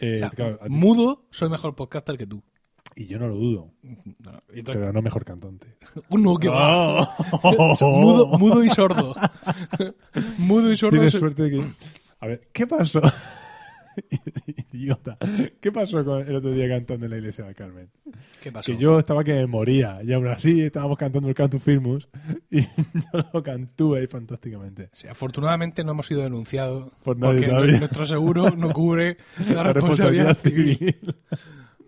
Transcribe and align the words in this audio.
Eh, 0.00 0.14
O 0.16 0.18
sea, 0.18 0.30
claro, 0.30 0.58
a 0.60 0.64
ti- 0.64 0.70
mudo, 0.70 1.26
soy 1.30 1.48
mejor 1.50 1.74
podcaster 1.76 2.16
que 2.16 2.26
tú. 2.26 2.42
y 2.96 3.06
yo 3.06 3.18
no 3.18 3.28
lo 3.28 3.36
dudo, 3.36 3.70
No, 3.82 4.42
entonces- 4.48 4.76
pero 4.76 4.92
no 4.92 5.00
mejor 5.02 5.24
cantante. 5.24 5.76
Uno 6.10 6.36
que 6.36 6.48
va. 6.48 7.02
¡Oh! 7.42 7.74
mudo, 8.00 8.26
mudo 8.38 8.64
y 8.64 8.70
sordo. 8.70 9.14
mudo 10.38 10.72
y 10.72 10.76
sordo. 10.76 10.96
Tienes 10.96 11.12
suerte 11.12 11.42
de 11.44 11.50
que... 11.50 11.72
A 12.20 12.26
ver, 12.26 12.48
¿qué 12.52 12.66
pasó? 12.66 13.00
Idiota. 14.72 15.16
¿Qué 15.60 15.72
pasó 15.72 16.04
con 16.04 16.26
el 16.26 16.36
otro 16.36 16.52
día 16.52 16.68
cantando 16.68 17.06
en 17.06 17.10
la 17.10 17.18
iglesia 17.18 17.44
de 17.44 17.54
Carmen? 17.54 17.90
¿Qué 18.40 18.52
pasó? 18.52 18.72
Que 18.72 18.78
yo 18.78 18.98
estaba 18.98 19.24
que 19.24 19.34
me 19.34 19.46
moría 19.46 20.00
y 20.02 20.12
aún 20.12 20.28
así 20.28 20.62
estábamos 20.62 20.98
cantando 20.98 21.28
el 21.28 21.34
Cantus 21.34 21.62
Firmus 21.62 22.08
y 22.50 22.60
yo 23.12 23.30
lo 23.32 23.42
cantuve 23.42 24.00
ahí 24.00 24.06
fantásticamente. 24.06 24.88
Sí, 24.92 25.08
afortunadamente 25.08 25.84
no 25.84 25.92
hemos 25.92 26.06
sido 26.06 26.22
denunciados 26.22 26.92
Por 27.02 27.16
nadie 27.16 27.34
porque 27.34 27.48
todavía. 27.48 27.78
nuestro 27.78 28.06
seguro 28.06 28.50
no 28.50 28.70
cubre 28.72 29.16
la, 29.52 29.62
responsabilidad, 29.72 30.36
civil. 30.38 30.96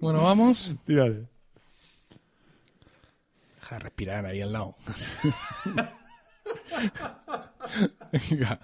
Bueno, 0.00 0.22
vamos. 0.22 0.74
Tírale. 0.84 1.28
Deja 3.60 3.76
de 3.76 3.78
respirar 3.78 4.26
ahí 4.26 4.40
al 4.40 4.52
lado. 4.52 4.76
Venga. 8.30 8.60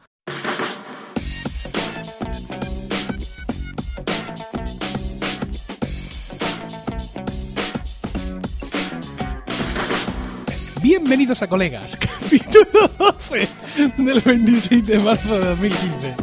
Bienvenidos 10.83 11.43
a 11.43 11.47
Colegas, 11.49 11.97
capítulo 12.01 12.89
12 12.99 13.49
del 13.97 14.21
26 14.21 14.87
de 14.87 14.99
marzo 14.99 15.39
de 15.39 15.47
2015. 15.47 16.15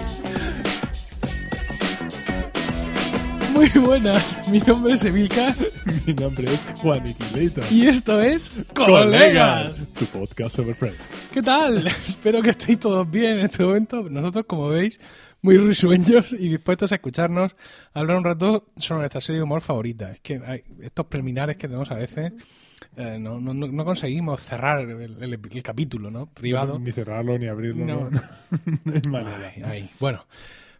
Muy 3.53 3.69
buenas, 3.85 4.49
mi 4.49 4.59
nombre 4.59 4.93
es 4.93 5.05
Emilcar 5.05 5.55
Mi 6.05 6.13
nombre 6.13 6.53
es 6.53 6.67
Juan 6.81 7.05
Iquilator. 7.07 7.63
y 7.71 7.87
esto 7.87 8.21
es 8.21 8.51
Colegas. 8.73 9.87
Tu 9.93 10.05
podcast 10.05 10.55
sobre 10.57 10.73
Friends. 10.73 10.97
¿Qué 11.33 11.41
tal? 11.41 11.87
Espero 12.05 12.41
que 12.41 12.49
estéis 12.51 12.79
todos 12.79 13.09
bien 13.09 13.39
en 13.39 13.45
este 13.45 13.63
momento. 13.63 14.07
Nosotros, 14.09 14.45
como 14.47 14.69
veis, 14.69 14.99
muy 15.41 15.57
risueños 15.57 16.33
y 16.33 16.49
dispuestos 16.49 16.91
a 16.91 16.95
escucharnos 16.95 17.55
hablar 17.93 18.17
un 18.17 18.23
rato 18.23 18.67
sobre 18.77 18.99
nuestra 18.99 19.21
serie 19.21 19.39
de 19.39 19.43
humor 19.43 19.61
favorita. 19.61 20.11
Es 20.11 20.19
que 20.21 20.41
hay 20.45 20.63
estos 20.81 21.05
preliminares 21.05 21.55
que 21.57 21.67
tenemos 21.67 21.91
a 21.91 21.95
veces 21.95 22.33
eh, 22.97 23.17
no, 23.19 23.39
no, 23.39 23.53
no- 23.53 23.85
conseguimos 23.85 24.41
cerrar 24.41 24.79
el, 24.79 25.21
el- 25.23 25.33
el 25.33 25.63
capítulo, 25.63 26.09
¿no? 26.11 26.27
Privado. 26.27 26.79
Ni 26.79 26.91
cerrarlo 26.91 27.37
ni 27.37 27.47
abrirlo. 27.47 27.85
No. 27.85 28.09
No, 28.09 28.21
manera. 29.09 29.51
Ay, 29.55 29.61
ay. 29.63 29.89
Bueno, 29.99 30.25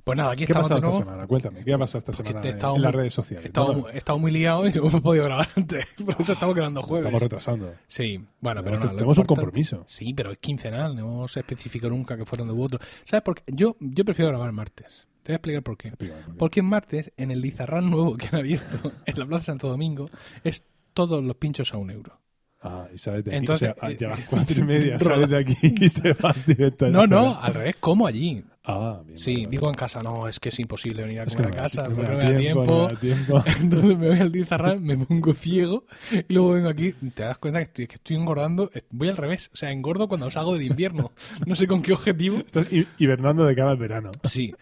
pues 0.04 0.18
nada, 0.18 0.32
aquí 0.34 0.46
¿Qué 0.46 0.52
ha 0.54 0.62
estamos 0.62 0.70
pasado 0.70 0.82
de 0.82 0.88
esta 0.88 0.98
nuevo. 1.00 1.12
semana? 1.12 1.28
Cuéntame, 1.28 1.64
¿qué 1.66 1.74
ha 1.74 1.78
pasado 1.80 1.98
esta 2.00 2.14
semana 2.14 2.40
he 2.44 2.50
en, 2.50 2.56
en 2.76 2.82
las 2.84 2.92
muy- 2.94 3.00
redes 3.00 3.14
sociales? 3.14 3.46
He 3.46 3.48
estado, 3.48 3.90
he 3.90 3.98
estado 3.98 4.20
muy 4.20 4.32
liado 4.32 4.68
y 4.68 4.72
no 4.72 4.88
hemos 4.88 5.02
podido 5.02 5.26
grabar 5.26 5.48
antes. 5.56 5.86
Por 6.06 6.22
eso 6.22 6.34
estamos 6.34 6.54
grabando 6.56 6.82
jueves. 6.84 7.06
Estamos 7.06 7.22
retrasando. 7.24 7.74
Sí, 7.88 8.24
bueno, 8.40 8.64
pero 8.64 8.78
no, 8.78 8.86
lo 8.86 8.92
tenemos 8.94 9.18
un 9.18 9.26
compromiso. 9.26 9.84
Sí, 9.88 10.14
pero 10.14 10.32
es 10.32 10.38
quincenal, 10.38 10.96
no 10.96 11.02
hemos 11.02 11.38
especificado 11.38 11.90
nunca 11.90 12.16
que 12.18 12.26
fueron 12.26 12.48
de 12.48 12.54
u 12.54 12.62
otro. 12.62 12.80
¿Sabes 13.04 13.24
por 13.24 13.36
qué? 13.36 13.44
Yo, 13.48 13.76
yo 13.80 14.06
prefiero 14.06 14.30
grabar 14.30 14.52
martes. 14.52 15.08
Te 15.24 15.32
voy 15.32 15.34
a 15.34 15.38
explicar 15.38 15.64
por 15.64 15.76
qué. 15.76 15.90
Por 15.90 15.98
qué. 16.08 16.14
Porque 16.38 16.60
en 16.60 16.68
martes, 16.68 17.12
en 17.18 17.32
el 17.32 17.42
Lizarrán 17.42 17.90
nuevo 17.90 18.16
que 18.16 18.28
han 18.28 18.36
abierto 18.36 18.92
en 19.08 19.18
la 19.20 19.26
Plaza 19.26 19.46
Santo 19.46 19.68
Domingo, 19.70 20.08
es 20.44 20.64
todos 20.96 21.24
los 21.24 21.36
pinchos 21.36 21.72
a 21.76 21.78
un 21.78 21.92
euro. 21.92 22.20
Ah, 22.68 22.88
y 22.92 22.98
sales 22.98 23.24
de 23.24 23.30
aquí. 23.30 23.38
Entonces, 23.38 23.70
o 23.70 23.80
sea, 23.80 23.90
eh, 23.92 23.98
las 24.02 24.20
cuatro 24.30 24.60
y 24.60 24.64
media, 24.64 24.98
sales 25.00 25.30
de 25.30 25.38
aquí 25.38 25.56
y 25.62 25.90
te 25.92 26.14
vas 26.20 26.44
directo 26.48 26.90
No, 26.90 27.06
no, 27.06 27.40
al 27.40 27.54
revés, 27.54 27.76
como 27.80 28.08
allí. 28.08 28.44
Ah, 28.68 29.04
bien. 29.06 29.20
Sí, 29.20 29.46
digo 29.48 29.68
en 29.70 29.76
casa, 29.76 30.02
no, 30.02 30.28
es 30.28 30.40
que 30.40 30.50
es 30.50 30.60
imposible 30.60 31.04
venir 31.04 31.20
a 31.20 31.24
Es 31.26 31.36
comer 31.36 31.52
que 31.52 31.60
a 31.60 31.62
casa, 31.62 31.84
no 31.84 31.90
me 31.90 31.96
porque 31.98 32.12
no 32.12 32.18
da 32.18 32.24
me 32.26 32.34
da 32.34 32.40
tiempo, 32.40 32.64
tiempo. 32.64 32.74
no 32.74 32.88
me 32.88 32.94
da 32.96 33.00
tiempo. 33.00 33.44
Entonces 33.62 33.98
me 34.00 34.08
voy 34.10 34.20
al 34.20 34.32
Lizarrán, 34.32 34.84
me 34.84 34.98
pongo 34.98 35.34
ciego 35.36 35.86
y 36.28 36.34
luego 36.34 36.54
vengo 36.54 36.70
aquí, 36.70 36.94
te 36.94 37.22
das 37.22 37.38
cuenta 37.38 37.60
que 37.60 37.66
estoy, 37.66 37.86
que 37.88 37.96
estoy 37.98 38.16
engordando, 38.16 38.72
voy 38.90 39.10
al 39.10 39.18
revés, 39.18 39.52
o 39.54 39.56
sea, 39.56 39.72
engordo 39.72 40.08
cuando 40.08 40.32
salgo 40.32 40.54
del 40.54 40.64
invierno. 40.64 41.12
No 41.46 41.54
sé 41.54 41.68
con 41.68 41.84
qué 41.84 41.94
objetivo, 41.94 42.38
Estás 42.38 42.74
hi- 42.74 42.88
hibernando 42.98 43.46
de 43.46 43.54
cara 43.56 43.70
al 43.70 43.78
verano. 43.78 44.10
Sí. 44.24 44.56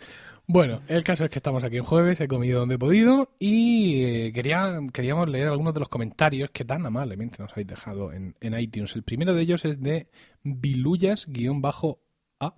Bueno, 0.45 0.81
el 0.89 1.05
caso 1.05 1.23
es 1.23 1.29
que 1.29 1.39
estamos 1.39 1.63
aquí 1.63 1.77
en 1.77 1.85
jueves, 1.85 2.19
he 2.19 2.27
comido 2.27 2.59
donde 2.59 2.75
he 2.75 2.79
podido 2.79 3.31
y 3.39 4.03
eh, 4.03 4.33
quería, 4.33 4.77
queríamos 4.91 5.29
leer 5.29 5.47
algunos 5.47 5.73
de 5.73 5.79
los 5.79 5.87
comentarios 5.87 6.49
que 6.51 6.65
tan 6.65 6.85
amablemente 6.85 7.41
nos 7.41 7.53
habéis 7.53 7.67
dejado 7.67 8.11
en, 8.11 8.35
en 8.41 8.59
iTunes. 8.59 8.93
El 8.95 9.03
primero 9.03 9.33
de 9.33 9.41
ellos 9.41 9.63
es 9.63 9.81
de 9.81 10.09
Vilullas-A, 10.43 12.55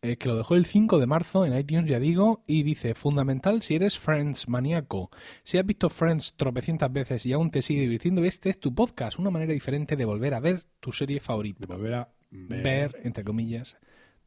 eh, 0.00 0.16
que 0.16 0.28
lo 0.28 0.36
dejó 0.36 0.54
el 0.54 0.64
5 0.64 0.98
de 0.98 1.06
marzo 1.06 1.44
en 1.44 1.54
iTunes, 1.54 1.90
ya 1.90 1.98
digo, 1.98 2.42
y 2.46 2.62
dice, 2.62 2.94
fundamental 2.94 3.60
si 3.60 3.74
eres 3.74 3.98
Friends 3.98 4.48
maníaco. 4.48 5.10
Si 5.42 5.58
has 5.58 5.66
visto 5.66 5.90
Friends 5.90 6.34
tropecientas 6.36 6.90
veces 6.90 7.26
y 7.26 7.34
aún 7.34 7.50
te 7.50 7.60
sigue 7.60 7.82
divirtiendo, 7.82 8.24
este 8.24 8.48
es 8.48 8.58
tu 8.58 8.74
podcast, 8.74 9.18
una 9.18 9.30
manera 9.30 9.52
diferente 9.52 9.96
de 9.96 10.06
volver 10.06 10.32
a 10.32 10.40
ver 10.40 10.60
tu 10.80 10.90
serie 10.90 11.20
favorita. 11.20 11.58
De 11.60 11.66
volver 11.66 11.94
a 11.94 12.08
ver. 12.30 12.62
Ver, 12.62 12.96
entre 13.04 13.24
comillas, 13.24 13.76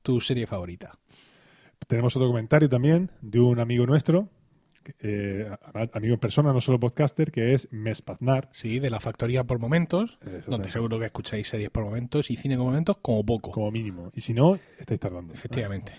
tu 0.03 0.21
serie 0.21 0.45
favorita. 0.45 0.91
Tenemos 1.88 2.15
otro 2.15 2.27
comentario 2.27 2.67
también 2.67 3.11
de 3.21 3.39
un 3.39 3.59
amigo 3.59 3.85
nuestro, 3.85 4.29
eh, 4.99 5.49
amigo 5.93 6.13
en 6.15 6.19
persona, 6.19 6.51
no 6.53 6.61
solo 6.61 6.79
podcaster, 6.79 7.31
que 7.31 7.53
es 7.53 7.67
Mespaznar. 7.71 8.49
Sí, 8.51 8.79
de 8.79 8.89
la 8.89 8.99
factoría 8.99 9.43
por 9.43 9.59
momentos, 9.59 10.17
donde 10.47 10.71
seguro 10.71 10.99
que 10.99 11.05
escucháis 11.05 11.47
series 11.47 11.69
por 11.69 11.83
momentos 11.85 12.31
y 12.31 12.38
cine 12.38 12.55
por 12.57 12.65
momentos 12.65 12.97
como 12.99 13.25
poco. 13.25 13.51
Como 13.51 13.71
mínimo. 13.71 14.11
Y 14.15 14.21
si 14.21 14.33
no, 14.33 14.57
estáis 14.79 14.99
tardando. 14.99 15.33
Efectivamente. 15.33 15.93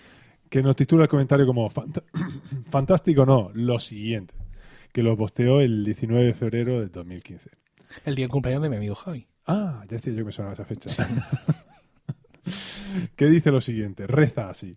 Que 0.49 0.61
nos 0.63 0.75
titula 0.75 1.03
el 1.03 1.09
comentario 1.09 1.45
como 1.45 1.69
"Fant- 1.69 2.03
Fantástico 2.69 3.25
no, 3.25 3.51
lo 3.53 3.79
siguiente. 3.79 4.33
Que 4.91 5.03
lo 5.03 5.15
posteó 5.15 5.61
el 5.61 5.83
19 5.85 6.25
de 6.25 6.33
febrero 6.33 6.79
del 6.79 6.91
2015. 6.91 7.51
El 8.05 8.15
día 8.15 8.25
del 8.25 8.31
cumpleaños 8.31 8.63
de 8.63 8.69
mi 8.69 8.75
amigo 8.77 8.95
Javi. 8.95 9.27
Ah, 9.45 9.83
ya 9.87 9.97
decía 9.97 10.13
yo 10.13 10.19
que 10.19 10.25
me 10.25 10.31
sonaba 10.31 10.53
esa 10.53 10.65
fecha. 10.65 10.89
que 13.15 13.25
dice 13.27 13.51
lo 13.51 13.61
siguiente, 13.61 14.07
reza 14.07 14.49
así. 14.49 14.71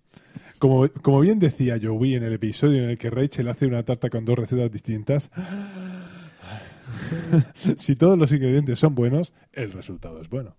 Como, 0.63 0.87
como 1.03 1.19
bien 1.19 1.41
decía 1.41 1.77
Joey 1.83 2.15
en 2.15 2.23
el 2.23 2.35
episodio 2.35 2.85
en 2.85 2.91
el 2.91 2.97
que 2.97 3.11
Rachel 3.11 3.49
hace 3.49 3.67
una 3.67 3.83
tarta 3.83 4.09
con 4.11 4.25
dos 4.25 4.39
recetas 4.39 4.71
distintas, 4.71 5.29
si 7.77 7.97
todos 7.97 8.17
los 8.17 8.31
ingredientes 8.31 8.79
son 8.79 8.95
buenos, 8.95 9.35
el 9.53 9.73
resultado 9.73 10.21
es 10.21 10.29
bueno. 10.29 10.57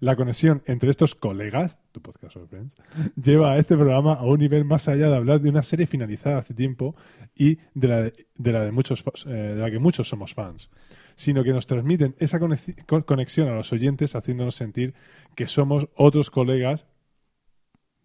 La 0.00 0.16
conexión 0.16 0.62
entre 0.66 0.90
estos 0.90 1.14
colegas, 1.14 1.78
tu 1.92 2.02
podcast 2.02 2.36
Friends, 2.48 2.74
lleva 3.14 3.52
a 3.52 3.58
este 3.58 3.76
programa 3.76 4.14
a 4.14 4.24
un 4.24 4.40
nivel 4.40 4.64
más 4.64 4.88
allá 4.88 5.08
de 5.08 5.14
hablar 5.16 5.40
de 5.40 5.48
una 5.48 5.62
serie 5.62 5.86
finalizada 5.86 6.38
hace 6.38 6.52
tiempo 6.54 6.96
y 7.36 7.58
de 7.74 7.86
la 7.86 8.02
de, 8.02 8.26
de 8.36 8.52
la 8.52 8.64
de 8.64 8.72
muchos 8.72 9.04
eh, 9.26 9.30
de 9.30 9.54
la 9.62 9.70
que 9.70 9.78
muchos 9.78 10.08
somos 10.08 10.34
fans, 10.34 10.70
sino 11.14 11.44
que 11.44 11.52
nos 11.52 11.68
transmiten 11.68 12.16
esa 12.18 12.40
conexi- 12.40 12.84
con- 12.84 13.02
conexión 13.02 13.46
a 13.48 13.54
los 13.54 13.72
oyentes 13.72 14.16
haciéndonos 14.16 14.56
sentir 14.56 14.92
que 15.36 15.46
somos 15.46 15.86
otros 15.94 16.30
colegas. 16.30 16.84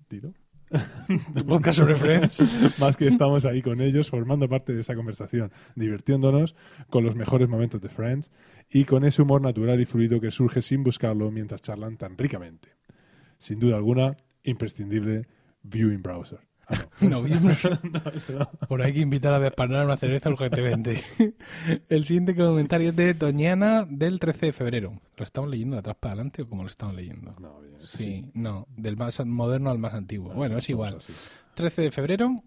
Dilo. 0.07 0.35
Podcast 1.47 1.79
sobre 1.79 1.95
Friends. 1.95 2.43
Más 2.79 2.97
que 2.97 3.07
estamos 3.07 3.45
ahí 3.45 3.61
con 3.61 3.81
ellos, 3.81 4.09
formando 4.09 4.49
parte 4.49 4.73
de 4.73 4.81
esa 4.81 4.95
conversación, 4.95 5.51
divirtiéndonos 5.75 6.55
con 6.89 7.03
los 7.03 7.15
mejores 7.15 7.47
momentos 7.47 7.81
de 7.81 7.89
Friends 7.89 8.31
y 8.69 8.85
con 8.85 9.05
ese 9.05 9.21
humor 9.21 9.41
natural 9.41 9.79
y 9.79 9.85
fluido 9.85 10.19
que 10.19 10.31
surge 10.31 10.61
sin 10.61 10.83
buscarlo 10.83 11.31
mientras 11.31 11.61
charlan 11.61 11.97
tan 11.97 12.17
ricamente. 12.17 12.69
Sin 13.37 13.59
duda 13.59 13.75
alguna, 13.75 14.15
imprescindible 14.43 15.27
Viewing 15.63 16.01
Browser. 16.01 16.39
Ah, 16.67 16.75
No, 17.01 17.21
bien, 17.23 17.41
Por 18.67 18.81
ahí 18.81 18.87
hay 18.87 18.93
que 18.93 18.99
invitar 19.01 19.33
a 19.33 19.39
despanar 19.39 19.85
una 19.85 19.97
cerveza 19.97 20.29
urgentemente. 20.29 21.03
El 21.89 22.05
siguiente 22.05 22.35
comentario 22.35 22.89
es 22.89 22.95
de 22.95 23.13
Toñana 23.13 23.85
del 23.85 24.19
13 24.19 24.47
de 24.47 24.53
febrero. 24.53 25.01
¿Lo 25.17 25.23
estamos 25.23 25.49
leyendo 25.49 25.75
de 25.75 25.79
atrás 25.81 25.97
para 25.99 26.13
adelante 26.13 26.41
o 26.43 26.49
cómo 26.49 26.63
lo 26.63 26.69
estamos 26.69 26.95
leyendo? 26.95 27.35
no, 27.39 27.59
bien, 27.61 27.75
Sí, 27.83 28.25
no, 28.33 28.67
del 28.75 28.97
más 28.97 29.23
moderno 29.25 29.69
al 29.69 29.77
más 29.79 29.93
antiguo. 29.93 30.33
Bueno, 30.33 30.57
es 30.57 30.69
igual. 30.69 30.97
así. 30.97 31.13
13 31.53 31.83
de 31.83 31.91
febrero. 31.91 32.43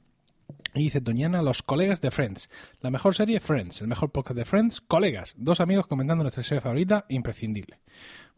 Y 0.74 0.84
dice 0.84 1.00
Toñana, 1.00 1.42
los 1.42 1.62
colegas 1.62 2.00
de 2.00 2.10
Friends. 2.10 2.48
La 2.80 2.90
mejor 2.90 3.14
serie, 3.14 3.38
Friends. 3.38 3.82
El 3.82 3.88
mejor 3.88 4.10
podcast 4.10 4.36
de 4.36 4.44
Friends, 4.44 4.80
colegas. 4.80 5.34
Dos 5.36 5.60
amigos 5.60 5.86
comentando 5.86 6.24
nuestra 6.24 6.42
serie 6.42 6.60
favorita, 6.62 7.04
imprescindible. 7.09 7.80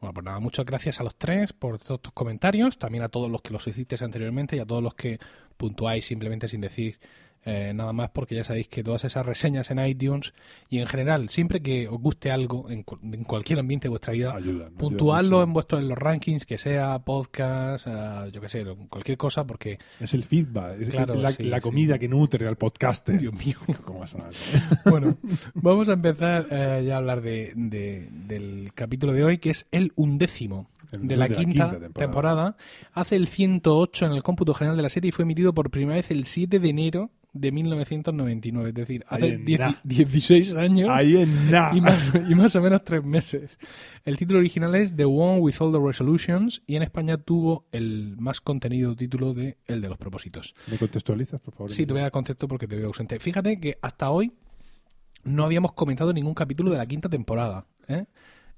Bueno, 0.01 0.15
pues 0.15 0.25
nada, 0.25 0.39
muchas 0.41 0.65
gracias 0.65 0.99
a 0.99 1.05
los 1.05 1.15
tres 1.17 1.53
por 1.53 1.79
todos 1.79 2.01
tus 2.01 2.13
comentarios. 2.13 2.79
También 2.79 3.05
a 3.05 3.11
todos 3.11 3.31
los 3.31 3.43
que 3.43 3.53
los 3.53 3.67
hicisteis 3.67 4.01
anteriormente 4.01 4.57
y 4.57 4.59
a 4.59 4.65
todos 4.65 4.83
los 4.83 4.95
que 4.95 5.19
puntuáis 5.59 6.07
simplemente 6.07 6.49
sin 6.49 6.63
decir 6.63 6.99
eh, 7.47 7.73
nada 7.75 7.93
más, 7.95 8.11
porque 8.11 8.35
ya 8.35 8.45
sabéis 8.45 8.69
que 8.69 8.83
todas 8.83 9.05
esas 9.05 9.25
reseñas 9.25 9.71
en 9.71 9.79
iTunes 9.85 10.33
y 10.69 10.79
en 10.79 10.87
general, 10.87 11.31
siempre 11.31 11.63
que 11.63 11.89
os 11.89 11.99
guste 11.99 12.31
algo 12.31 12.69
en, 12.71 12.85
en 13.03 13.25
cualquier 13.25 13.59
ambiente 13.61 13.85
de 13.87 13.91
vuestra 13.91 14.13
vida, 14.13 14.35
ayudan 14.35 14.73
puntuadlo 14.75 15.43
en 15.43 15.53
vuestros 15.55 15.81
en 15.81 15.89
los 15.89 15.97
rankings, 15.99 16.45
que 16.45 16.59
sea 16.59 16.99
podcast, 16.99 17.87
eh, 17.87 18.31
yo 18.33 18.41
que 18.43 18.49
sé, 18.51 18.65
cualquier 18.91 19.17
cosa, 19.17 19.47
porque 19.47 19.79
Es 20.01 20.13
el 20.15 20.25
feedback, 20.25 20.81
es 20.83 20.91
Claro, 20.91 21.15
la, 21.15 21.33
sí, 21.33 21.45
la 21.45 21.57
sí. 21.57 21.63
comida 21.63 21.99
que 21.99 22.09
nutre 22.09 22.47
al 22.47 22.57
podcaster. 22.57 23.19
Dios 23.19 23.33
mío. 23.35 23.57
¿Cómo? 23.85 24.05
Bueno, 24.85 25.17
vamos 25.55 25.89
a 25.89 25.95
empezar 25.95 26.47
eh, 26.51 26.85
ya 26.87 26.95
a 26.95 26.99
hablar 26.99 27.21
de, 27.23 27.53
de- 27.57 28.09
del 28.11 28.73
capítulo 28.75 29.13
de 29.13 29.25
hoy, 29.25 29.39
que 29.39 29.51
es 29.51 29.67
el 29.71 29.93
undécimo 29.97 30.69
El 30.93 31.07
de 31.09 31.17
la, 31.17 31.25
de 31.29 31.31
la 31.31 31.37
quinta, 31.37 31.51
quinta 31.53 31.71
temporada. 31.81 31.93
temporada. 31.95 32.57
Hace 32.93 33.17
el 33.17 33.27
108 33.29 34.07
en 34.07 34.13
el 34.13 34.23
cómputo 34.23 34.53
general 34.55 34.77
de 34.77 34.83
la 34.83 34.89
serie 34.91 35.09
y 35.09 35.13
fue 35.13 35.23
emitido 35.23 35.55
por 35.55 35.71
primera 35.71 35.97
vez 35.97 36.11
el 36.11 36.25
7 36.27 36.59
de 36.59 36.69
enero 36.69 37.11
de 37.33 37.53
1999, 37.53 38.69
es 38.69 38.75
decir, 38.75 39.05
hace 39.09 39.29
en 39.29 39.45
10 39.45 39.61
nada. 39.61 39.81
16 39.85 40.55
años 40.55 40.89
y, 41.03 41.81
más, 41.81 42.13
y 42.29 42.35
más 42.35 42.57
o 42.57 42.63
menos 42.63 42.83
tres 42.85 43.05
meses. 43.05 43.59
El 44.05 44.17
título 44.17 44.41
original 44.41 44.75
es 44.75 44.97
The 44.97 45.05
One 45.05 45.41
with 45.41 45.55
All 45.61 45.73
the 45.73 45.79
Resolutions 45.79 46.63
y 46.67 46.77
en 46.77 46.83
España 46.83 47.19
tuvo 47.19 47.67
el 47.73 48.17
más 48.19 48.41
contenido 48.41 48.97
título 48.97 49.35
de 49.35 49.59
El 49.67 49.81
de 49.81 49.89
los 49.89 49.99
propósitos. 49.99 50.55
¿Me 50.71 50.79
contextualizas, 50.79 51.41
por 51.41 51.55
favor? 51.55 51.73
Sí, 51.73 51.87
te 51.87 51.93
voy 51.93 52.01
a 52.01 52.05
dar 52.05 52.13
contexto 52.13 52.49
porque 52.49 52.67
te 52.67 52.77
veo 52.77 52.89
ausente. 52.89 53.19
Fíjate 53.19 53.61
que 53.61 53.79
hasta 53.83 54.11
hoy 54.11 54.33
no 55.25 55.45
habíamos 55.45 55.73
comentado 55.73 56.13
ningún 56.13 56.35
capítulo 56.35 56.71
de 56.71 56.79
la 56.79 56.87
quinta 56.87 57.09
temporada. 57.09 57.67
¿eh? 57.89 58.07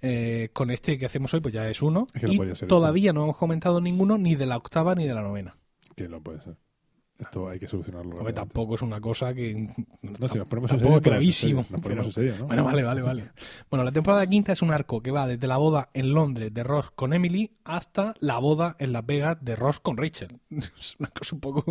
Eh, 0.00 0.50
con 0.52 0.70
este 0.70 0.98
que 0.98 1.06
hacemos 1.06 1.32
hoy, 1.34 1.40
pues 1.40 1.54
ya 1.54 1.68
es 1.68 1.82
uno. 1.82 2.06
Es 2.14 2.20
que 2.20 2.26
no 2.26 2.32
y 2.32 2.36
podía 2.36 2.54
ser 2.54 2.68
todavía 2.68 3.12
no 3.12 3.25
hemos 3.25 3.36
comentado 3.36 3.80
ninguno 3.80 4.18
ni 4.18 4.34
de 4.34 4.46
la 4.46 4.56
octava 4.56 4.94
ni 4.94 5.06
de 5.06 5.14
la 5.14 5.22
novena. 5.22 5.54
Que 5.96 6.08
no 6.08 6.22
puede 6.22 6.40
ser. 6.40 6.56
Esto 7.22 7.48
hay 7.48 7.58
que 7.58 7.66
solucionarlo. 7.66 8.19
Porque 8.19 8.32
tampoco 8.32 8.74
es 8.74 8.82
una 8.82 9.00
cosa 9.00 9.32
que. 9.32 9.54
No, 10.02 10.28
si 10.28 10.38
nos 10.38 10.48
ponemos 10.48 10.70
en 10.72 10.78
serio, 10.78 10.96
es 10.96 11.02
gravísimo. 11.02 11.60
Nos 11.60 11.80
ponemos 11.80 11.88
pero- 11.88 12.02
en 12.04 12.12
serio, 12.12 12.34
¿no? 12.38 12.46
Bueno, 12.46 12.64
vale, 12.64 12.82
vale, 12.82 13.02
vale. 13.02 13.30
Bueno, 13.70 13.84
la 13.84 13.92
temporada 13.92 14.26
quinta 14.26 14.52
es 14.52 14.62
un 14.62 14.70
arco 14.72 15.00
que 15.02 15.10
va 15.10 15.26
desde 15.26 15.46
la 15.46 15.56
boda 15.56 15.90
en 15.94 16.12
Londres 16.12 16.52
de 16.52 16.62
Ross 16.62 16.90
con 16.90 17.12
Emily 17.12 17.50
hasta 17.64 18.14
la 18.20 18.38
boda 18.38 18.76
en 18.78 18.92
Las 18.92 19.06
Vegas 19.06 19.38
de 19.40 19.56
Ross 19.56 19.80
con 19.80 19.96
Rachel. 19.96 20.40
Es 20.82 20.96
una 20.98 21.08
cosa 21.10 21.34
un 21.36 21.40
poco... 21.40 21.64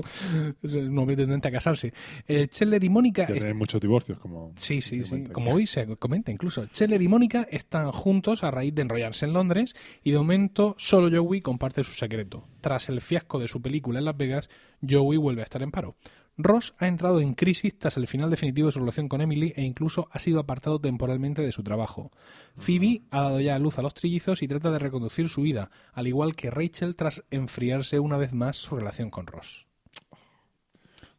Es 0.62 0.74
un 0.74 0.98
hombre 0.98 1.16
tendente 1.16 1.48
a 1.48 1.52
casarse. 1.52 1.94
Eh, 2.28 2.48
y 2.82 2.90
Mónica... 2.90 3.26
Que 3.26 3.34
tener 3.34 3.56
muchos 3.56 3.82
divorcios, 3.82 4.18
como. 4.20 4.54
Sí, 4.56 4.82
sí, 4.82 5.04
sí. 5.04 5.24
Como 5.32 5.52
hoy 5.52 5.68
se 5.68 5.96
comenta 5.98 6.32
incluso. 6.32 6.66
Chandler 6.68 7.02
y 7.02 7.08
Mónica 7.08 7.48
están 7.50 7.92
juntos 7.92 8.44
a 8.44 8.52
raíz 8.52 8.74
de 8.74 8.84
enrollarse 8.84 9.26
en 9.26 9.34
Londres 9.34 9.76
y 10.04 10.12
de 10.12 10.18
momento 10.18 10.76
solo 10.78 11.10
Joey 11.16 11.42
comparte 11.42 11.84
su 11.84 11.94
secreto. 11.94 12.48
Tras 12.62 12.90
el 12.90 13.02
fiasco 13.02 13.40
de 13.40 13.48
su 13.48 13.62
película 13.62 14.00
en 14.00 14.06
Las 14.06 14.18
Vegas, 14.18 14.50
Joey 14.88 15.18
vuelve 15.18 15.42
a 15.42 15.44
estar 15.44 15.62
en 15.62 15.72
paro. 15.72 15.96
Ross 16.38 16.74
ha 16.78 16.88
entrado 16.88 17.20
en 17.20 17.34
crisis 17.34 17.78
tras 17.78 17.98
el 17.98 18.08
final 18.08 18.30
definitivo 18.30 18.68
de 18.68 18.72
su 18.72 18.80
relación 18.80 19.10
con 19.10 19.22
Emily 19.22 19.54
e 19.56 19.64
incluso 19.64 20.08
ha 20.12 20.20
sido 20.20 20.40
apartado 20.40 20.80
temporalmente 20.80 21.42
de 21.42 21.52
su 21.52 21.64
trabajo. 21.64 22.12
Phoebe 22.56 23.04
ha 23.12 23.24
dado 23.24 23.42
ya 23.42 23.56
a 23.56 23.60
luz 23.60 23.78
a 23.78 23.82
los 23.82 23.94
trillizos 23.94 24.42
y 24.42 24.48
trata 24.48 24.72
de 24.72 24.80
reconducir 24.80 25.28
su 25.28 25.42
vida, 25.42 25.70
al 25.94 26.08
igual 26.08 26.36
que 26.36 26.50
Rachel 26.50 26.96
tras 26.96 27.24
enfriarse 27.32 28.00
una 28.00 28.18
vez 28.18 28.34
más 28.34 28.58
su 28.58 28.76
relación 28.76 29.10
con 29.10 29.28
Ross. 29.28 29.68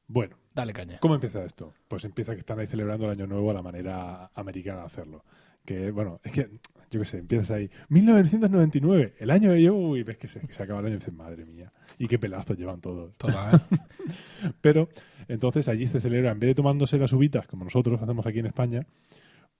Bueno, 0.06 0.36
Dale 0.54 0.72
caña. 0.74 0.98
¿cómo 1.00 1.14
empieza 1.14 1.44
esto? 1.44 1.72
Pues 1.88 2.04
empieza 2.04 2.34
que 2.34 2.40
están 2.40 2.58
ahí 2.58 2.66
celebrando 2.66 3.06
el 3.06 3.12
Año 3.12 3.26
Nuevo 3.26 3.50
a 3.50 3.54
la 3.54 3.62
manera 3.62 4.30
americana 4.34 4.80
de 4.80 4.86
hacerlo. 4.86 5.24
Que, 5.64 5.90
bueno, 5.90 6.20
es 6.24 6.32
que, 6.32 6.48
yo 6.90 7.00
qué 7.00 7.04
sé, 7.04 7.18
empiezas 7.18 7.50
ahí. 7.52 7.70
1999, 7.88 9.14
el 9.18 9.30
año 9.30 9.52
de 9.52 9.62
yo, 9.62 9.96
y 9.96 10.02
ves 10.02 10.18
que 10.18 10.28
se, 10.28 10.40
se 10.52 10.62
acaba 10.62 10.80
el 10.80 10.86
año 10.86 10.94
y 10.96 10.98
dices, 10.98 11.14
madre 11.14 11.44
mía, 11.44 11.72
y 11.98 12.06
qué 12.06 12.18
pelazos 12.18 12.56
llevan 12.58 12.80
todos. 12.80 13.14
Total, 13.16 13.56
¿eh? 13.56 13.76
Pero 14.60 14.88
entonces 15.28 15.68
allí 15.68 15.86
se 15.86 16.00
celebra, 16.00 16.32
en 16.32 16.40
vez 16.40 16.48
de 16.48 16.54
tomándose 16.56 16.98
las 16.98 17.12
uvitas, 17.12 17.46
como 17.46 17.64
nosotros 17.64 18.00
hacemos 18.02 18.26
aquí 18.26 18.40
en 18.40 18.46
España, 18.46 18.86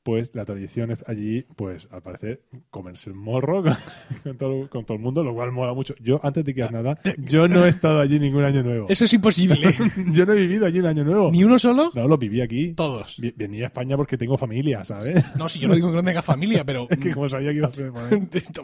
pues 0.02 0.34
la 0.34 0.44
tradición 0.44 0.90
es 0.90 1.04
allí, 1.06 1.43
pues 1.56 1.88
al 1.90 2.02
parecer, 2.02 2.43
comerse 2.70 3.10
el 3.10 3.16
morro 3.16 3.62
con, 3.62 3.76
con 4.25 4.37
todo, 4.37 4.69
con 4.70 4.84
todo 4.84 4.96
el 4.96 5.02
mundo, 5.02 5.22
lo 5.22 5.34
cual 5.34 5.52
mola 5.52 5.75
mucho. 5.75 5.94
Yo, 6.00 6.20
antes 6.22 6.44
de 6.44 6.54
que 6.54 6.62
hagas 6.62 6.72
nada, 6.72 6.99
yo 7.19 7.46
no 7.49 7.64
he 7.64 7.69
estado 7.69 8.00
allí 8.00 8.19
ningún 8.19 8.44
año 8.44 8.62
nuevo. 8.62 8.87
Eso 8.88 9.04
es 9.04 9.12
imposible. 9.12 9.75
Yo 10.12 10.26
no 10.26 10.32
he 10.32 10.40
vivido 10.40 10.66
allí 10.66 10.81
un 10.81 10.87
año 10.87 11.04
nuevo. 11.04 11.31
¿Ni 11.31 11.44
uno 11.44 11.58
solo? 11.58 11.90
No, 11.94 12.08
lo 12.08 12.19
viví 12.19 12.40
aquí. 12.40 12.72
Todos. 12.75 13.16
Venía 13.37 13.64
a 13.64 13.66
España 13.69 13.96
porque 13.96 14.16
tengo 14.19 14.37
familia, 14.37 14.84
¿sabes? 14.84 15.25
No, 15.37 15.49
si 15.49 15.58
yo 15.58 15.69
no 15.69 15.75
digo 15.75 15.90
que 15.90 15.96
no 15.96 16.02
tenga 16.02 16.22
familia, 16.22 16.64
pero... 16.64 16.87
Es 16.90 16.99
que 16.99 17.12
como 17.12 17.28
sabía 17.28 17.50
que 17.50 17.56
iba 17.56 17.69
a 17.69 17.72
ser 17.72 17.93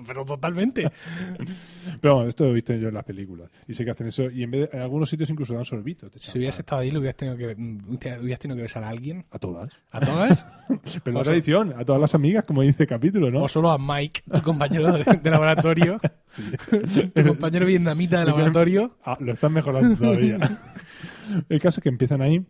pero 0.06 0.24
totalmente. 0.24 0.90
Pero 2.00 2.14
bueno, 2.16 2.28
esto 2.28 2.44
lo 2.44 2.50
he 2.50 2.54
visto 2.54 2.74
yo 2.74 2.88
en 2.88 2.94
las 2.94 3.04
películas. 3.04 3.50
Y 3.66 3.74
sé 3.74 3.84
que 3.84 3.90
hacen 3.90 4.06
eso. 4.08 4.30
Y 4.30 4.42
en, 4.42 4.50
vez 4.50 4.70
de- 4.70 4.76
en 4.76 4.82
algunos 4.82 5.08
sitios 5.08 5.30
incluso 5.30 5.54
dan 5.54 5.64
sorbitos. 5.64 6.12
Si 6.20 6.38
hubieras 6.38 6.58
estado 6.58 6.82
ahí, 6.82 6.90
le 6.90 6.98
hubieras 6.98 7.16
tenido 7.16 7.36
que, 7.36 7.54
mm, 7.56 7.78
hubieras 8.22 8.40
tenido 8.40 8.56
que 8.56 8.62
besar 8.62 8.84
a 8.84 8.88
alguien. 8.90 9.24
A 9.30 9.38
todas. 9.38 9.72
¿A 9.90 10.00
todas? 10.00 10.46
Pero 11.04 11.24
tradición, 11.28 11.74
a 11.78 11.84
todas 11.84 12.00
las 12.00 12.14
amigas, 12.14 12.44
como 12.44 12.62
dice 12.62 12.84
el 12.84 12.88
capítulo, 12.88 13.30
¿no? 13.30 13.42
¿O 13.42 13.48
solo 13.48 13.70
a 13.70 13.78
Mike, 13.78 14.22
tu 14.32 14.42
compañero 14.42 14.92
de, 14.92 15.04
de 15.04 15.30
laboratorio? 15.30 16.00
Sí. 16.28 16.42
Tu 17.14 17.26
compañero 17.26 17.64
vietnamita 17.64 18.20
de 18.20 18.26
laboratorio. 18.26 18.98
Ah, 19.02 19.16
lo 19.18 19.32
están 19.32 19.50
mejorando 19.50 19.96
todavía. 19.96 20.38
el 21.48 21.58
caso 21.58 21.80
es 21.80 21.82
que 21.82 21.88
empiezan 21.88 22.20
ahí 22.20 22.44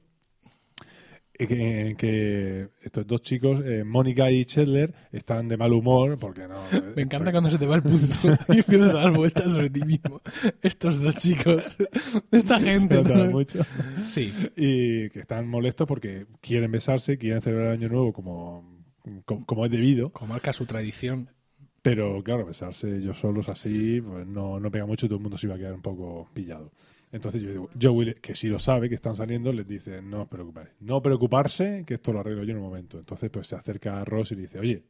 que, 1.47 1.95
que 1.97 2.69
estos 2.83 3.07
dos 3.07 3.23
chicos, 3.23 3.61
eh, 3.65 3.85
Mónica 3.85 4.31
y 4.31 4.45
Chandler, 4.45 4.93
están 5.13 5.47
de 5.49 5.57
mal 5.57 5.73
humor 5.73 6.19
porque 6.19 6.49
no. 6.49 6.63
Me 6.97 7.03
encanta 7.03 7.31
cuando 7.31 7.51
se 7.51 7.59
te 7.59 7.67
va 7.67 7.77
el 7.77 7.83
punto 7.83 8.07
y 8.53 8.59
empiezas 8.59 8.95
a 8.95 9.03
dar 9.03 9.13
vueltas 9.13 9.53
sobre 9.53 9.71
ti 9.71 9.83
mismo. 9.85 10.21
Estos 10.63 11.01
dos 11.01 11.17
chicos, 11.17 11.65
esta 12.33 12.59
se 12.59 12.65
gente. 12.65 13.03
¿no? 13.03 13.31
mucho. 13.31 13.61
Sí, 14.09 14.33
Y 14.57 15.11
que 15.11 15.21
están 15.21 15.49
molestos 15.49 15.87
porque 15.87 16.27
quieren 16.41 16.73
besarse, 16.73 17.19
quieren 17.19 17.41
celebrar 17.41 17.69
el 17.69 17.73
año 17.75 17.89
nuevo 17.89 18.13
como, 18.13 18.85
como, 19.25 19.47
como 19.47 19.65
es 19.65 19.71
debido. 19.71 20.11
como 20.11 20.35
marca 20.35 20.53
su 20.53 20.67
tradición. 20.67 21.31
Pero 21.83 22.23
claro, 22.25 22.45
besarse 22.45 22.97
ellos 22.97 23.19
solos 23.19 23.49
así, 23.49 24.01
pues 24.01 24.27
no, 24.27 24.59
no 24.59 24.71
pega 24.71 24.85
mucho 24.85 25.07
y 25.07 25.09
todo 25.09 25.19
el 25.19 25.23
mundo 25.23 25.39
se 25.39 25.47
iba 25.47 25.55
a 25.55 25.59
quedar 25.59 25.75
un 25.75 25.83
poco 25.83 26.29
pillado. 26.35 26.73
Entonces 27.11 27.41
yo 27.43 27.51
digo, 27.51 27.71
Joey, 27.81 28.15
que 28.21 28.35
sí 28.35 28.49
lo 28.49 28.59
sabe, 28.59 28.89
que 28.89 28.95
están 28.95 29.17
saliendo, 29.17 29.53
les 29.53 29.67
dice, 29.67 30.03
no 30.03 30.23
os 30.23 30.29
preocupéis, 30.29 30.69
no 30.81 31.01
preocuparse, 31.01 31.85
que 31.87 31.95
esto 31.95 32.13
lo 32.13 32.21
arreglo 32.21 32.45
yo 32.45 32.51
en 32.53 32.59
un 32.59 32.65
momento. 32.65 32.99
Entonces 32.99 33.31
pues 33.31 33.47
se 33.47 33.57
acerca 33.57 34.01
a 34.01 34.05
Ross 34.05 34.33
y 34.33 34.35
le 34.35 34.43
dice, 34.43 34.59
oye, 34.59 34.83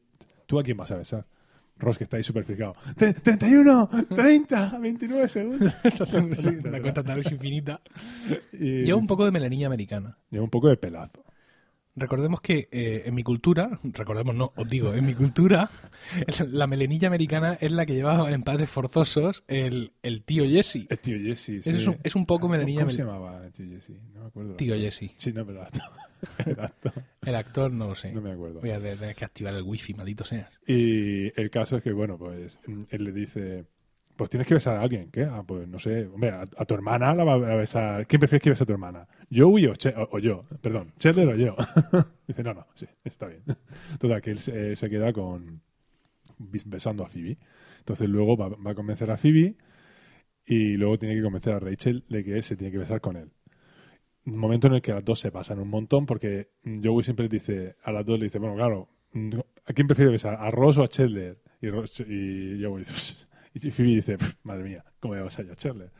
¿tú 0.45 0.59
a 0.59 0.63
quién 0.63 0.75
vas 0.77 0.91
a 0.91 0.97
besar? 0.97 1.25
Ross, 1.77 1.97
que 1.97 2.03
está 2.03 2.17
ahí 2.17 2.23
súper. 2.23 2.45
"Tre- 2.45 3.21
31, 3.23 3.89
30, 4.13 4.79
29 4.79 5.29
segundos. 5.29 5.73
Una 6.65 6.81
cuenta 6.81 7.03
tal 7.03 7.19
vez 7.19 7.31
infinita. 7.31 7.79
Lleva 8.51 8.97
un 8.97 9.07
poco 9.07 9.23
de 9.23 9.31
melanilla 9.31 9.67
americana. 9.67 10.17
lleva 10.29 10.43
un 10.43 10.49
poco 10.49 10.67
de 10.67 10.75
pelazo. 10.75 11.23
Recordemos 11.99 12.41
que 12.41 12.67
eh, 12.71 13.03
en 13.05 13.13
mi 13.15 13.23
cultura, 13.23 13.79
recordemos 13.83 14.33
no, 14.35 14.51
os 14.55 14.67
digo, 14.67 14.93
en 14.93 15.05
mi 15.05 15.13
cultura, 15.13 15.69
la 16.51 16.67
melenilla 16.67 17.07
americana 17.07 17.57
es 17.59 17.71
la 17.71 17.85
que 17.85 17.93
llevaba 17.93 18.31
en 18.31 18.43
Padres 18.43 18.69
Forzosos 18.69 19.43
el, 19.47 19.91
el 20.01 20.23
tío 20.23 20.43
Jesse. 20.45 20.87
El 20.89 20.99
tío 20.99 21.17
Jesse, 21.19 21.45
sí. 21.63 21.69
Es 21.69 21.85
un, 21.87 21.97
es 22.03 22.15
un 22.15 22.25
poco 22.25 22.41
¿Cómo- 22.41 22.53
melenilla 22.53 22.81
¿Cómo 22.81 22.91
se 22.91 22.97
llamaba 23.03 23.45
el 23.45 23.51
tío 23.51 23.65
Jesse? 23.69 23.99
No 24.13 24.21
me 24.21 24.27
acuerdo. 24.27 24.55
Tío 24.55 24.75
Jesse. 24.75 25.11
Sí, 25.17 25.31
no, 25.33 25.45
pero 25.45 25.59
el 25.59 25.65
actor. 25.65 25.83
El 26.45 26.59
actor, 26.59 26.93
El 27.21 27.35
actor 27.35 27.71
no 27.71 27.87
lo 27.87 27.95
sé. 27.95 28.11
no 28.11 28.19
me 28.21 28.31
acuerdo. 28.33 28.59
Voy 28.59 28.71
a 28.71 28.79
tener 28.81 29.15
que 29.15 29.23
activar 29.23 29.53
el 29.53 29.63
wifi, 29.63 29.93
maldito 29.93 30.25
seas. 30.25 30.59
Y 30.67 31.27
el 31.39 31.49
caso 31.49 31.77
es 31.77 31.83
que, 31.83 31.93
bueno, 31.93 32.17
pues 32.17 32.59
él 32.89 33.03
le 33.05 33.13
dice, 33.13 33.63
pues 34.19 34.29
tienes 34.29 34.49
que 34.49 34.55
besar 34.55 34.75
a 34.75 34.81
alguien. 34.81 35.09
¿Qué? 35.11 35.23
Ah, 35.23 35.43
pues 35.47 35.65
no 35.65 35.79
sé, 35.79 36.05
hombre, 36.07 36.31
a, 36.31 36.45
tu 36.45 36.73
hermana 36.73 37.15
la 37.15 37.23
va 37.23 37.35
a 37.35 37.55
besar. 37.55 38.05
¿Quién 38.05 38.19
prefieres 38.19 38.43
que 38.43 38.49
bese 38.49 38.63
a 38.63 38.67
tu 38.67 38.73
hermana? 38.73 39.07
¿Joey 39.33 39.67
o, 39.67 39.73
o, 40.11 40.19
yo? 40.19 40.41
Perdón, 40.61 40.91
Chandler 40.99 41.29
o 41.29 41.35
yo. 41.35 41.55
dice, 42.27 42.43
no, 42.43 42.53
no, 42.53 42.67
sí, 42.75 42.85
está 43.05 43.27
bien. 43.27 43.43
Total, 43.97 44.21
que 44.21 44.31
él 44.31 44.39
se, 44.39 44.75
se 44.75 44.89
queda 44.89 45.13
con 45.13 45.61
besando 46.37 47.05
a 47.05 47.07
Phoebe. 47.07 47.37
Entonces 47.77 48.09
luego 48.09 48.35
va, 48.35 48.47
a 48.69 48.75
convencer 48.75 49.09
a 49.09 49.15
Phoebe 49.15 49.55
y 50.45 50.75
luego 50.75 50.99
tiene 50.99 51.15
que 51.15 51.23
convencer 51.23 51.53
a 51.53 51.59
Rachel 51.59 52.03
de 52.09 52.21
que 52.25 52.33
él 52.33 52.43
se 52.43 52.57
tiene 52.57 52.73
que 52.73 52.79
besar 52.79 52.99
con 52.99 53.15
él. 53.15 53.31
Un 54.25 54.37
momento 54.37 54.67
en 54.67 54.73
el 54.73 54.81
que 54.81 54.91
las 54.91 55.05
dos 55.05 55.21
se 55.21 55.31
pasan 55.31 55.59
un 55.59 55.69
montón 55.69 56.05
porque 56.05 56.49
Joey 56.65 57.05
siempre 57.05 57.29
dice, 57.29 57.77
a 57.85 57.93
las 57.93 58.05
dos 58.05 58.19
le 58.19 58.25
dice, 58.25 58.37
bueno, 58.37 58.57
claro, 58.57 58.89
¿a 59.65 59.71
quién 59.71 59.87
prefiere 59.87 60.11
besar? 60.11 60.35
¿A 60.41 60.51
Ross 60.51 60.77
o 60.77 60.83
a 60.83 60.89
Chandler? 60.89 61.37
Y, 61.61 61.67
y 61.67 62.61
Joey 62.61 62.79
dice, 62.79 62.91
"Pff". 62.93 63.28
Y 63.65 63.71
Phoebe 63.71 63.95
dice, 63.95 64.17
"Pff, 64.17 64.35
madre 64.43 64.63
mía, 64.63 64.83
¿cómo 64.99 65.13
besar 65.15 65.45
yo 65.45 65.53
a 65.53 65.55
Chandler? 65.55 65.91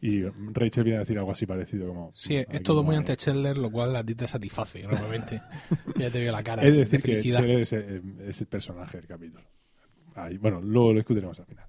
Y 0.00 0.22
Rachel 0.52 0.84
viene 0.84 0.98
a 0.98 1.00
decir 1.00 1.18
algo 1.18 1.32
así 1.32 1.46
parecido 1.46 1.88
como... 1.88 2.12
Sí, 2.14 2.36
"Aquí 2.36 2.56
es 2.56 2.62
todo 2.62 2.82
muy 2.82 2.94
hay". 2.94 2.98
ante 2.98 3.16
Chandler, 3.16 3.56
lo 3.56 3.70
cual 3.70 3.96
a 3.96 4.04
ti 4.04 4.14
te 4.14 4.26
satisface 4.28 4.82
normalmente. 4.82 5.40
ya 5.96 6.10
te 6.10 6.20
veo 6.20 6.32
la 6.32 6.42
cara 6.42 6.62
Es 6.62 6.72
de 6.74 6.78
decir, 6.80 7.00
que 7.02 7.08
felicidad. 7.12 7.38
Chandler 7.38 7.60
es, 7.60 7.72
el- 7.72 8.02
es 8.20 8.40
el 8.40 8.46
personaje 8.46 8.98
del 8.98 9.06
capítulo. 9.06 9.44
Ahí, 10.14 10.36
bueno, 10.38 10.60
luego 10.60 10.92
lo 10.92 10.98
discutiremos 10.98 11.38
al 11.40 11.46
final. 11.46 11.66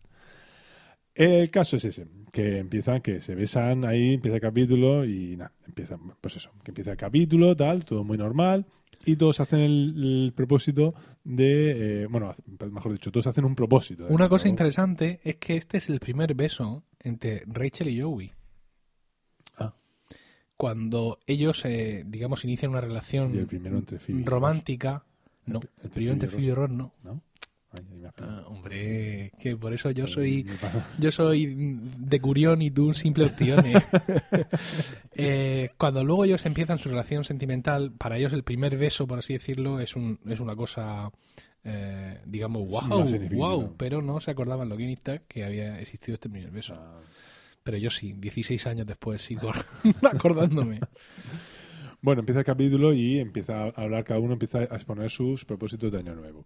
El 1.17 1.49
caso 1.49 1.77
es 1.77 1.85
ese, 1.85 2.05
que 2.31 2.59
empiezan, 2.59 3.01
que 3.01 3.21
se 3.21 3.33
besan 3.33 3.85
ahí, 3.85 4.13
empieza 4.13 4.35
el 4.35 4.41
capítulo 4.41 5.03
y 5.03 5.35
nada, 5.35 5.51
empieza, 5.65 5.97
pues 6.21 6.35
eso, 6.35 6.51
que 6.63 6.69
empieza 6.69 6.91
el 6.91 6.97
capítulo, 6.97 7.55
tal, 7.55 7.83
todo 7.85 8.03
muy 8.03 8.19
normal, 8.19 8.67
y 9.03 9.15
todos 9.15 9.39
hacen 9.39 9.61
el, 9.61 10.25
el 10.25 10.33
propósito 10.35 10.93
de, 11.23 12.03
eh, 12.03 12.07
bueno, 12.07 12.35
mejor 12.71 12.91
dicho, 12.91 13.11
todos 13.11 13.25
hacen 13.25 13.45
un 13.45 13.55
propósito. 13.55 14.05
de 14.05 14.13
Una 14.13 14.29
cosa 14.29 14.47
interesante 14.47 15.19
es 15.23 15.37
que 15.37 15.57
este 15.57 15.79
es 15.79 15.89
el 15.89 15.99
primer 15.99 16.35
beso 16.35 16.83
entre 16.99 17.41
Rachel 17.47 17.89
y 17.89 17.99
Joey. 17.99 18.31
Ah. 19.57 19.73
Cuando 20.55 21.17
ellos, 21.25 21.65
eh, 21.65 22.03
digamos, 22.05 22.43
inician 22.43 22.69
una 22.69 22.81
relación 22.81 23.33
Y 23.33 23.39
el 23.39 23.47
primero 23.47 23.79
entre 23.79 23.97
romántica. 24.23 25.03
No, 25.47 25.61
el 25.61 25.67
entre 25.77 25.89
primero 25.89 26.13
entre 26.13 26.29
Phoebe 26.29 26.43
y 26.43 26.51
Ross 26.51 26.69
no. 26.69 26.93
¿no? 27.03 27.23
Ah, 28.19 28.43
hombre, 28.47 29.31
que 29.39 29.55
por 29.57 29.73
eso 29.73 29.91
yo 29.91 30.07
soy 30.07 30.47
yo 30.97 31.11
soy 31.11 31.55
de 31.97 32.19
curión 32.19 32.61
y 32.61 32.71
tú 32.71 32.87
un 32.87 32.95
simple 32.95 33.25
optione. 33.25 33.73
Eh, 35.19 35.71
cuando 35.79 36.03
luego 36.03 36.25
ellos 36.25 36.45
empiezan 36.45 36.77
su 36.77 36.89
relación 36.89 37.23
sentimental, 37.23 37.91
para 37.91 38.17
ellos 38.19 38.33
el 38.33 38.43
primer 38.43 38.77
beso, 38.77 39.07
por 39.07 39.17
así 39.17 39.33
decirlo, 39.33 39.79
es, 39.79 39.95
un, 39.95 40.19
es 40.27 40.39
una 40.39 40.55
cosa, 40.55 41.11
eh, 41.63 42.21
digamos, 42.23 42.67
wow, 42.67 43.07
wow, 43.31 43.75
pero 43.75 44.03
no 44.03 44.19
se 44.19 44.29
acordaban 44.29 44.69
los 44.69 44.77
guionistas 44.77 45.21
que 45.27 45.43
había 45.43 45.79
existido 45.79 46.13
este 46.13 46.29
primer 46.29 46.51
beso. 46.51 46.75
Ah, 46.77 46.99
Pero 47.63 47.77
yo 47.77 47.89
sí, 47.89 48.13
16 48.13 48.67
años 48.67 48.85
después 48.85 49.23
sigo 49.23 49.51
acordándome. 50.03 50.81
Bueno, 51.99 52.19
empieza 52.19 52.41
el 52.41 52.45
capítulo 52.45 52.93
y 52.93 53.19
empieza 53.19 53.63
a 53.63 53.69
hablar, 53.69 54.03
cada 54.03 54.19
uno 54.19 54.33
empieza 54.33 54.59
a 54.59 54.63
exponer 54.65 55.09
sus 55.09 55.45
propósitos 55.45 55.91
de 55.91 55.97
año 55.97 56.13
nuevo. 56.13 56.45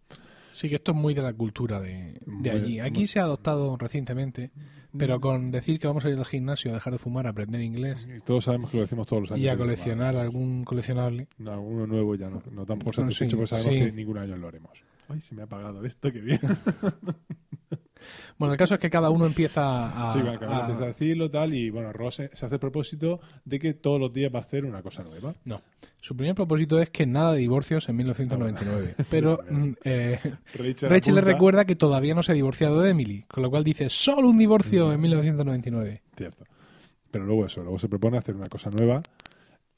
Sí, 0.53 0.69
que 0.69 0.75
esto 0.75 0.91
es 0.91 0.97
muy 0.97 1.13
de 1.13 1.21
la 1.21 1.33
cultura 1.33 1.79
de, 1.79 2.19
de 2.25 2.49
allí. 2.51 2.79
Aquí 2.79 2.99
muy- 3.01 3.07
se 3.07 3.19
ha 3.19 3.23
adoptado 3.23 3.77
recientemente, 3.77 4.51
pero 4.97 5.19
con 5.21 5.51
decir 5.51 5.79
que 5.79 5.87
vamos 5.87 6.03
a 6.05 6.09
ir 6.09 6.17
al 6.17 6.25
gimnasio, 6.25 6.71
a 6.71 6.73
dejar 6.73 6.93
de 6.93 6.99
fumar, 6.99 7.25
a 7.27 7.29
aprender 7.29 7.61
inglés 7.61 8.07
Y 8.15 8.19
todos 8.21 8.43
sabemos 8.45 8.69
que 8.71 8.77
lo 8.77 8.83
decimos 8.83 9.07
todos 9.07 9.21
los 9.23 9.31
años. 9.31 9.43
y 9.43 9.47
a 9.47 9.57
coleccionar 9.57 10.15
algún 10.17 10.63
coleccionable. 10.65 11.27
no, 11.37 11.51
alguno 11.53 11.87
nuevo 11.87 12.15
ya 12.15 12.29
no, 12.29 12.41
no 12.51 12.65
damos 12.65 12.83
por 12.83 12.95
satisfecho 12.95 13.31
sí, 13.31 13.35
porque 13.37 13.47
sabemos 13.47 13.73
sí. 13.73 13.79
que 13.79 13.91
ningún 13.91 14.17
año 14.17 14.35
lo 14.37 14.47
haremos. 14.49 14.83
Ay, 15.07 15.21
se 15.21 15.33
me 15.35 15.41
ha 15.41 15.45
apagado 15.45 15.83
esto, 15.85 16.11
qué 16.11 16.19
bien. 16.21 16.39
Bueno, 18.37 18.53
el 18.53 18.57
caso 18.57 18.73
es 18.75 18.79
que 18.79 18.89
cada 18.89 19.09
uno 19.09 19.25
empieza 19.25 20.09
a... 20.09 20.13
sí, 20.13 20.19
bueno, 20.19 20.39
ahora 20.41 20.57
a- 20.57 20.61
empieza 20.61 20.83
a 20.83 20.87
decirlo 20.87 21.29
tal 21.31 21.53
y 21.53 21.69
bueno, 21.69 21.91
Ross 21.93 22.15
se 22.15 22.29
hace 22.45 22.55
el 22.55 22.59
propósito 22.59 23.19
de 23.45 23.59
que 23.59 23.73
todos 23.73 23.99
los 23.99 24.11
días 24.13 24.31
va 24.33 24.39
a 24.39 24.41
hacer 24.41 24.65
una 24.65 24.81
cosa 24.81 25.03
nueva. 25.03 25.33
No. 25.45 25.61
Su 25.99 26.15
primer 26.17 26.33
propósito 26.35 26.79
es 26.81 26.89
que 26.89 27.05
nada 27.05 27.33
de 27.33 27.39
divorcios 27.39 27.87
en 27.89 27.95
1999. 27.97 28.95
Sí, 28.99 29.03
pero 29.11 29.37
bueno. 29.37 29.65
mm, 29.67 29.73
eh, 29.83 30.19
Rachel, 30.55 30.89
Rachel 30.89 31.15
le 31.15 31.21
recuerda 31.21 31.65
que 31.65 31.75
todavía 31.75 32.15
no 32.15 32.23
se 32.23 32.31
ha 32.31 32.35
divorciado 32.35 32.81
de 32.81 32.89
Emily, 32.91 33.23
con 33.27 33.43
lo 33.43 33.49
cual 33.49 33.63
dice 33.63 33.89
solo 33.89 34.29
un 34.29 34.37
divorcio 34.39 34.91
en 34.93 34.99
1999. 35.01 36.01
Cierto. 36.17 36.45
Pero 37.11 37.25
luego 37.25 37.45
eso, 37.45 37.61
luego 37.61 37.77
se 37.77 37.89
propone 37.89 38.17
hacer 38.17 38.35
una 38.35 38.47
cosa 38.47 38.69
nueva. 38.71 39.03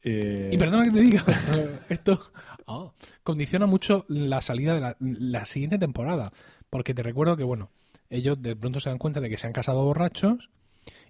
Eh, 0.04 0.50
Y 0.54 0.58
perdona 0.58 0.84
que 0.84 0.92
te 0.92 1.02
diga, 1.02 1.24
esto 1.90 2.20
ah, 2.68 2.92
condiciona 3.24 3.66
mucho 3.66 4.06
la 4.08 4.42
salida 4.42 4.74
de 4.76 4.82
la, 4.82 4.96
la 5.00 5.46
siguiente 5.46 5.78
temporada. 5.78 6.32
Porque 6.70 6.94
te 6.94 7.04
recuerdo 7.04 7.38
que, 7.38 7.44
bueno, 7.44 7.70
ellos 8.14 8.42
de 8.42 8.56
pronto 8.56 8.80
se 8.80 8.90
dan 8.90 9.00
cuenta 9.00 9.20
de 9.20 9.30
que 9.30 9.38
se 9.38 9.48
han 9.48 9.54
casado 9.54 9.84
borrachos 9.84 10.50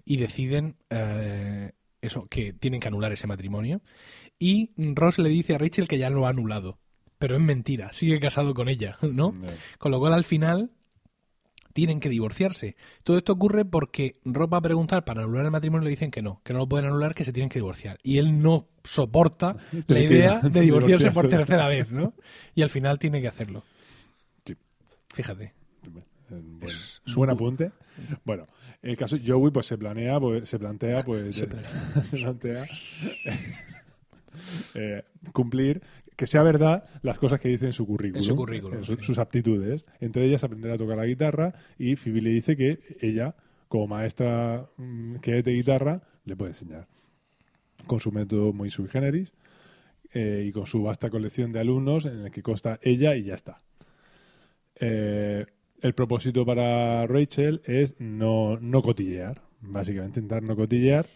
y 0.04 0.16
deciden 0.16 0.76
eh, 0.90 1.72
eso, 2.00 2.26
que 2.26 2.52
tienen 2.52 2.80
que 2.80 2.88
anular 2.88 3.12
ese 3.12 3.26
matrimonio. 3.26 3.82
Y 4.38 4.72
Ross 4.76 5.18
le 5.18 5.28
dice 5.28 5.54
a 5.54 5.58
Rachel 5.58 5.86
que 5.86 5.98
ya 5.98 6.10
lo 6.10 6.26
ha 6.26 6.30
anulado. 6.30 6.78
Pero 7.18 7.36
es 7.36 7.42
mentira, 7.42 7.92
sigue 7.92 8.18
casado 8.20 8.54
con 8.54 8.68
ella, 8.68 8.96
¿no? 9.02 9.34
Con 9.78 9.92
lo 9.92 9.98
cual 9.98 10.14
al 10.14 10.24
final 10.24 10.70
tienen 11.74 12.00
que 12.00 12.08
divorciarse. 12.08 12.76
Todo 13.02 13.18
esto 13.18 13.32
ocurre 13.32 13.64
porque 13.64 14.20
Rob 14.24 14.54
va 14.54 14.58
a 14.58 14.62
preguntar 14.62 15.04
para 15.04 15.22
anular 15.22 15.44
el 15.44 15.50
matrimonio 15.50 15.82
y 15.82 15.86
le 15.86 15.90
dicen 15.90 16.10
que 16.10 16.22
no, 16.22 16.40
que 16.42 16.52
no 16.52 16.60
lo 16.60 16.68
pueden 16.68 16.86
anular, 16.86 17.14
que 17.14 17.24
se 17.24 17.32
tienen 17.32 17.50
que 17.50 17.58
divorciar. 17.58 17.98
Y 18.02 18.18
él 18.18 18.40
no 18.40 18.68
soporta 18.82 19.56
la 19.88 20.00
idea 20.00 20.38
de 20.42 20.60
divorciarse 20.60 21.10
por 21.10 21.28
tercera 21.28 21.68
vez, 21.68 21.90
¿no? 21.90 22.14
Y 22.54 22.62
al 22.62 22.70
final 22.70 22.98
tiene 22.98 23.20
que 23.20 23.28
hacerlo. 23.28 23.62
Fíjate. 25.14 25.52
Eh, 26.30 26.40
buen, 26.42 26.64
Es- 26.64 27.02
un 27.06 27.14
buen 27.14 27.30
apunte. 27.30 27.70
Bueno, 28.24 28.46
el 28.82 28.96
caso 28.96 29.16
Joey 29.24 29.50
pues 29.52 29.66
se 29.66 29.78
planea, 29.78 30.18
pues 30.20 30.48
se 30.48 30.58
plantea, 30.58 31.02
pues 31.04 31.36
Se 31.36 31.46
de- 31.46 31.62
se 32.04 32.16
plantea 32.18 32.64
eh, 34.74 35.02
cumplir 35.32 35.82
que 36.16 36.26
sea 36.26 36.42
verdad 36.42 36.84
las 37.02 37.18
cosas 37.18 37.40
que 37.40 37.48
dice 37.48 37.66
en 37.66 37.72
su 37.72 37.86
currículum, 37.86 38.18
En 38.18 38.22
su 38.22 38.36
currículum, 38.36 38.80
eh, 38.80 38.84
su- 38.84 38.96
sí. 38.96 39.02
sus 39.02 39.18
aptitudes. 39.18 39.84
Entre 40.00 40.24
ellas 40.24 40.44
aprender 40.44 40.70
a 40.70 40.78
tocar 40.78 40.96
la 40.96 41.06
guitarra 41.06 41.54
y 41.78 41.96
Phoebe 41.96 42.20
le 42.20 42.30
dice 42.30 42.56
que 42.56 42.78
ella, 43.00 43.34
como 43.68 43.88
maestra 43.88 44.66
mm, 44.76 45.16
que 45.16 45.38
es 45.38 45.44
de 45.44 45.52
guitarra, 45.52 46.02
le 46.24 46.36
puede 46.36 46.52
enseñar 46.52 46.86
con 47.86 48.00
su 48.00 48.12
método 48.12 48.52
muy 48.52 48.70
sui 48.70 48.88
generis 48.88 49.32
eh, 50.12 50.44
y 50.46 50.52
con 50.52 50.66
su 50.66 50.82
vasta 50.82 51.10
colección 51.10 51.52
de 51.52 51.60
alumnos 51.60 52.06
en 52.06 52.20
el 52.26 52.30
que 52.30 52.42
consta 52.42 52.78
ella 52.82 53.16
y 53.16 53.24
ya 53.24 53.34
está. 53.34 53.58
Eh, 54.76 55.46
el 55.80 55.94
propósito 55.94 56.44
para 56.46 57.06
Rachel 57.06 57.60
es 57.64 57.94
no, 57.98 58.58
no 58.60 58.82
cotillear, 58.82 59.42
básicamente 59.60 60.20
intentar 60.20 60.42
no 60.42 60.56
cotillear. 60.56 61.06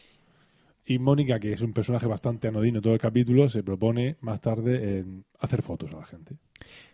Y 0.84 0.98
Mónica, 0.98 1.38
que 1.38 1.52
es 1.52 1.60
un 1.60 1.74
personaje 1.74 2.06
bastante 2.06 2.48
anodino 2.48 2.80
todo 2.80 2.94
el 2.94 3.00
capítulo, 3.00 3.50
se 3.50 3.62
propone 3.62 4.16
más 4.20 4.40
tarde 4.40 4.98
en 4.98 5.24
hacer 5.38 5.62
fotos 5.62 5.92
a 5.92 5.98
la 5.98 6.06
gente 6.06 6.36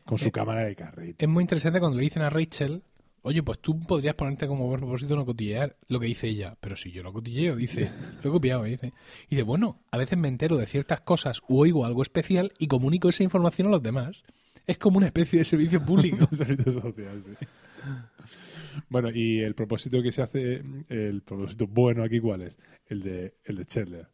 con 0.05 0.19
su 0.19 0.29
Eh, 0.29 0.33
cámara 0.33 0.65
de 0.65 0.75
carrete. 0.75 1.25
Es 1.25 1.31
muy 1.31 1.43
interesante 1.43 1.79
cuando 1.79 1.97
le 1.97 2.03
dicen 2.03 2.23
a 2.23 2.31
Rachel, 2.31 2.83
oye, 3.23 3.43
pues 3.43 3.61
tú 3.61 3.79
podrías 3.81 4.15
ponerte 4.15 4.49
como 4.49 4.71
propósito 4.73 5.15
no 5.15 5.25
cotillear 5.25 5.77
lo 5.89 6.01
que 6.01 6.07
dice 6.07 6.29
ella. 6.29 6.55
Pero 6.61 6.75
si 6.75 6.91
yo 6.91 7.05
lo 7.05 7.13
cotilleo, 7.13 7.55
dice, 7.55 7.91
lo 8.23 8.31
he 8.31 8.33
copiado, 8.33 8.65
dice. 8.65 8.93
Y 9.31 9.37
de 9.37 9.43
bueno, 9.45 9.81
a 9.93 9.97
veces 9.99 10.19
me 10.19 10.29
entero 10.29 10.57
de 10.57 10.67
ciertas 10.67 11.01
cosas 11.01 11.41
o 11.49 11.59
oigo 11.61 11.85
algo 11.87 12.03
especial 12.03 12.53
y 12.59 12.67
comunico 12.67 13.09
esa 13.09 13.23
información 13.23 13.69
a 13.69 13.71
los 13.71 13.83
demás. 13.83 14.25
Es 14.67 14.79
como 14.79 14.99
una 14.99 15.07
especie 15.07 15.39
de 15.41 15.45
servicio 15.45 15.81
público. 15.85 16.27
Servicio 16.33 16.71
social, 16.73 17.21
sí. 17.21 17.33
Bueno, 18.89 19.11
y 19.13 19.41
el 19.41 19.55
propósito 19.55 20.03
que 20.03 20.11
se 20.13 20.23
hace, 20.23 20.63
el 20.89 21.23
propósito 21.23 21.67
bueno 21.67 22.03
aquí, 22.03 22.19
¿cuál 22.21 22.43
es? 22.43 22.59
El 22.87 23.03
de, 23.03 23.35
el 23.45 23.57
de 23.57 23.65
Chandler. 23.65 24.09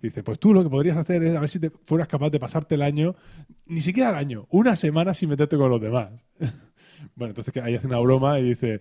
Dice, 0.00 0.22
pues 0.22 0.38
tú 0.38 0.54
lo 0.54 0.62
que 0.62 0.70
podrías 0.70 0.96
hacer 0.96 1.22
es 1.22 1.36
a 1.36 1.40
ver 1.40 1.48
si 1.50 1.60
te 1.60 1.70
fueras 1.70 2.08
capaz 2.08 2.30
de 2.30 2.40
pasarte 2.40 2.74
el 2.74 2.82
año, 2.82 3.14
ni 3.66 3.82
siquiera 3.82 4.08
el 4.10 4.16
año, 4.16 4.46
una 4.50 4.74
semana 4.74 5.12
sin 5.12 5.28
meterte 5.28 5.58
con 5.58 5.70
los 5.70 5.80
demás. 5.80 6.10
bueno, 7.14 7.32
entonces 7.32 7.54
ahí 7.62 7.74
hace 7.74 7.86
una 7.86 7.98
broma 7.98 8.40
y 8.40 8.44
dice, 8.44 8.80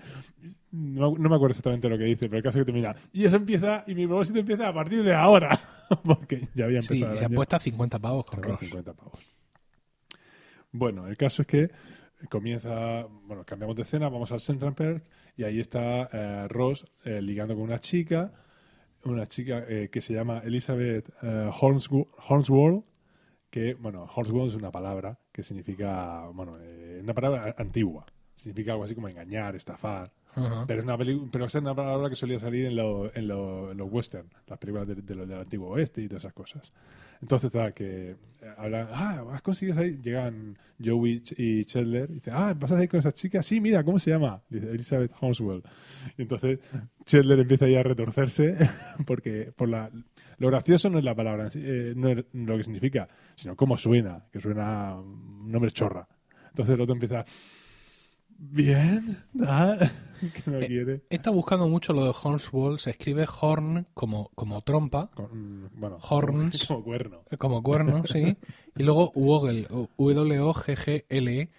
no, 0.71 1.11
no 1.17 1.29
me 1.29 1.35
acuerdo 1.35 1.49
exactamente 1.49 1.89
lo 1.89 1.97
que 1.97 2.05
dice, 2.05 2.27
pero 2.29 2.37
el 2.37 2.43
caso 2.43 2.57
es 2.59 2.61
que 2.65 2.71
termina, 2.71 2.95
y 3.11 3.25
eso 3.25 3.35
empieza, 3.35 3.83
y 3.85 3.95
mi 3.95 4.07
propósito 4.07 4.39
empieza 4.39 4.69
a 4.69 4.73
partir 4.73 5.03
de 5.03 5.13
ahora, 5.13 5.59
porque 6.05 6.47
ya 6.55 6.65
había 6.65 6.81
Sí, 6.81 6.93
empezado 6.93 7.11
y 7.11 7.13
el 7.13 7.17
se 7.19 7.25
año. 7.25 7.35
apuesta 7.35 7.59
50 7.59 7.99
pavos 7.99 8.23
con 8.25 8.35
Se 8.35 8.39
ahorra 8.41 8.51
Ross. 8.57 8.69
50 8.69 8.93
pavos. 8.93 9.19
Bueno, 10.71 11.07
el 11.07 11.17
caso 11.17 11.41
es 11.41 11.47
que 11.47 11.71
comienza, 12.29 13.05
bueno, 13.23 13.43
cambiamos 13.45 13.75
de 13.75 13.83
escena, 13.83 14.09
vamos 14.09 14.31
al 14.31 14.39
Central 14.39 14.75
Park 14.75 15.03
y 15.35 15.43
ahí 15.43 15.59
está 15.59 16.09
eh, 16.11 16.47
Ross 16.47 16.85
eh, 17.05 17.21
ligando 17.21 17.55
con 17.55 17.63
una 17.63 17.79
chica, 17.79 18.31
una 19.05 19.25
chica 19.25 19.63
eh, 19.67 19.89
que 19.91 20.01
se 20.01 20.13
llama 20.13 20.39
Elizabeth 20.43 21.09
eh, 21.21 21.49
Hornswo- 21.51 22.09
Hornsworth, 22.27 22.85
que, 23.49 23.73
bueno, 23.75 24.03
Hornsworth 24.13 24.49
es 24.49 24.55
una 24.55 24.71
palabra 24.71 25.17
que 25.31 25.41
significa, 25.43 26.27
bueno, 26.33 26.57
eh, 26.61 26.99
una 27.01 27.13
palabra 27.13 27.55
antigua, 27.57 28.05
significa 28.35 28.73
algo 28.73 28.83
así 28.83 28.93
como 28.93 29.07
engañar, 29.07 29.55
estafar, 29.55 30.11
Pero 30.67 30.79
es 30.79 30.85
una, 30.85 30.97
pero 31.31 31.45
es 31.45 31.55
una 31.55 31.73
palabra 31.75 32.07
que 32.09 32.15
solía 32.15 32.39
salir 32.39 32.65
en, 32.67 32.75
lo- 32.75 33.13
en, 33.13 33.27
lo- 33.27 33.71
en 33.71 33.77
los 33.77 33.91
western, 33.91 34.27
las 34.47 34.57
películas 34.59 34.87
de- 34.87 34.95
de 34.95 35.15
lo- 35.15 35.25
del 35.25 35.39
antiguo 35.39 35.69
oeste 35.69 36.01
y 36.01 36.07
todas 36.07 36.23
esas 36.23 36.33
cosas. 36.33 36.71
Entonces, 37.21 37.51
tal, 37.51 37.73
que 37.73 38.11
eh, 38.11 38.15
hablan, 38.57 38.87
ah, 38.91 39.23
has 39.33 39.41
conseguido 39.41 39.75
salir. 39.75 39.99
Llegan 40.01 40.57
Joey 40.81 41.21
y 41.35 41.65
Chandler 41.65 42.09
y 42.11 42.13
dicen, 42.15 42.33
ah, 42.37 42.53
¿vas 42.57 42.71
a 42.71 42.75
salir 42.75 42.89
con 42.89 42.99
esa 42.99 43.11
chica? 43.11 43.43
Sí, 43.43 43.59
mira, 43.59 43.83
¿cómo 43.83 43.99
se 43.99 44.11
llama? 44.11 44.41
Dice 44.49 44.69
Elizabeth 44.69 45.11
Holmeswell. 45.19 45.63
Y 46.17 46.21
entonces 46.21 46.59
Chandler 47.03 47.39
empieza 47.39 47.67
ya 47.67 47.81
a 47.81 47.83
retorcerse 47.83 48.55
porque 49.05 49.51
por 49.53 49.67
la, 49.67 49.89
lo 50.37 50.47
gracioso 50.47 50.89
no 50.89 50.99
es 50.99 51.03
la 51.03 51.13
palabra, 51.15 51.49
eh, 51.55 51.91
no 51.95 52.07
es 52.09 52.23
lo 52.31 52.55
que 52.55 52.63
significa, 52.63 53.09
sino 53.35 53.55
cómo 53.57 53.75
suena, 53.77 54.23
que 54.31 54.39
suena 54.39 54.95
un 54.97 55.51
nombre 55.51 55.71
chorra. 55.71 56.07
Entonces 56.49 56.75
el 56.75 56.81
otro 56.81 56.93
empieza, 56.93 57.25
bien, 58.39 59.17
que 59.33 60.51
no 60.51 60.59
Eh, 60.59 60.67
quiere. 60.67 61.01
Estado 61.09 61.35
buscando 61.35 61.67
mucho 61.67 61.93
lo 61.93 62.03
de 62.05 62.13
Hornswall. 62.21 62.79
Se 62.79 62.89
escribe 62.91 63.25
horn 63.41 63.85
como, 63.93 64.29
como 64.35 64.61
trompa, 64.61 65.09
Con- 65.13 65.69
bueno, 65.75 65.97
Horns. 66.01 66.65
como 66.67 66.83
cuerno. 66.83 67.23
como 67.37 67.63
cuerno, 67.63 68.03
sí. 68.05 68.35
Y 68.75 68.83
luego 68.83 69.11
Woggle, 69.15 69.67
o- 69.69 69.89
W-O-G-G-L-E. 69.97 71.41
E. 71.41 71.49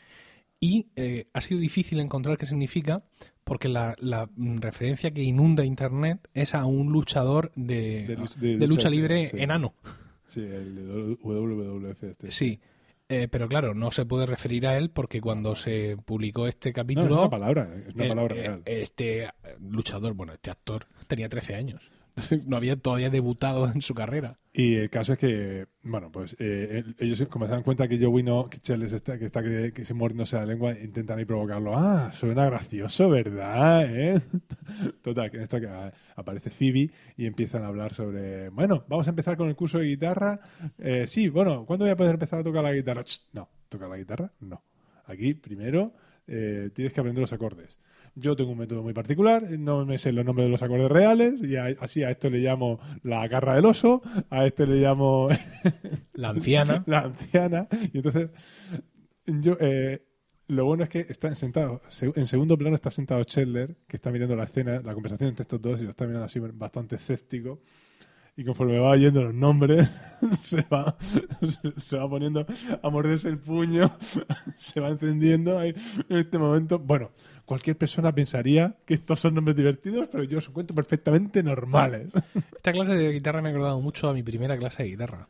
Y 0.63 0.89
eh, 0.97 1.27
ha 1.33 1.41
sido 1.41 1.59
difícil 1.61 2.01
encontrar 2.01 2.37
qué 2.37 2.45
significa 2.47 3.03
porque 3.45 3.69
la, 3.69 3.97
la, 3.99 4.29
referencia 4.37 5.11
que 5.11 5.23
inunda 5.23 5.65
Internet 5.65 6.29
es 6.35 6.55
a 6.55 6.67
un 6.67 6.93
luchador 6.93 7.51
de, 7.57 8.07
De 8.07 8.17
de 8.17 8.17
lucha 8.17 8.67
lucha, 8.67 8.91
libre 8.91 9.27
sí. 9.29 9.37
enano. 9.39 9.75
Sí, 10.29 10.41
el 10.41 11.17
WWF 11.23 12.03
este. 12.05 12.31
Sí. 12.31 12.61
Eh, 13.13 13.27
pero 13.29 13.49
claro, 13.49 13.75
no 13.75 13.91
se 13.91 14.07
puede 14.07 14.25
referir 14.25 14.67
a 14.69 14.79
él 14.79 14.91
porque 14.91 15.21
cuando 15.21 15.57
se 15.57 15.97
publicó 16.05 16.47
este 16.47 16.71
No, 16.71 16.75
capítulo... 16.75 17.07
es 17.15 17.19
una 17.21 17.31
palabra, 17.31 17.69
es 17.89 17.95
una 17.95 18.05
Eh, 18.05 18.09
palabra 18.09 18.37
eh, 18.37 18.39
real. 18.41 18.63
Este 18.65 19.29
luchador, 19.61 20.15
bueno, 20.15 20.33
este 20.33 20.51
actor 20.51 20.87
tenía 21.09 21.29
13 21.29 21.55
años. 21.57 21.83
No 22.47 22.57
había 22.57 22.77
todavía 22.77 23.11
debutado 23.11 23.71
en 23.71 23.83
su 23.83 23.95
carrera. 23.95 24.39
Y 24.53 24.75
el 24.75 24.91
caso 24.91 25.13
es 25.13 25.19
que, 25.21 25.67
bueno, 25.85 26.11
pues 26.11 26.35
eh, 26.41 26.83
el- 26.85 26.97
ellos 26.99 27.29
como 27.29 27.47
se 27.47 27.53
dan 27.53 27.63
cuenta 27.63 27.87
que 27.87 28.05
Joey 28.05 28.25
no, 28.25 28.49
que 28.51 28.59
Charles 28.59 28.93
está, 28.93 29.17
que 29.17 29.27
está 29.27 29.43
que, 29.45 29.73
que 29.73 29.85
se 29.85 29.95
mordiéndose 29.95 30.37
la 30.37 30.45
lengua, 30.45 30.73
intentan 30.73 31.19
ahí 31.19 31.25
provocarlo. 31.25 31.77
Ah, 31.77 32.11
suena 32.13 32.47
gracioso, 32.47 33.09
¿verdad? 33.09 33.87
¿Eh? 33.89 34.21
Total, 35.03 35.31
que 35.31 35.37
en 35.37 35.43
esto 35.45 35.61
que 35.61 35.69
aparece 36.17 36.51
Phoebe 36.51 36.91
y 37.17 37.27
empiezan 37.27 37.63
a 37.63 37.69
hablar 37.69 37.95
sobre, 37.95 38.49
bueno, 38.49 38.85
vamos 38.89 39.07
a 39.07 39.11
empezar 39.11 39.37
con 39.37 39.49
el 39.49 39.55
curso 39.55 39.79
de 39.79 39.87
guitarra. 39.87 40.41
Eh, 40.79 41.07
sí, 41.07 41.29
bueno, 41.29 41.65
¿cuándo 41.65 41.85
voy 41.85 41.93
a 41.93 41.97
poder 41.97 42.15
empezar 42.15 42.41
a 42.41 42.45
tocar 42.45 42.65
la 42.65 42.73
guitarra? 42.73 43.05
No, 43.33 43.49
tocar 43.69 43.89
la 43.89 43.97
guitarra, 43.99 44.33
no. 44.41 44.65
Aquí, 45.07 45.35
primero, 45.35 45.93
eh, 46.27 46.71
tienes 46.75 46.93
que 46.93 47.01
aprender 47.01 47.21
los 47.21 47.33
acordes. 47.33 47.79
Yo 48.21 48.37
tengo 48.37 48.51
un 48.53 48.59
método 48.59 48.83
muy 48.83 48.93
particular, 48.93 49.51
no 49.59 49.85
me 49.87 49.99
sé 49.99 50.13
los 50.13 50.25
nombres 50.25 50.47
de 50.47 50.51
los 50.53 50.63
acordes 50.63 50.91
reales, 50.91 51.35
y 51.43 51.57
a- 51.57 51.75
así 51.81 52.03
a 52.03 52.11
esto 52.11 52.29
le 52.31 52.39
llamo 52.39 52.79
la 53.03 53.27
garra 53.29 53.55
del 53.57 53.65
oso, 53.65 54.03
a 54.31 54.47
este 54.47 54.67
le 54.67 54.77
llamo 54.77 55.29
La 56.15 56.29
anciana. 56.31 56.83
la 56.87 57.01
anciana. 57.01 57.69
Y 57.93 57.97
entonces, 57.99 58.31
yo, 59.27 59.57
eh, 59.61 60.03
lo 60.49 60.65
bueno 60.65 60.83
es 60.83 60.89
que 60.89 61.07
están 61.09 61.35
sentados, 61.37 61.81
se- 61.89 62.13
en 62.15 62.27
segundo 62.27 62.59
plano 62.59 62.75
está 62.75 62.91
sentado 62.91 63.23
Chandler, 63.25 63.77
que 63.87 63.97
está 63.97 64.11
mirando 64.11 64.35
la 64.37 64.45
escena, 64.45 64.81
la 64.81 64.95
conversación 64.95 65.29
entre 65.31 65.43
estos 65.43 65.61
dos, 65.63 65.81
y 65.81 65.85
lo 65.85 65.91
está 65.91 66.05
mirando 66.07 66.25
así 66.27 66.39
bastante 66.41 66.97
escéptico. 66.97 67.61
Y 68.37 68.45
conforme 68.45 68.79
va 68.79 68.91
oyendo 68.91 69.23
los 69.23 69.35
nombres, 69.35 69.91
se 70.41 70.63
va, 70.63 70.97
se, 71.87 71.97
va 71.97 72.09
poniendo 72.09 72.47
a 72.83 72.91
morderse 72.91 73.29
el 73.29 73.39
puño, 73.39 73.91
se 74.57 74.81
va 74.81 74.89
encendiendo 74.89 75.59
ahí 75.59 75.75
en 76.09 76.17
este 76.17 76.39
momento. 76.39 76.79
Bueno, 76.79 77.11
cualquier 77.45 77.77
persona 77.77 78.15
pensaría 78.15 78.77
que 78.87 78.95
estos 78.95 79.21
son 79.21 79.35
nombres 79.35 79.57
divertidos, 79.57 80.09
pero 80.11 80.25
yo 80.25 80.39
os 80.39 80.49
cuento 80.49 80.75
perfectamente 80.75 81.43
normales. 81.43 82.15
Esta 82.57 82.73
clase 82.73 82.95
de 82.95 83.13
guitarra 83.13 83.43
me 83.43 83.49
ha 83.49 83.53
acordado 83.53 83.81
mucho 83.81 84.09
a 84.09 84.15
mi 84.15 84.23
primera 84.23 84.57
clase 84.57 84.85
de 84.85 84.91
guitarra. 84.91 85.29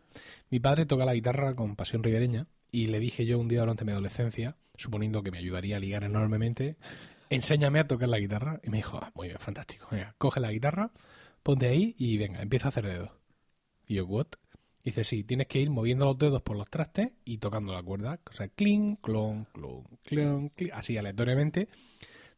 Mi 0.50 0.60
padre 0.60 0.86
toca 0.86 1.04
la 1.04 1.14
guitarra 1.14 1.54
con 1.54 1.76
pasión 1.76 2.02
ribereña 2.02 2.46
y 2.72 2.86
le 2.86 3.00
dije 3.00 3.26
yo 3.26 3.38
un 3.38 3.48
día 3.48 3.60
durante 3.60 3.84
mi 3.84 3.92
adolescencia, 3.92 4.56
suponiendo 4.76 5.22
que 5.22 5.30
me 5.30 5.38
ayudaría 5.38 5.76
a 5.76 5.80
ligar 5.80 6.04
enormemente, 6.04 6.76
enséñame 7.30 7.78
a 7.78 7.86
tocar 7.86 8.08
la 8.08 8.18
guitarra. 8.18 8.60
Y 8.62 8.70
me 8.70 8.78
dijo, 8.78 8.98
ah, 9.02 9.10
muy 9.14 9.28
bien, 9.28 9.38
fantástico. 9.38 9.88
Venga, 9.90 10.14
coge 10.18 10.40
la 10.40 10.52
guitarra, 10.52 10.90
ponte 11.42 11.68
ahí 11.68 11.94
y 11.98 12.16
venga, 12.18 12.42
empieza 12.42 12.68
a 12.68 12.70
hacer 12.70 12.86
dedos. 12.86 13.10
Y 13.86 13.96
yo, 13.96 14.06
¿what? 14.06 14.28
Dice, 14.82 15.04
sí, 15.04 15.24
tienes 15.24 15.46
que 15.46 15.60
ir 15.60 15.70
moviendo 15.70 16.06
los 16.06 16.16
dedos 16.16 16.42
por 16.42 16.56
los 16.56 16.68
trastes 16.68 17.12
y 17.24 17.38
tocando 17.38 17.72
la 17.72 17.82
cuerda. 17.82 18.18
O 18.30 18.32
sea, 18.32 18.48
clink, 18.48 19.00
clon, 19.02 19.46
clon, 19.52 19.84
clon, 20.04 20.48
clink, 20.50 20.72
así 20.72 20.96
aleatoriamente. 20.96 21.68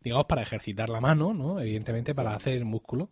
Digamos, 0.01 0.27
para 0.27 0.43
ejercitar 0.43 0.89
la 0.89 1.01
mano, 1.01 1.33
¿no? 1.33 1.61
Evidentemente, 1.61 2.15
para 2.15 2.35
hacer 2.35 2.65
músculo. 2.65 3.11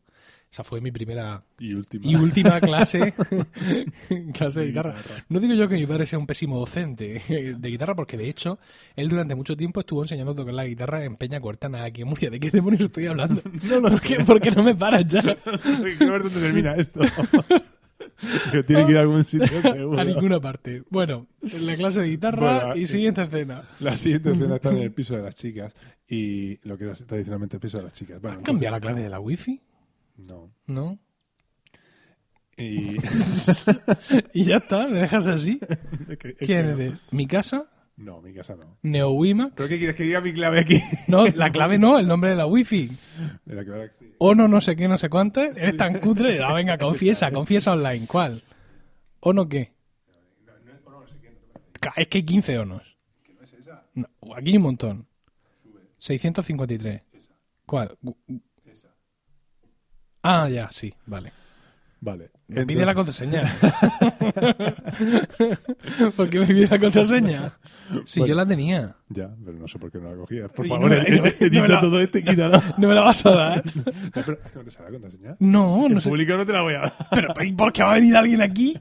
Esa 0.53 0.65
fue 0.65 0.81
mi 0.81 0.91
primera 0.91 1.45
Y 1.61 1.75
última. 1.75 2.05
y 2.11 2.17
última 2.17 2.61
clase, 2.61 3.15
clase 4.35 4.61
de 4.61 4.67
guitarra. 4.67 4.97
guitarra. 4.97 5.25
No 5.29 5.39
digo 5.39 5.55
yo 5.55 5.69
que 5.69 5.77
mi 5.77 5.87
padre 5.87 6.07
sea 6.07 6.19
un 6.19 6.27
pésimo 6.27 6.59
docente 6.59 7.23
de 7.57 7.69
guitarra, 7.71 7.95
porque 7.95 8.17
de 8.17 8.29
hecho, 8.29 8.59
él 8.97 9.09
durante 9.09 9.37
mucho 9.37 9.57
tiempo 9.57 9.79
estuvo 9.81 10.03
enseñando 10.03 10.33
a 10.33 10.35
tocar 10.35 10.55
la 10.55 10.67
guitarra 10.67 11.05
en 11.05 11.15
Peña 11.15 11.41
Cortana, 11.41 11.85
aquí 11.85 12.03
en 12.03 12.09
Murcia. 12.09 12.31
¿De 12.31 12.41
qué 12.41 12.51
demonios 12.51 12.83
estoy 12.83 13.07
hablando? 13.07 13.41
No 13.63 13.79
lo 13.81 13.91
¿Por 13.91 14.01
qué, 14.01 14.25
por 14.25 14.41
qué 14.41 14.51
no 14.51 14.63
me 14.65 14.75
paras 14.75 15.07
ya? 15.07 15.23
Quiero 15.23 16.13
ver 16.15 16.23
dónde 16.25 16.41
termina 16.41 16.75
esto. 16.75 17.01
tiene 18.67 18.87
que 18.87 18.93
ir 18.93 18.99
a 18.99 19.01
algún 19.03 19.25
sitio 19.25 19.63
seguro. 19.63 20.01
A 20.01 20.05
ninguna 20.05 20.41
parte. 20.41 20.83
Bueno, 20.91 21.27
en 21.43 21.67
la 21.67 21.77
clase 21.77 22.01
de 22.01 22.09
guitarra 22.09 22.65
Bueno, 22.67 22.77
y 22.77 22.83
eh, 22.83 22.87
siguiente 22.87 23.23
escena. 23.23 23.63
La 23.81 23.97
siguiente 23.97 24.31
escena 24.33 24.57
está 24.57 24.71
en 24.71 24.79
el 24.79 24.93
piso 24.93 25.15
de 25.17 25.23
las 25.23 25.37
chicas 25.37 25.75
y 26.09 26.59
lo 26.69 26.77
que 26.77 26.85
era 26.85 26.95
tradicionalmente 26.95 27.57
el 27.57 27.61
piso 27.61 27.79
de 27.79 27.85
las 27.85 27.93
chicas. 27.93 28.21
Bueno, 28.21 28.39
¿Has 28.39 28.43
cambiado 28.45 28.77
la 28.77 28.81
clave 28.81 29.03
de 29.03 29.09
la 29.11 29.21
wifi? 29.21 29.61
No. 30.27 30.53
¿No? 30.67 30.99
Y... 32.57 32.97
y 34.35 34.45
ya 34.45 34.59
está, 34.59 34.87
me 34.89 35.01
dejas 35.01 35.27
así. 35.27 35.59
es 36.09 36.19
que- 36.19 36.29
es 36.31 36.37
que 36.37 36.45
¿Quién 36.47 36.67
eres? 36.67 36.95
¿Mi 37.11 37.27
casa? 37.27 37.71
No, 37.97 38.21
mi 38.23 38.33
casa 38.33 38.57
no. 38.57 38.79
¿Neowima? 38.83 39.51
¿Pero 39.55 39.69
qué 39.69 39.77
quieres 39.79 39.95
que 39.97 40.05
diga 40.05 40.21
mi 40.21 40.33
clave 40.33 40.61
aquí? 40.61 40.81
No, 41.07 41.27
la 41.27 41.51
clave 41.51 41.79
no, 41.79 41.99
el 41.99 42.07
nombre 42.07 42.31
de 42.31 42.37
la 42.37 42.47
wifi. 42.47 42.91
De 43.45 43.55
la 43.55 43.65
que 43.65 43.91
sí. 43.99 44.15
O 44.19 44.35
no, 44.35 44.49
no 44.49 44.61
sé 44.61 44.75
qué, 44.77 44.89
no 44.89 44.97
sé 44.99 45.09
cuánto. 45.11 45.43
Eres 45.43 45.77
tan 45.77 45.99
cutre. 45.99 46.43
Ah, 46.43 46.55
venga, 46.55 46.79
confiesa, 46.79 47.31
confiesa 47.31 47.73
online. 47.73 48.07
¿Cuál? 48.07 48.43
¿O 49.21 49.33
no 49.35 49.49
qué? 49.49 49.73
Es 51.97 52.09
que 52.09 52.19
hay 52.19 52.25
15 52.25 52.59
onos. 52.59 52.83
No, 53.95 54.07
aquí 54.37 54.51
hay 54.51 54.57
un 54.57 54.63
montón. 54.63 55.07
653. 55.99 57.03
¿Cuál? 57.67 57.97
Ah, 60.23 60.49
ya, 60.49 60.69
sí, 60.71 60.93
vale. 61.07 61.33
Vale. 62.03 62.31
Me 62.49 62.65
pide 62.67 62.85
la 62.87 62.95
contraseña. 62.95 63.43
¿Por 66.17 66.31
qué 66.31 66.41
me 66.41 66.47
pide 66.47 66.67
la 66.69 66.79
contraseña? 66.79 67.53
Si 68.07 68.21
Bueno. 68.21 68.31
yo 68.31 68.35
la 68.37 68.47
tenía. 68.47 68.97
Ya, 69.09 69.31
pero 69.45 69.59
no 69.59 69.69
sé 69.69 69.79
por 69.79 69.91
qué 69.93 69.99
no 69.99 70.11
la 70.11 70.17
cogías. 70.17 70.51
Por 70.53 70.67
favor, 70.67 70.89
no 70.91 70.97
me- 70.97 71.03
ed- 71.03 71.17
no 71.17 71.23
me- 71.25 71.29
edita 71.29 71.57
no 71.57 71.63
me 71.63 71.69
la- 71.69 71.81
todo 71.81 72.01
esto 72.01 72.19
y 72.19 72.23
quítala. 72.25 72.75
¿No 72.79 72.89
me 72.89 72.95
la 72.95 73.01
vas 73.03 73.27
a 73.27 73.31
dar? 73.35 73.63
No, 73.75 73.83
pero, 74.13 74.33
¿es 74.33 74.51
que 74.53 74.59
¿No 74.59 74.65
te 74.65 74.71
sale 74.71 74.85
la 74.87 74.93
contraseña? 74.93 75.37
No, 75.41 75.89
no 75.89 76.01
sé. 76.01 76.09
público 76.09 76.37
no 76.37 76.47
te 76.47 76.53
la 76.53 76.63
voy 76.63 76.75
a 76.75 76.79
dar. 76.81 76.93
Pero 77.11 77.35
¿y 77.45 77.53
por 77.53 77.73
qué 77.73 77.83
va 77.83 77.91
a 77.91 77.95
venir 77.95 78.17
alguien 78.17 78.41
aquí? 78.43 78.79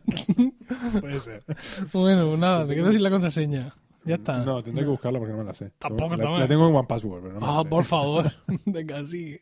Puede 1.02 1.20
ser. 1.20 1.44
Bueno, 1.92 2.38
nada, 2.38 2.66
me 2.66 2.76
quedo 2.76 2.92
sin 2.92 3.04
la 3.04 3.10
contraseña. 3.10 3.70
Ya 4.06 4.16
está. 4.16 4.44
No, 4.46 4.62
tendré 4.62 4.84
que 4.86 4.90
buscarla 4.90 5.20
porque 5.20 5.34
no 5.34 5.40
me 5.40 5.46
la 5.46 5.54
sé. 5.54 5.72
Tampoco, 5.78 6.12
la, 6.12 6.18
tampoco. 6.18 6.40
la 6.40 6.48
tengo 6.48 6.70
en 6.70 6.76
One 6.76 6.88
Password, 6.88 7.22
pero 7.22 7.34
no 7.34 7.40
me 7.42 7.46
Ah, 7.50 7.64
por 7.70 7.84
favor. 7.84 8.32
Venga, 8.66 9.06
sigue. 9.06 9.42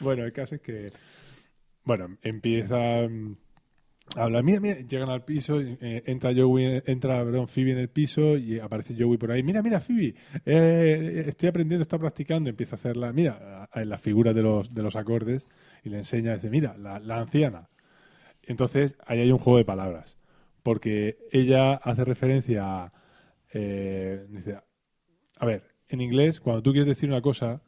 Bueno, 0.00 0.24
el 0.24 0.32
caso 0.32 0.54
es 0.54 0.60
que. 0.60 0.92
Bueno, 1.86 2.18
empieza. 2.22 2.76
mm, 3.08 3.36
a 4.16 4.22
hablar. 4.24 4.44
Mira, 4.44 4.60
mira, 4.60 4.76
llegan 4.80 5.10
al 5.10 5.24
piso, 5.24 5.60
eh, 5.60 6.02
entra 6.06 6.32
Joey, 6.36 6.82
entra, 6.86 7.24
perdón, 7.24 7.48
Phoebe 7.48 7.72
en 7.72 7.78
el 7.78 7.88
piso 7.88 8.36
y 8.36 8.58
aparece 8.60 8.94
Joey 8.98 9.18
por 9.18 9.32
ahí. 9.32 9.42
Mira, 9.42 9.62
mira, 9.62 9.80
Phoebe, 9.80 10.14
eh, 10.44 11.24
estoy 11.28 11.48
aprendiendo, 11.48 11.82
está 11.82 11.98
practicando. 11.98 12.50
Empieza 12.50 12.76
a 12.76 12.78
hacerla, 12.78 13.12
mira, 13.12 13.68
a- 13.72 13.82
en 13.82 13.88
las 13.88 14.00
figuras 14.02 14.34
de 14.34 14.42
los, 14.42 14.74
de 14.74 14.82
los 14.82 14.96
acordes 14.96 15.48
y 15.84 15.90
le 15.90 15.98
enseña, 15.98 16.34
dice, 16.34 16.50
mira, 16.50 16.76
la, 16.78 16.98
la 17.00 17.18
anciana. 17.20 17.68
Entonces, 18.42 18.96
ahí 19.06 19.20
hay 19.20 19.32
un 19.32 19.38
juego 19.38 19.58
de 19.58 19.64
palabras. 19.64 20.18
Porque 20.62 21.18
ella 21.32 21.74
hace 21.74 22.04
referencia 22.04 22.64
a. 22.84 22.92
eh, 23.54 24.26
a 25.38 25.46
ver, 25.46 25.62
en 25.88 26.00
inglés, 26.00 26.40
cuando 26.40 26.62
tú 26.62 26.72
quieres 26.72 26.88
decir 26.88 27.08
una 27.08 27.20
cosa, 27.22 27.62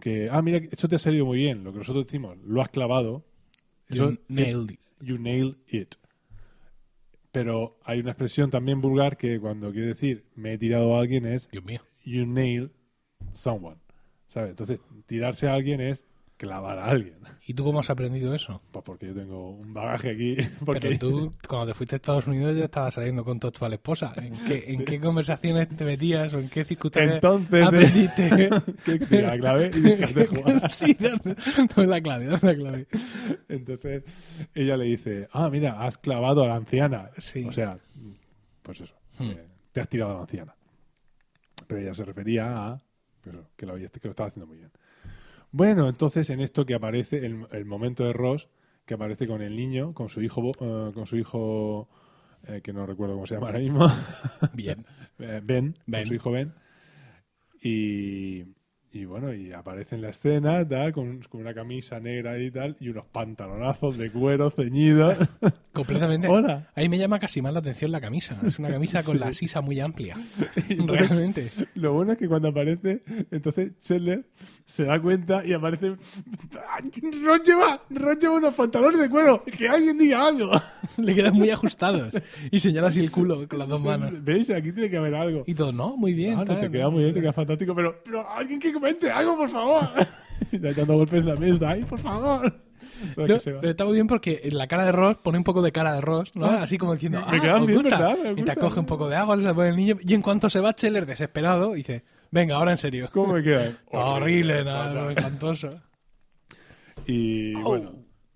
que, 0.00 0.28
ah, 0.30 0.42
mira, 0.42 0.58
esto 0.58 0.88
te 0.88 0.96
ha 0.96 0.98
salido 0.98 1.24
muy 1.26 1.38
bien, 1.38 1.64
lo 1.64 1.72
que 1.72 1.78
nosotros 1.78 2.06
decimos, 2.06 2.36
lo 2.44 2.60
has 2.62 2.68
clavado, 2.68 3.24
eso, 3.88 4.10
You 4.10 4.18
nailed 4.28 4.70
it. 4.72 4.80
you 5.00 5.18
nailed 5.18 5.56
it. 5.68 5.94
Pero 7.32 7.78
hay 7.84 8.00
una 8.00 8.10
expresión 8.12 8.50
también 8.50 8.80
vulgar 8.80 9.16
que 9.16 9.40
cuando 9.40 9.72
quiere 9.72 9.88
decir 9.88 10.24
me 10.36 10.52
he 10.54 10.58
tirado 10.58 10.94
a 10.96 11.00
alguien 11.00 11.26
es 11.26 11.48
Dios 11.50 11.64
mío. 11.64 11.80
you 12.04 12.24
nailed 12.26 12.70
someone. 13.32 13.78
¿Sabes? 14.28 14.50
Entonces, 14.50 14.80
tirarse 15.06 15.46
a 15.48 15.54
alguien 15.54 15.80
es 15.80 16.04
clavar 16.44 16.78
a 16.78 16.84
alguien. 16.86 17.18
¿Y 17.46 17.52
tú 17.52 17.62
cómo 17.64 17.80
has 17.80 17.90
aprendido 17.90 18.34
eso? 18.34 18.62
Pues 18.70 18.82
porque 18.84 19.06
yo 19.08 19.14
tengo 19.14 19.50
un 19.50 19.72
bagaje 19.72 20.12
aquí. 20.12 20.36
Porque 20.64 20.80
Pero 20.80 20.98
tú, 20.98 21.30
cuando 21.46 21.66
te 21.66 21.74
fuiste 21.74 21.96
a 21.96 21.98
Estados 21.98 22.26
Unidos, 22.26 22.56
ya 22.56 22.64
estabas 22.64 22.94
saliendo 22.94 23.22
con 23.22 23.38
tu 23.38 23.48
actual 23.48 23.74
esposa. 23.74 24.14
¿En 24.16 24.32
qué, 24.46 24.64
en 24.68 24.84
qué 24.84 24.98
conversaciones 24.98 25.68
te 25.68 25.84
metías 25.84 26.32
o 26.32 26.38
en 26.38 26.48
qué 26.48 26.64
circunstancias 26.64 27.16
Entonces, 27.16 27.60
eh, 27.60 27.64
aprendiste? 27.64 28.50
que 28.84 28.98
tira 28.98 29.28
la 29.28 29.38
clave 29.38 29.70
y 29.74 29.80
dejas 29.80 30.14
de 30.14 30.26
jugar. 30.26 30.70
sí, 30.70 30.96
dame, 30.98 31.36
dame 31.76 31.86
la 31.86 32.00
clave, 32.00 32.24
dame 32.26 32.40
la 32.42 32.54
clave. 32.54 32.86
Entonces 33.48 34.04
ella 34.54 34.76
le 34.78 34.84
dice, 34.84 35.28
ah, 35.32 35.50
mira, 35.50 35.82
has 35.82 35.98
clavado 35.98 36.44
a 36.44 36.48
la 36.48 36.56
anciana. 36.56 37.10
Sí. 37.18 37.44
O 37.44 37.52
sea, 37.52 37.78
pues 38.62 38.80
eso, 38.80 38.94
Hmm. 39.18 39.30
eh, 39.30 39.46
te 39.70 39.80
has 39.80 39.88
tirado 39.88 40.12
a 40.12 40.14
la 40.14 40.20
anciana. 40.22 40.54
Pero 41.66 41.80
ella 41.80 41.94
se 41.94 42.04
refería 42.04 42.68
a 42.68 42.78
pues 43.22 43.36
que, 43.56 43.66
lo, 43.66 43.76
que 43.76 44.00
lo 44.02 44.10
estaba 44.10 44.28
haciendo 44.28 44.46
muy 44.46 44.58
bien. 44.58 44.70
Bueno, 45.56 45.88
entonces 45.88 46.30
en 46.30 46.40
esto 46.40 46.66
que 46.66 46.74
aparece, 46.74 47.24
el, 47.24 47.46
el 47.52 47.64
momento 47.64 48.04
de 48.04 48.12
Ross, 48.12 48.48
que 48.84 48.94
aparece 48.94 49.28
con 49.28 49.40
el 49.40 49.54
niño, 49.54 49.94
con 49.94 50.08
su 50.08 50.20
hijo, 50.20 50.50
eh, 50.60 50.90
con 50.92 51.06
su 51.06 51.16
hijo, 51.16 51.88
eh, 52.48 52.60
que 52.60 52.72
no 52.72 52.84
recuerdo 52.86 53.14
cómo 53.14 53.24
se 53.28 53.36
llama 53.36 53.46
ahora 53.46 53.60
mismo, 53.60 53.86
Bien. 54.52 54.84
eh, 55.20 55.40
Ben, 55.44 55.78
Ben. 55.86 56.00
con 56.02 56.08
su 56.08 56.14
hijo 56.14 56.32
Ben. 56.32 56.52
Y, 57.62 58.42
y 58.90 59.04
bueno, 59.04 59.32
y 59.32 59.52
aparece 59.52 59.94
en 59.94 60.02
la 60.02 60.08
escena, 60.08 60.66
tal, 60.66 60.92
con, 60.92 61.20
con 61.20 61.42
una 61.42 61.54
camisa 61.54 62.00
negra 62.00 62.36
y 62.36 62.50
tal, 62.50 62.76
y 62.80 62.88
unos 62.88 63.06
pantalonazos 63.06 63.96
de 63.96 64.10
cuero 64.10 64.50
ceñidos. 64.50 65.16
Completamente. 65.74 66.28
Hola. 66.28 66.68
Ahí 66.74 66.88
me 66.88 66.96
llama 66.98 67.18
casi 67.18 67.42
más 67.42 67.52
la 67.52 67.58
atención 67.58 67.90
la 67.92 68.00
camisa. 68.00 68.38
Es 68.46 68.58
una 68.58 68.70
camisa 68.70 69.02
con 69.02 69.14
Sí. 69.14 69.18
la 69.18 69.32
sisa 69.32 69.60
muy 69.60 69.80
amplia. 69.80 70.16
Realmente. 70.68 71.50
Lo 71.74 71.92
bueno 71.92 72.12
es 72.12 72.18
que 72.18 72.28
cuando 72.28 72.48
aparece, 72.48 73.02
entonces 73.30 73.78
Chandler 73.80 74.24
se 74.64 74.84
da 74.84 75.00
cuenta 75.00 75.44
y 75.44 75.52
aparece. 75.52 75.96
¡Ah, 76.56 76.78
Ross 77.24 77.40
lleva, 77.44 77.82
Ross 77.90 78.18
lleva 78.18 78.34
unos 78.36 78.54
pantalones 78.54 79.00
de 79.00 79.10
cuero. 79.10 79.42
Que 79.44 79.68
alguien 79.68 79.98
diga 79.98 80.26
algo. 80.26 80.50
Le 80.96 81.14
quedan 81.14 81.34
muy 81.34 81.50
ajustados. 81.50 82.14
Y 82.50 82.60
señala 82.60 82.88
así 82.88 83.00
el 83.00 83.10
culo 83.10 83.46
con 83.48 83.58
las 83.58 83.68
dos 83.68 83.82
manos. 83.82 84.12
¿Veis? 84.24 84.48
Aquí 84.50 84.72
tiene 84.72 84.88
que 84.88 84.96
haber 84.96 85.14
algo. 85.14 85.44
Y 85.46 85.54
todo, 85.54 85.72
no, 85.72 85.96
muy 85.96 86.12
bien. 86.14 86.36
No, 86.36 86.44
te 86.44 86.70
queda 86.70 86.88
muy 86.88 87.02
bien, 87.02 87.14
te 87.14 87.20
queda 87.20 87.32
fantástico, 87.32 87.74
pero, 87.74 88.00
pero 88.04 88.28
alguien 88.30 88.60
que 88.60 88.72
comente 88.72 89.10
algo, 89.10 89.36
por 89.36 89.48
favor. 89.48 89.88
dando 90.52 90.94
golpes 90.96 91.22
en 91.22 91.28
la 91.28 91.36
mesa. 91.36 91.70
¡Ay, 91.70 91.82
por 91.82 91.98
favor! 91.98 92.54
No, 93.16 93.26
está 93.62 93.84
muy 93.84 93.94
bien 93.94 94.06
porque 94.06 94.48
la 94.52 94.66
cara 94.66 94.84
de 94.84 94.92
Ross 94.92 95.16
pone 95.22 95.38
un 95.38 95.44
poco 95.44 95.62
de 95.62 95.72
cara 95.72 95.92
de 95.92 96.00
Ross, 96.00 96.34
¿no? 96.34 96.46
Ah, 96.46 96.62
Así 96.62 96.78
como 96.78 96.94
diciendo, 96.94 97.24
me 97.30 97.38
ah, 97.38 97.40
quedan 97.40 97.60
¿os 97.60 97.66
bien, 97.66 97.80
gusta? 97.80 97.98
¿verdad? 97.98 98.18
Me 98.34 98.40
Y 98.40 98.44
te 98.44 98.56
coge 98.56 98.80
un 98.80 98.86
poco 98.86 99.08
de 99.08 99.16
agua, 99.16 99.36
se 99.36 99.42
le 99.42 99.54
pone 99.54 99.68
el 99.70 99.76
niño, 99.76 99.96
y 100.00 100.14
en 100.14 100.22
cuanto 100.22 100.48
se 100.50 100.60
va 100.60 100.72
Scheller 100.72 101.06
desesperado, 101.06 101.72
dice, 101.72 102.04
venga, 102.30 102.56
ahora 102.56 102.72
en 102.72 102.78
serio. 102.78 103.08
¿Cómo 103.12 103.34
me 103.34 103.42
queda? 103.42 103.78
Horrible, 103.92 104.64
nada, 104.64 105.10
espantoso. 105.12 105.70
Y 107.06 107.54
Au. 107.56 107.62
bueno, 107.64 107.92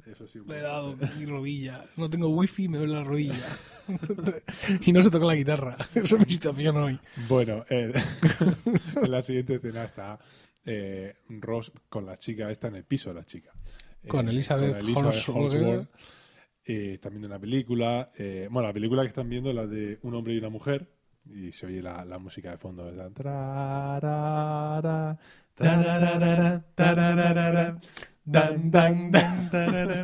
eso 0.07 0.27
sí. 0.27 0.39
un 0.39 0.47
Le 0.49 0.59
he 0.59 0.63
dado 0.63 0.97
mi 1.19 1.27
rodilla. 1.27 1.85
No 1.97 2.09
tengo 2.09 2.29
wifi, 2.29 2.69
me 2.69 2.79
duele 2.79 2.95
la 2.95 3.05
rodilla. 3.05 3.47
y 4.83 4.93
no 4.93 5.03
se 5.03 5.11
toca 5.11 5.25
la 5.27 5.35
guitarra. 5.35 5.77
Esa 5.95 6.17
es 6.17 6.27
mi 6.27 6.33
situación 6.33 6.77
hoy. 6.77 6.99
Bueno, 7.29 7.65
eh, 7.71 7.93
en 9.03 9.11
la 9.11 9.23
siguiente 9.23 9.55
escena 9.55 9.85
está 9.85 10.19
eh, 10.67 11.15
Ross 11.29 11.73
con 11.89 12.05
la 12.05 12.17
chica, 12.17 12.51
esta 12.51 12.69
en 12.69 12.77
el 12.77 12.85
piso 12.85 13.09
de 13.11 13.15
la 13.15 13.25
chica. 13.25 13.51
Eh, 14.03 14.09
Con 14.09 14.29
Elizabeth 14.29 14.77
Holmes- 15.07 15.29
Holmesworth. 15.59 15.89
Eh, 16.65 16.93
están 16.95 17.13
viendo 17.13 17.29
una 17.29 17.39
película. 17.39 18.11
eh, 18.17 18.49
bueno, 18.51 18.69
la 18.69 18.75
película 18.75 19.03
que 19.03 19.09
están 19.09 19.29
viendo 19.29 19.51
es 19.51 19.57
la 19.57 19.67
de 19.67 19.99
un 20.03 20.15
hombre 20.15 20.35
y 20.35 20.39
una 20.39 20.51
mujer. 20.51 20.89
Y 21.25 21.53
se 21.53 21.67
oye 21.67 21.83
la, 21.83 22.05
la 22.05 22.19
música 22.19 22.51
de 22.51 22.59
fondo. 22.59 22.85
¿verdad? 22.85 23.11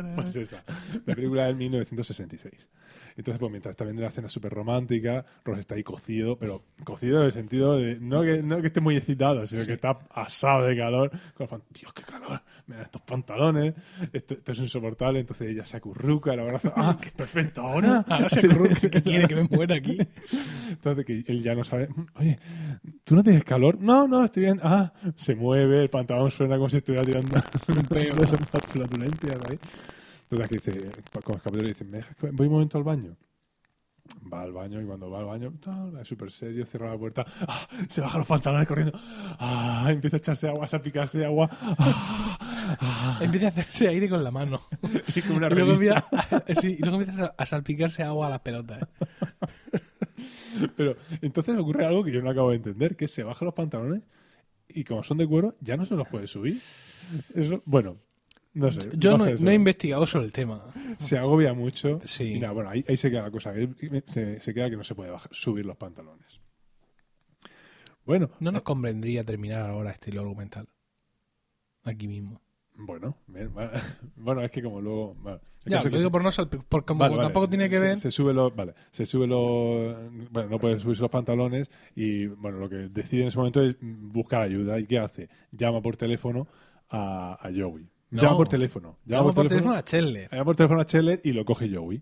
Pues 0.15 0.35
esa. 0.35 0.63
La 1.05 1.15
película 1.15 1.45
del 1.45 1.55
1966. 1.55 2.69
Entonces, 3.17 3.39
pues 3.39 3.49
mientras 3.51 3.71
está 3.71 3.85
viendo 3.85 4.01
la 4.01 4.09
escena 4.09 4.27
súper 4.27 4.51
romántica, 4.53 5.25
Ross 5.45 5.59
está 5.59 5.75
ahí 5.75 5.83
cocido, 5.83 6.37
pero 6.37 6.63
cocido 6.83 7.19
en 7.21 7.25
el 7.27 7.31
sentido 7.31 7.77
de 7.77 7.97
no 7.99 8.21
que, 8.23 8.43
no 8.43 8.59
que 8.59 8.67
esté 8.67 8.81
muy 8.81 8.97
excitado, 8.97 9.45
sino 9.45 9.61
Sí. 9.61 9.67
que 9.67 9.73
está 9.73 9.97
asado 10.11 10.65
de 10.65 10.75
calor. 10.75 11.11
Con 11.33 11.47
fan- 11.47 11.63
Dios, 11.69 11.93
qué 11.93 12.03
calor. 12.03 12.41
Mira 12.67 12.81
estos 12.81 13.01
pantalones. 13.03 13.73
Esto, 14.11 14.33
esto 14.33 14.51
es 14.51 14.57
insoportable. 14.59 15.19
Entonces 15.21 15.49
ella 15.49 15.63
se 15.63 15.77
acurruca, 15.77 16.35
la 16.35 16.41
abraza. 16.41 16.73
¡Ah, 16.75 16.97
perfecto! 17.15 17.61
Ahora. 17.61 18.03
Ahora 18.07 18.27
se 18.27 18.47
acurruca, 18.47 18.75
que 18.89 19.01
quiere 19.01 19.27
que 19.27 19.35
me 19.35 19.43
muera 19.43 19.75
aquí. 19.75 19.97
Entonces 20.69 21.05
que 21.05 21.23
él 21.27 21.41
ya 21.41 21.55
no 21.55 21.63
sabe. 21.63 21.87
"Mm, 21.87 22.05
Oye, 22.19 22.39
¿tú 23.05 23.15
no 23.15 23.23
tienes 23.23 23.43
calor? 23.45 23.79
No, 23.79 24.07
no, 24.07 24.25
estoy 24.25 24.43
bien. 24.43 24.59
Ah, 24.61 24.91
se 25.15 25.35
mueve, 25.35 25.83
el 25.83 25.89
pantalón 25.89 26.31
suena 26.31 26.55
como 26.57 26.67
si 26.69 26.77
estuviera 26.77 27.05
tirando 27.05 27.29
Un 27.69 27.83
peo. 27.85 28.13
unas 28.13 28.65
flatulencias 28.67 29.37
ahí. 29.49 29.59
Entonces 30.29 30.61
que 30.61 30.71
dice, 30.71 31.01
con 31.23 31.35
el 31.35 31.41
capítulo 31.41 31.67
dice, 31.67 31.85
¿me 31.85 31.97
dejas 31.97 32.15
que 32.15 32.31
voy 32.31 32.47
un 32.47 32.53
momento 32.53 32.77
al 32.77 32.83
baño? 32.83 33.15
Va 34.31 34.41
al 34.41 34.53
baño 34.53 34.81
y 34.81 34.85
cuando 34.85 35.09
va 35.09 35.19
al 35.19 35.25
baño, 35.25 35.53
tal, 35.59 35.97
es 35.99 36.07
súper 36.07 36.31
serio, 36.31 36.65
cierra 36.65 36.91
la 36.91 36.97
puerta, 36.97 37.25
¡ah! 37.47 37.67
se 37.89 38.01
baja 38.01 38.19
los 38.19 38.27
pantalones 38.27 38.67
corriendo, 38.67 38.93
¡ah! 39.39 39.87
empieza 39.89 40.17
a 40.17 40.19
echarse 40.19 40.47
agua, 40.47 40.65
a 40.65 40.67
salpicarse 40.67 41.25
agua, 41.25 41.49
¡ah! 41.51 43.19
Empieza 43.21 43.47
a 43.47 43.49
hacerse 43.49 43.87
aire 43.87 44.09
con 44.09 44.23
la 44.23 44.31
mano. 44.31 44.59
y 45.15 45.21
con 45.21 45.37
una 45.37 45.47
Y 45.47 45.51
luego, 45.51 45.73
empieza, 45.73 46.05
sí, 46.59 46.75
y 46.77 46.81
luego 46.81 47.01
empieza 47.01 47.25
a, 47.25 47.35
a 47.37 47.45
salpicarse 47.45 48.03
agua 48.03 48.27
a 48.27 48.29
las 48.31 48.39
pelotas. 48.41 48.87
Pero 50.75 50.95
entonces 51.21 51.57
ocurre 51.57 51.85
algo 51.85 52.03
que 52.03 52.11
yo 52.11 52.21
no 52.21 52.29
acabo 52.29 52.49
de 52.49 52.57
entender, 52.57 52.95
que 52.95 53.07
se 53.07 53.23
baja 53.23 53.45
los 53.45 53.53
pantalones 53.53 54.03
y 54.69 54.83
como 54.83 55.03
son 55.03 55.17
de 55.17 55.27
cuero, 55.27 55.55
ya 55.61 55.77
no 55.77 55.85
se 55.85 55.95
los 55.95 56.07
puede 56.07 56.27
subir. 56.27 56.59
Eso, 57.33 57.61
bueno, 57.65 57.97
no 58.55 58.71
sé. 58.71 58.89
Yo 58.97 59.17
no, 59.17 59.25
he 59.27 59.53
investigado 59.53 60.05
sobre 60.07 60.25
el 60.25 60.31
tema. 60.31 60.65
se 60.97 61.17
agobia 61.17 61.53
mucho. 61.53 61.99
Sí. 62.03 62.39
Bueno, 62.39 62.69
ahí, 62.69 62.83
ahí 62.87 62.97
se 62.97 63.09
queda 63.11 63.21
la 63.23 63.31
cosa. 63.31 63.53
Se, 64.07 64.39
se 64.39 64.53
queda 64.53 64.69
que 64.69 64.77
no 64.77 64.83
se 64.83 64.95
puede 64.95 65.11
bajar- 65.11 65.29
subir 65.33 65.65
los 65.65 65.77
pantalones. 65.77 66.39
Bueno, 68.05 68.29
No 68.39 68.51
nos 68.51 68.61
convendría 68.63 69.23
terminar 69.23 69.69
ahora 69.69 69.91
este 69.91 70.11
hilo 70.11 70.21
argumental. 70.21 70.67
Aquí 71.83 72.07
mismo. 72.07 72.41
bueno, 72.77 73.17
bien, 73.27 73.51
bueno, 74.15 74.41
es 74.41 74.51
que 74.51 74.61
como 74.61 74.81
luego. 74.81 75.15
vale. 75.19 75.39
Ya, 75.65 75.81
lo 75.81 75.97
digo 75.97 76.11
por 76.11 76.23
no 76.23 76.29
porque 76.69 76.85
como 76.87 76.99
vale, 76.99 77.15
vale. 77.15 77.25
tampoco 77.27 77.49
tiene 77.49 77.69
que 77.69 77.77
Se- 77.79 77.81
ver. 77.83 77.97
Se, 77.97 78.11
sube 78.11 78.33
los. 78.33 78.55
Vale, 78.55 78.73
se 78.91 79.05
sube 79.05 79.25
los. 79.27 79.95
Bueno, 80.31 80.49
no 80.49 80.59
puede 80.59 80.79
subirse 80.79 81.01
los 81.01 81.09
pantalones 81.11 81.69
y, 81.95 82.27
bueno, 82.27 82.59
lo 82.59 82.69
que 82.69 82.75
decide 82.89 83.23
en 83.23 83.27
ese 83.29 83.37
momento 83.37 83.61
es 83.63 83.75
buscar 83.81 84.41
ayuda. 84.43 84.79
¿Y 84.79 84.85
qué 84.85 84.99
hace? 84.99 85.29
Llama 85.51 85.81
por 85.81 85.97
teléfono 85.97 86.47
a, 86.89 87.33
a 87.41 87.49
Joey. 87.55 87.87
No. 88.11 88.21
Llama 88.21 88.37
por 88.37 88.47
teléfono. 88.47 88.99
Llama 89.05 89.33
por 89.33 89.47
teléfono 89.47 89.75
a 89.75 89.83
Chandler. 89.83 90.29
Llama 90.31 90.45
por 90.45 90.55
teléfono 90.55 90.81
a 90.81 90.83
Scheller 90.85 91.21
y 91.23 91.31
lo 91.33 91.43
coge 91.45 91.69
Joey. 91.73 92.01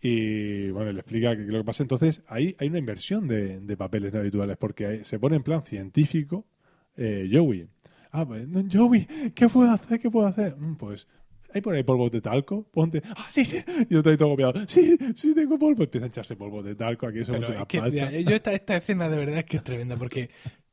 Y 0.00 0.70
bueno, 0.70 0.92
le 0.92 1.00
explica 1.00 1.36
que, 1.36 1.42
lo 1.42 1.58
que 1.58 1.64
pasa. 1.64 1.82
Entonces, 1.84 2.22
ahí 2.26 2.56
hay 2.58 2.68
una 2.68 2.78
inversión 2.78 3.28
de, 3.28 3.60
de 3.60 3.76
papeles 3.76 4.12
no 4.12 4.20
habituales 4.20 4.56
porque 4.56 4.86
ahí 4.86 5.04
se 5.04 5.18
pone 5.18 5.36
en 5.36 5.42
plan 5.42 5.64
científico 5.64 6.44
eh, 6.96 7.28
Joey. 7.32 7.68
Ah, 8.10 8.26
pues, 8.26 8.46
no, 8.48 8.62
Joey, 8.70 9.06
¿qué 9.34 9.48
puedo 9.48 9.70
hacer? 9.70 10.00
¿Qué 10.00 10.10
puedo 10.10 10.26
hacer? 10.26 10.56
"Mm, 10.58 10.74
pues, 10.76 11.06
hay 11.54 11.60
por 11.60 11.74
ahí 11.74 11.82
polvos 11.82 12.10
de 12.10 12.20
talco, 12.20 12.64
ponte. 12.72 13.02
Ah, 13.16 13.26
sí, 13.28 13.44
sí. 13.44 13.58
Yo 13.88 13.98
estoy 13.98 14.16
todo 14.16 14.30
copiado. 14.30 14.54
Sí, 14.66 14.96
sí, 15.14 15.34
tengo 15.34 15.58
polvo. 15.58 15.84
Empieza 15.84 16.06
a 16.06 16.08
echarse 16.08 16.34
polvos 16.34 16.64
de 16.64 16.74
talco. 16.74 17.06
Aquí 17.06 17.20
eso 17.20 17.32
monta 17.32 17.48
una 17.48 17.60
es 17.60 17.66
que, 17.66 17.78
pasta. 17.78 17.94
mira, 17.94 18.20
yo 18.20 18.34
esta, 18.36 18.52
esta 18.52 18.76
escena 18.76 19.08
de 19.08 19.16
verdad 19.18 19.38
es 19.38 19.44
que 19.44 19.58
es 19.58 19.62
tremenda 19.64 19.96
porque 19.96 20.30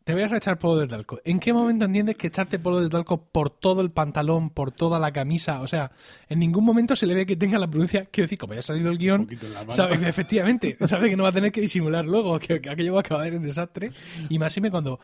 te 0.10 0.16
voy 0.16 0.24
a 0.24 0.38
echar 0.38 0.58
polvo 0.58 0.80
de 0.80 0.88
talco. 0.88 1.22
¿En 1.24 1.40
qué 1.40 1.54
momento 1.54 1.86
entiendes 1.86 2.16
que 2.18 2.26
echarte 2.26 2.58
polvo 2.58 2.82
de 2.82 2.90
talco 2.90 3.28
por 3.32 3.52
todo 3.52 3.82
el 3.82 3.92
pantalón, 3.92 4.50
por 4.50 4.72
toda 4.72 4.98
la 4.98 5.12
camisa? 5.12 5.62
O 5.62 5.68
sea, 5.68 5.92
en 6.28 6.40
ningún 6.40 6.64
momento 6.66 6.96
se 6.96 7.06
le 7.06 7.14
ve 7.14 7.28
que 7.28 7.36
tenga 7.36 7.60
la 7.60 7.70
prudencia. 7.70 8.06
Quiero 8.06 8.26
decir, 8.26 8.40
como 8.40 8.54
ya 8.56 8.60
ha 8.62 8.64
salido 8.64 8.90
el 8.90 8.98
guion, 8.98 9.30
la 9.54 9.72
sabe 9.72 10.00
que 10.00 10.10
efectivamente, 10.10 10.76
sabe 10.88 11.12
que 11.12 11.16
no 11.16 11.22
va 11.22 11.30
a 11.30 11.32
tener 11.32 11.52
que 11.52 11.62
disimular 11.62 12.08
luego, 12.08 12.40
que, 12.40 12.60
que 12.60 12.72
aquello 12.72 12.94
va 12.94 13.02
a 13.02 13.02
acabar 13.02 13.28
en 13.32 13.44
desastre. 13.44 13.92
Y 14.30 14.40
más 14.40 14.60
me 14.60 14.72
cuando, 14.72 15.00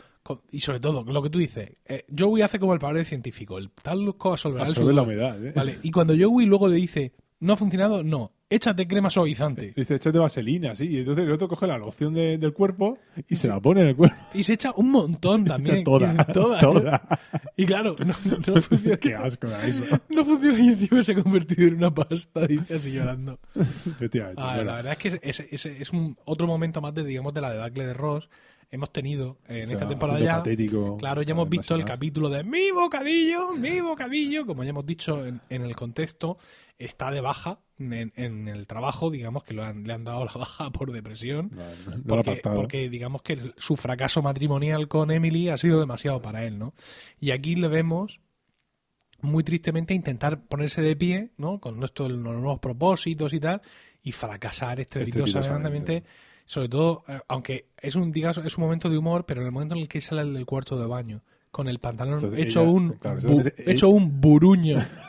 y 0.49 0.59
sobre 0.61 0.79
todo, 0.79 1.03
lo 1.03 1.21
que 1.21 1.29
tú 1.29 1.37
dices, 1.37 1.73
eh, 1.85 2.03
Joey 2.17 2.41
hace 2.41 2.57
como 2.57 2.73
el 2.73 2.79
padre 2.79 3.05
científico, 3.05 3.59
el 3.59 3.69
talco 3.69 4.31
absorberá 4.31 4.63
el 4.63 4.69
Absorbe 4.71 4.91
la 4.91 5.03
sudor. 5.03 5.13
humedad. 5.13 5.45
¿eh? 5.45 5.53
Vale, 5.55 5.77
y 5.83 5.91
cuando 5.91 6.15
Joey 6.19 6.47
luego 6.47 6.67
le 6.67 6.77
dice, 6.77 7.13
no 7.39 7.53
ha 7.53 7.57
funcionado, 7.57 8.03
no, 8.03 8.31
échate 8.49 8.87
crema 8.87 9.09
suavizante. 9.09 9.73
Dice, 9.75 9.95
échate 9.95 10.17
vaselina, 10.17 10.73
sí. 10.75 10.85
Y 10.87 10.97
entonces 10.99 11.25
el 11.25 11.31
otro 11.31 11.47
coge 11.47 11.67
la 11.67 11.77
loción 11.77 12.13
de- 12.13 12.37
del 12.37 12.53
cuerpo 12.53 12.97
y 13.27 13.35
se 13.35 13.47
la 13.49 13.59
pone 13.59 13.81
en 13.81 13.87
el 13.87 13.95
cuerpo. 13.95 14.15
Y 14.33 14.43
se 14.43 14.53
echa 14.53 14.71
un 14.75 14.91
montón 14.91 15.45
también. 15.45 15.83
toda, 15.83 16.11
Dice, 16.11 16.25
toda. 16.33 16.59
toda. 16.59 17.19
Y 17.57 17.65
claro, 17.65 17.95
no, 17.99 18.13
no 18.47 18.61
funciona. 18.61 18.97
Qué 18.97 19.15
asco 19.15 19.47
da 19.47 19.65
eso. 19.67 19.83
No 20.09 20.23
funciona 20.25 20.59
y 20.59 20.69
encima 20.69 21.01
se 21.01 21.11
ha 21.11 21.21
convertido 21.21 21.67
en 21.67 21.75
una 21.75 21.93
pasta, 21.93 22.47
dice 22.47 22.75
así 22.75 22.91
llorando. 22.91 23.39
Efectivamente. 23.55 24.41
Ah. 24.43 24.57
La 24.63 24.75
verdad 24.75 24.91
es 24.93 24.97
que 24.97 25.19
es, 25.21 25.39
es- 25.41 25.65
es 25.65 25.89
un 25.91 26.17
otro 26.25 26.47
momento 26.47 26.81
más 26.81 26.93
de, 26.93 27.03
digamos, 27.03 27.33
de 27.33 27.41
la 27.41 27.51
debacle 27.51 27.85
de 27.85 27.93
Ross. 27.93 28.29
Hemos 28.71 28.91
tenido 28.91 29.37
eh, 29.47 29.59
en 29.59 29.65
O 29.65 29.67
sea, 29.67 29.75
esta 29.77 29.87
temporada 29.87 30.19
ya. 30.19 30.37
patético, 30.37 30.97
Claro, 30.97 31.21
ya 31.21 31.31
hemos 31.31 31.47
visto 31.47 31.75
el 31.75 31.85
capítulo 31.85 32.29
de 32.29 32.43
mi 32.43 32.71
bocadillo, 32.71 33.51
mi 33.53 33.79
bocadillo, 33.79 34.45
como 34.45 34.63
ya 34.63 34.71
hemos 34.71 34.85
dicho 34.85 35.23
en, 35.25 35.39
en 35.49 35.61
el 35.61 35.75
contexto, 35.75 36.37
está 36.77 37.11
de 37.11 37.21
baja 37.21 37.59
en, 37.79 38.11
en 38.15 38.47
el 38.47 38.67
trabajo, 38.67 39.09
digamos 39.09 39.43
que 39.43 39.53
lo 39.53 39.63
han- 39.63 39.85
le 39.87 39.93
han 39.93 40.03
dado 40.03 40.25
la 40.25 40.31
baja 40.35 40.71
por 40.71 40.91
depresión. 40.91 41.51
Vale, 41.53 41.75
porque, 42.07 42.31
porque 42.55 42.89
digamos 42.89 43.21
que 43.21 43.53
su 43.57 43.75
fracaso 43.75 44.21
matrimonial 44.21 44.87
con 44.87 45.11
Emily 45.11 45.49
ha 45.49 45.57
sido 45.57 45.79
demasiado 45.79 46.21
para 46.21 46.43
él, 46.43 46.57
¿no? 46.59 46.73
Y 47.19 47.31
aquí 47.31 47.55
le 47.55 47.67
vemos 47.67 48.19
muy 49.21 49.43
tristemente 49.43 49.93
intentar 49.93 50.41
ponerse 50.43 50.81
de 50.81 50.95
pie, 50.95 51.31
¿no? 51.37 51.59
Con 51.59 51.79
nuestros 51.79 52.11
nuevos 52.11 52.59
propósitos 52.59 53.33
y 53.33 53.39
tal, 53.39 53.61
y 54.03 54.11
fracasar 54.11 54.79
estrepitosamente, 54.79 55.97
Estrepitosamente. 55.97 56.03
sobre 56.45 56.69
todo, 56.69 57.03
eh, 57.07 57.19
aunque 57.27 57.69
es 57.81 57.95
un, 57.95 58.11
digas, 58.11 58.37
es 58.39 58.57
un 58.57 58.63
momento 58.65 58.89
de 58.89 58.97
humor, 58.97 59.25
pero 59.25 59.41
en 59.41 59.47
el 59.47 59.53
momento 59.53 59.73
en 59.75 59.81
el 59.81 59.87
que 59.87 60.01
sale 60.01 60.25
del 60.25 60.45
cuarto 60.45 60.77
de 60.79 60.85
baño, 60.87 61.23
con 61.49 61.67
el 61.69 61.79
pantalón 61.79 62.15
Entonces 62.15 62.39
hecho 62.39 62.61
ella- 62.61 62.69
un 62.69 62.91
claro, 62.93 63.17
bu- 63.21 63.39
exactamente, 63.39 63.71
hecho 63.71 63.89
un 63.89 64.21
buruño, 64.21 64.77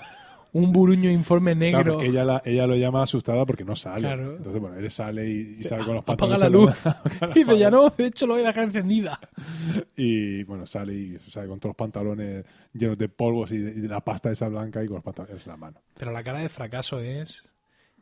un 0.52 0.72
buruño 0.72 1.10
informe 1.10 1.52
Claro, 1.54 1.78
negro. 1.78 1.92
porque 1.94 2.08
ella, 2.08 2.24
la- 2.24 2.42
ella 2.44 2.66
lo 2.66 2.76
llama 2.76 3.02
asustada 3.02 3.44
porque 3.44 3.64
no 3.64 3.76
sale. 3.76 4.00
Claro. 4.00 4.36
Entonces, 4.36 4.60
bueno, 4.60 4.76
él 4.76 4.90
sale 4.90 5.28
y, 5.28 5.56
y 5.60 5.64
sale 5.64 5.84
con 5.84 5.94
los 5.96 6.02
Apaga 6.02 6.16
pantalones. 6.16 6.40
la 6.40 6.46
en 6.46 6.52
luz. 6.52 6.86
Apaga 6.86 7.30
Y 7.34 7.38
dice, 7.44 7.58
ya 7.58 7.70
la- 7.70 7.76
no, 7.76 7.90
de 7.90 8.06
hecho 8.06 8.26
lo 8.26 8.34
voy 8.34 8.42
a 8.42 8.46
dejar 8.46 8.64
encendida. 8.64 9.18
Y 9.96 10.44
bueno, 10.44 10.66
sale 10.66 10.92
y 10.94 11.18
sale 11.18 11.48
con 11.48 11.58
todos 11.58 11.70
los 11.70 11.76
pantalones 11.76 12.44
llenos 12.72 12.98
de 12.98 13.08
polvos 13.08 13.50
y 13.52 13.58
de, 13.58 13.70
y 13.70 13.80
de 13.80 13.88
la 13.88 14.00
pasta 14.00 14.30
esa 14.30 14.48
blanca 14.48 14.82
y 14.82 14.86
con 14.86 14.96
los 14.96 15.04
pantalones 15.04 15.44
en 15.46 15.50
la 15.52 15.56
mano. 15.56 15.80
Pero 15.98 16.12
la 16.12 16.22
cara 16.22 16.38
de 16.40 16.48
fracaso 16.48 17.00
es. 17.00 17.48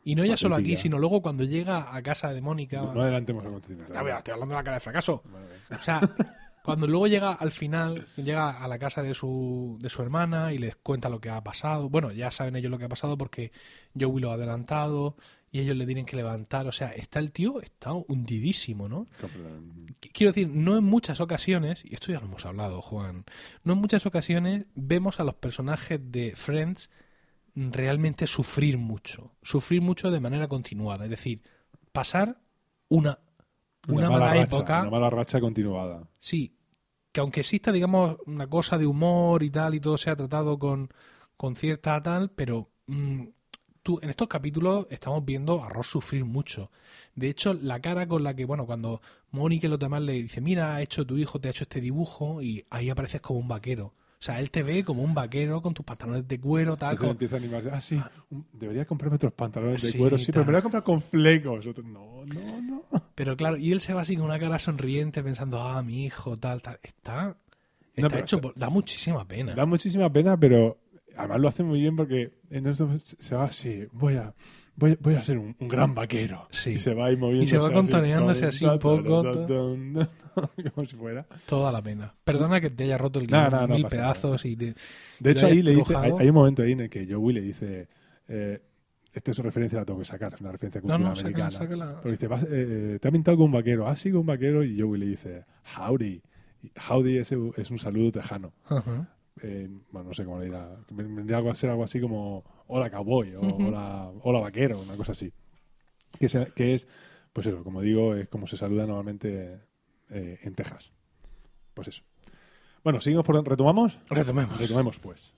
Y 0.03 0.13
no 0.15 0.23
ya 0.23 0.37
solo 0.37 0.55
aquí, 0.55 0.75
sino 0.75 0.99
luego 0.99 1.21
cuando 1.21 1.43
llega 1.45 1.95
a 1.95 2.01
casa 2.03 2.31
de 2.31 2.39
Mónica. 2.41 2.79
No, 2.81 2.93
no 2.93 3.01
adelantemos. 3.01 3.43
Ya, 3.91 4.03
mira, 4.03 4.17
estoy 4.19 4.33
hablando 4.33 4.53
de 4.53 4.59
la 4.59 4.63
cara 4.63 4.75
de 4.75 4.79
fracaso. 4.81 5.23
Bien. 5.25 5.79
O 5.79 5.83
sea, 5.83 5.99
cuando 6.65 6.87
luego 6.87 7.07
llega 7.07 7.31
al 7.33 7.51
final, 7.51 8.07
llega 8.17 8.49
a 8.63 8.67
la 8.67 8.77
casa 8.79 9.01
de 9.03 9.13
su, 9.13 9.77
de 9.79 9.89
su 9.89 10.01
hermana 10.01 10.51
y 10.53 10.57
les 10.57 10.75
cuenta 10.75 11.07
lo 11.09 11.21
que 11.21 11.29
ha 11.29 11.41
pasado. 11.43 11.89
Bueno, 11.89 12.11
ya 12.11 12.31
saben 12.31 12.55
ellos 12.55 12.71
lo 12.71 12.77
que 12.77 12.85
ha 12.85 12.89
pasado 12.89 13.17
porque 13.17 13.51
Joey 13.99 14.19
lo 14.21 14.31
ha 14.31 14.33
adelantado 14.33 15.15
y 15.51 15.59
ellos 15.61 15.77
le 15.77 15.85
tienen 15.85 16.05
que 16.05 16.15
levantar. 16.17 16.67
O 16.67 16.71
sea, 16.71 16.89
está 16.89 17.19
el 17.19 17.31
tío, 17.31 17.61
está 17.61 17.93
hundidísimo, 17.93 18.89
¿no? 18.89 19.05
Qu- 19.21 20.09
Quiero 20.11 20.31
decir, 20.33 20.49
no 20.49 20.77
en 20.77 20.83
muchas 20.83 21.19
ocasiones, 21.21 21.83
y 21.85 21.93
esto 21.93 22.11
ya 22.11 22.19
lo 22.19 22.25
hemos 22.25 22.45
hablado, 22.45 22.81
Juan, 22.81 23.23
no 23.63 23.73
en 23.73 23.79
muchas 23.79 24.05
ocasiones 24.05 24.65
vemos 24.75 25.19
a 25.19 25.23
los 25.23 25.35
personajes 25.35 25.99
de 26.11 26.33
Friends 26.35 26.89
realmente 27.55 28.27
sufrir 28.27 28.77
mucho, 28.77 29.31
sufrir 29.41 29.81
mucho 29.81 30.11
de 30.11 30.19
manera 30.19 30.47
continuada, 30.47 31.05
es 31.05 31.09
decir, 31.09 31.41
pasar 31.93 32.39
una, 32.89 33.19
una, 33.87 34.09
mala, 34.09 34.33
racha, 34.33 34.41
época, 34.41 34.81
Una 34.81 34.89
mala 34.91 35.09
racha 35.09 35.39
continuada. 35.39 36.07
sí, 36.19 36.55
que 37.11 37.21
aunque 37.21 37.39
exista, 37.39 37.71
digamos, 37.71 38.17
una 38.25 38.47
cosa 38.47 38.77
de 38.77 38.85
humor 38.85 39.41
y 39.41 39.49
tal, 39.49 39.73
y 39.75 39.79
todo 39.79 39.97
sea 39.97 40.15
tratado 40.15 40.59
con, 40.59 40.89
con 41.37 41.55
cierta 41.55 42.01
tal, 42.03 42.29
pero 42.31 42.69
mm, 42.87 43.23
tú, 43.81 43.99
en 44.01 44.09
estos 44.09 44.27
capítulos 44.27 44.87
estamos 44.89 45.23
viendo 45.23 45.63
a 45.63 45.69
Ross 45.69 45.87
sufrir 45.87 46.25
mucho. 46.25 46.71
De 47.13 47.29
hecho, 47.29 47.53
la 47.53 47.79
cara 47.79 48.07
con 48.07 48.23
la 48.23 48.35
que, 48.35 48.43
bueno, 48.43 48.65
cuando 48.65 49.01
Mónica 49.31 49.67
y 49.67 49.69
los 49.69 49.79
demás 49.79 50.01
le 50.01 50.13
dice, 50.13 50.41
mira, 50.41 50.75
ha 50.75 50.81
hecho 50.81 51.05
tu 51.05 51.17
hijo, 51.17 51.39
te 51.39 51.47
ha 51.47 51.51
hecho 51.51 51.63
este 51.63 51.79
dibujo, 51.79 52.41
y 52.41 52.65
ahí 52.69 52.89
apareces 52.89 53.21
como 53.21 53.39
un 53.39 53.47
vaquero. 53.47 53.93
O 54.25 54.27
sea, 54.27 54.39
él 54.39 54.49
te 54.49 54.63
ve 54.63 54.83
como 54.83 55.03
un 55.03 55.13
vaquero 55.13 55.61
con 55.61 55.75
tus 55.75 55.85
pantalones 55.85 56.27
de 56.27 56.39
cuero, 56.39 56.75
tal. 56.75 56.93
Entonces 56.93 56.99
como- 57.01 57.11
empieza 57.11 57.35
a 57.35 57.37
animarse. 57.37 57.69
Ah, 57.71 57.79
sí, 57.79 58.01
debería 58.53 58.83
comprarme 58.85 59.17
otros 59.17 59.33
pantalones 59.33 59.83
de 59.83 59.89
Sí, 59.91 59.97
cuero. 59.99 60.17
Sí, 60.17 60.31
tal. 60.31 60.33
pero 60.33 60.45
me 60.45 60.51
voy 60.53 60.59
a 60.59 60.63
comprar 60.63 60.83
con 60.83 60.99
flecos. 60.99 61.67
No, 61.83 62.25
no, 62.33 62.61
no. 62.61 62.83
Pero 63.13 63.37
claro, 63.37 63.55
y 63.57 63.71
él 63.71 63.81
se 63.81 63.93
va 63.93 64.01
así 64.01 64.15
con 64.15 64.25
una 64.25 64.39
cara 64.39 64.57
sonriente 64.57 65.21
pensando, 65.21 65.61
ah, 65.61 65.83
mi 65.83 66.05
hijo, 66.05 66.37
tal, 66.39 66.59
tal. 66.63 66.79
Está, 66.81 67.37
está 67.93 68.17
hecho, 68.19 68.41
por- 68.41 68.55
da 68.55 68.69
muchísima 68.71 69.27
pena. 69.27 69.53
Da 69.53 69.67
muchísima 69.67 70.11
pena, 70.11 70.35
pero 70.39 70.79
además 71.15 71.39
lo 71.41 71.47
hace 71.47 71.61
muy 71.61 71.79
bien 71.81 71.95
porque 71.95 72.31
en 72.49 72.65
esto 72.65 72.89
se 72.99 73.15
se 73.21 73.35
va 73.35 73.43
así. 73.45 73.83
Voy 73.91 74.15
a, 74.15 74.33
voy, 74.75 74.97
voy 74.99 75.15
a 75.15 75.21
ser 75.21 75.37
un, 75.37 75.55
un 75.59 75.67
gran 75.67 75.93
vaquero. 75.95 76.47
Sí. 76.51 76.71
Y 76.71 76.77
se 76.77 76.93
va 76.93 77.07
ahí 77.07 77.15
moviendo. 77.17 77.43
Y 77.43 77.47
se 77.47 77.57
va 77.57 77.71
contoneándose 77.71 78.45
así 78.45 78.65
un 78.65 78.79
poco, 78.79 79.23
Como 80.73 80.87
si 80.87 80.95
fuera. 80.95 81.25
Toda 81.45 81.71
la 81.71 81.81
pena. 81.81 82.13
Perdona 82.23 82.59
que 82.59 82.69
te 82.69 82.83
haya 82.83 82.97
roto 82.97 83.19
el 83.19 83.27
No, 83.27 83.37
guion 83.39 83.51
no, 83.51 83.67
no 83.67 83.75
mil 83.75 83.85
pedazos 83.87 84.43
y 84.45 84.55
te... 84.55 84.75
De 85.19 85.31
hecho, 85.31 85.47
ahí 85.47 85.61
le 85.61 85.75
dice, 85.75 85.95
hay, 85.95 86.11
un 86.27 86.33
momento 86.35 86.63
ahí 86.63 86.73
en 86.73 86.81
el 86.81 86.89
que 86.89 87.07
Joey 87.11 87.33
le 87.35 87.41
dice, 87.41 87.87
eh, 88.27 88.61
esta 89.13 89.31
es 89.31 89.39
una 89.39 89.45
referencia, 89.45 89.79
la 89.79 89.85
tengo 89.85 89.99
que 89.99 90.05
sacar, 90.05 90.33
es 90.33 90.41
una 90.41 90.51
referencia 90.51 90.81
No, 90.81 90.87
cultural 90.95 91.09
no, 91.09 91.15
sácala, 91.15 91.45
americana. 91.45 91.51
sácala. 91.51 91.93
Porque 92.01 92.11
dice, 92.11 92.27
"Vas, 92.27 92.45
eh, 92.49 92.97
te 93.01 93.07
ha 93.07 93.11
pintado 93.11 93.37
con 93.37 93.45
un 93.45 93.51
vaquero, 93.53 93.87
ah, 93.87 93.95
sí, 93.95 94.11
con 94.11 94.21
un 94.21 94.25
vaquero, 94.25 94.63
y 94.63 94.79
Joey 94.79 94.99
le 94.99 95.05
dice, 95.07 95.45
howdy. 95.77 96.21
Howdy 96.89 97.17
es, 97.19 97.31
es 97.31 97.71
un 97.71 97.79
saludo 97.79 98.11
tejano. 98.11 98.51
Ajá. 98.65 99.14
Eh, 99.41 99.69
bueno, 99.91 100.09
no 100.09 100.13
sé 100.13 100.23
cómo 100.25 100.39
le 100.39 100.45
dirá. 100.45 100.69
Vendría 100.89 101.37
algo 101.37 101.51
a 101.51 101.55
ser 101.55 101.69
algo 101.69 101.83
así 101.83 101.99
como 101.99 102.43
hola 102.67 102.89
cowboy 102.89 103.35
o 103.35 103.41
hola, 103.41 104.11
hola 104.23 104.39
vaquero, 104.39 104.79
una 104.79 104.95
cosa 104.95 105.11
así. 105.11 105.31
Que, 106.19 106.29
se- 106.29 106.51
que 106.55 106.73
es, 106.73 106.87
pues 107.33 107.47
eso, 107.47 107.63
como 107.63 107.81
digo, 107.81 108.15
es 108.15 108.29
como 108.29 108.47
se 108.47 108.57
saluda 108.57 108.85
normalmente 108.87 109.59
eh, 110.09 110.39
en 110.41 110.55
Texas. 110.55 110.91
Pues 111.73 111.89
eso. 111.89 112.03
Bueno, 112.83 113.01
seguimos 113.01 113.25
por 113.25 113.45
retomamos. 113.47 113.99
Retomemos. 114.09 114.57
Retomemos 114.59 114.99
pues. 114.99 115.33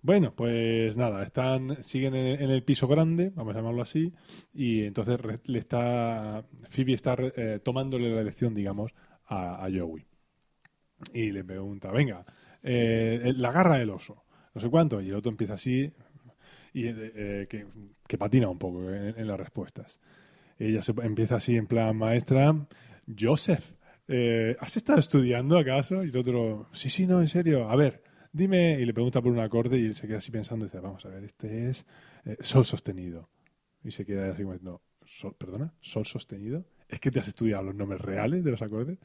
Bueno, 0.00 0.32
pues 0.36 0.96
nada, 0.96 1.24
están, 1.24 1.82
siguen 1.82 2.14
en, 2.14 2.40
en 2.40 2.50
el 2.50 2.62
piso 2.62 2.86
grande, 2.86 3.32
vamos 3.34 3.52
a 3.54 3.58
llamarlo 3.58 3.82
así, 3.82 4.12
y 4.54 4.84
entonces 4.84 5.20
re- 5.20 5.40
le 5.44 5.58
está, 5.58 6.44
Phoebe 6.70 6.92
está 6.92 7.16
re- 7.16 7.32
eh, 7.36 7.58
tomándole 7.58 8.08
la 8.14 8.22
lección, 8.22 8.54
digamos, 8.54 8.92
a, 9.26 9.64
a 9.64 9.68
Joey. 9.68 10.06
Y 11.12 11.32
le 11.32 11.42
pregunta, 11.42 11.90
venga, 11.90 12.24
eh, 12.70 13.32
la 13.34 13.50
garra 13.50 13.78
del 13.78 13.88
oso, 13.88 14.24
no 14.54 14.60
sé 14.60 14.68
cuánto, 14.68 15.00
y 15.00 15.08
el 15.08 15.14
otro 15.14 15.30
empieza 15.30 15.54
así, 15.54 15.90
y 16.74 16.86
eh, 16.86 16.94
eh, 17.14 17.64
que, 18.06 18.18
patina 18.18 18.48
un 18.50 18.58
poco 18.58 18.92
en, 18.92 19.26
las 19.26 19.40
respuestas. 19.40 20.00
Ella 20.58 20.82
se 20.82 20.92
empieza 21.02 21.36
así 21.36 21.56
en 21.56 21.66
plan 21.66 21.96
maestra, 21.96 22.54
Joseph, 23.18 23.64
eh, 24.06 24.54
¿has 24.60 24.76
estado 24.76 24.98
estudiando 24.98 25.56
acaso? 25.56 26.04
Y 26.04 26.08
el 26.08 26.16
otro, 26.18 26.68
sí, 26.72 26.90
sí, 26.90 27.06
no, 27.06 27.22
en 27.22 27.28
serio, 27.28 27.70
a 27.70 27.76
ver, 27.76 28.02
dime, 28.32 28.78
y 28.78 28.84
le 28.84 28.92
pregunta 28.92 29.22
por 29.22 29.32
un 29.32 29.38
acorde 29.40 29.78
y 29.78 29.86
él 29.86 29.94
se 29.94 30.06
queda 30.06 30.18
así 30.18 30.30
pensando 30.30 30.66
dice, 30.66 30.80
vamos 30.80 31.06
a 31.06 31.08
ver, 31.08 31.24
este 31.24 31.70
es 31.70 31.86
eh, 32.26 32.36
sol 32.40 32.66
sostenido. 32.66 33.30
Y 33.82 33.92
se 33.92 34.04
queda 34.04 34.30
así 34.30 34.42
como 34.42 34.52
diciendo, 34.52 34.82
"Sol- 35.06 35.36
perdona, 35.38 35.72
sol 35.80 36.04
sostenido. 36.04 36.66
¿Es 36.86 37.00
que 37.00 37.10
te 37.10 37.20
has 37.20 37.28
estudiado 37.28 37.62
los 37.62 37.74
nombres 37.74 38.02
reales 38.02 38.44
de 38.44 38.50
los 38.50 38.60
acordes? 38.60 38.98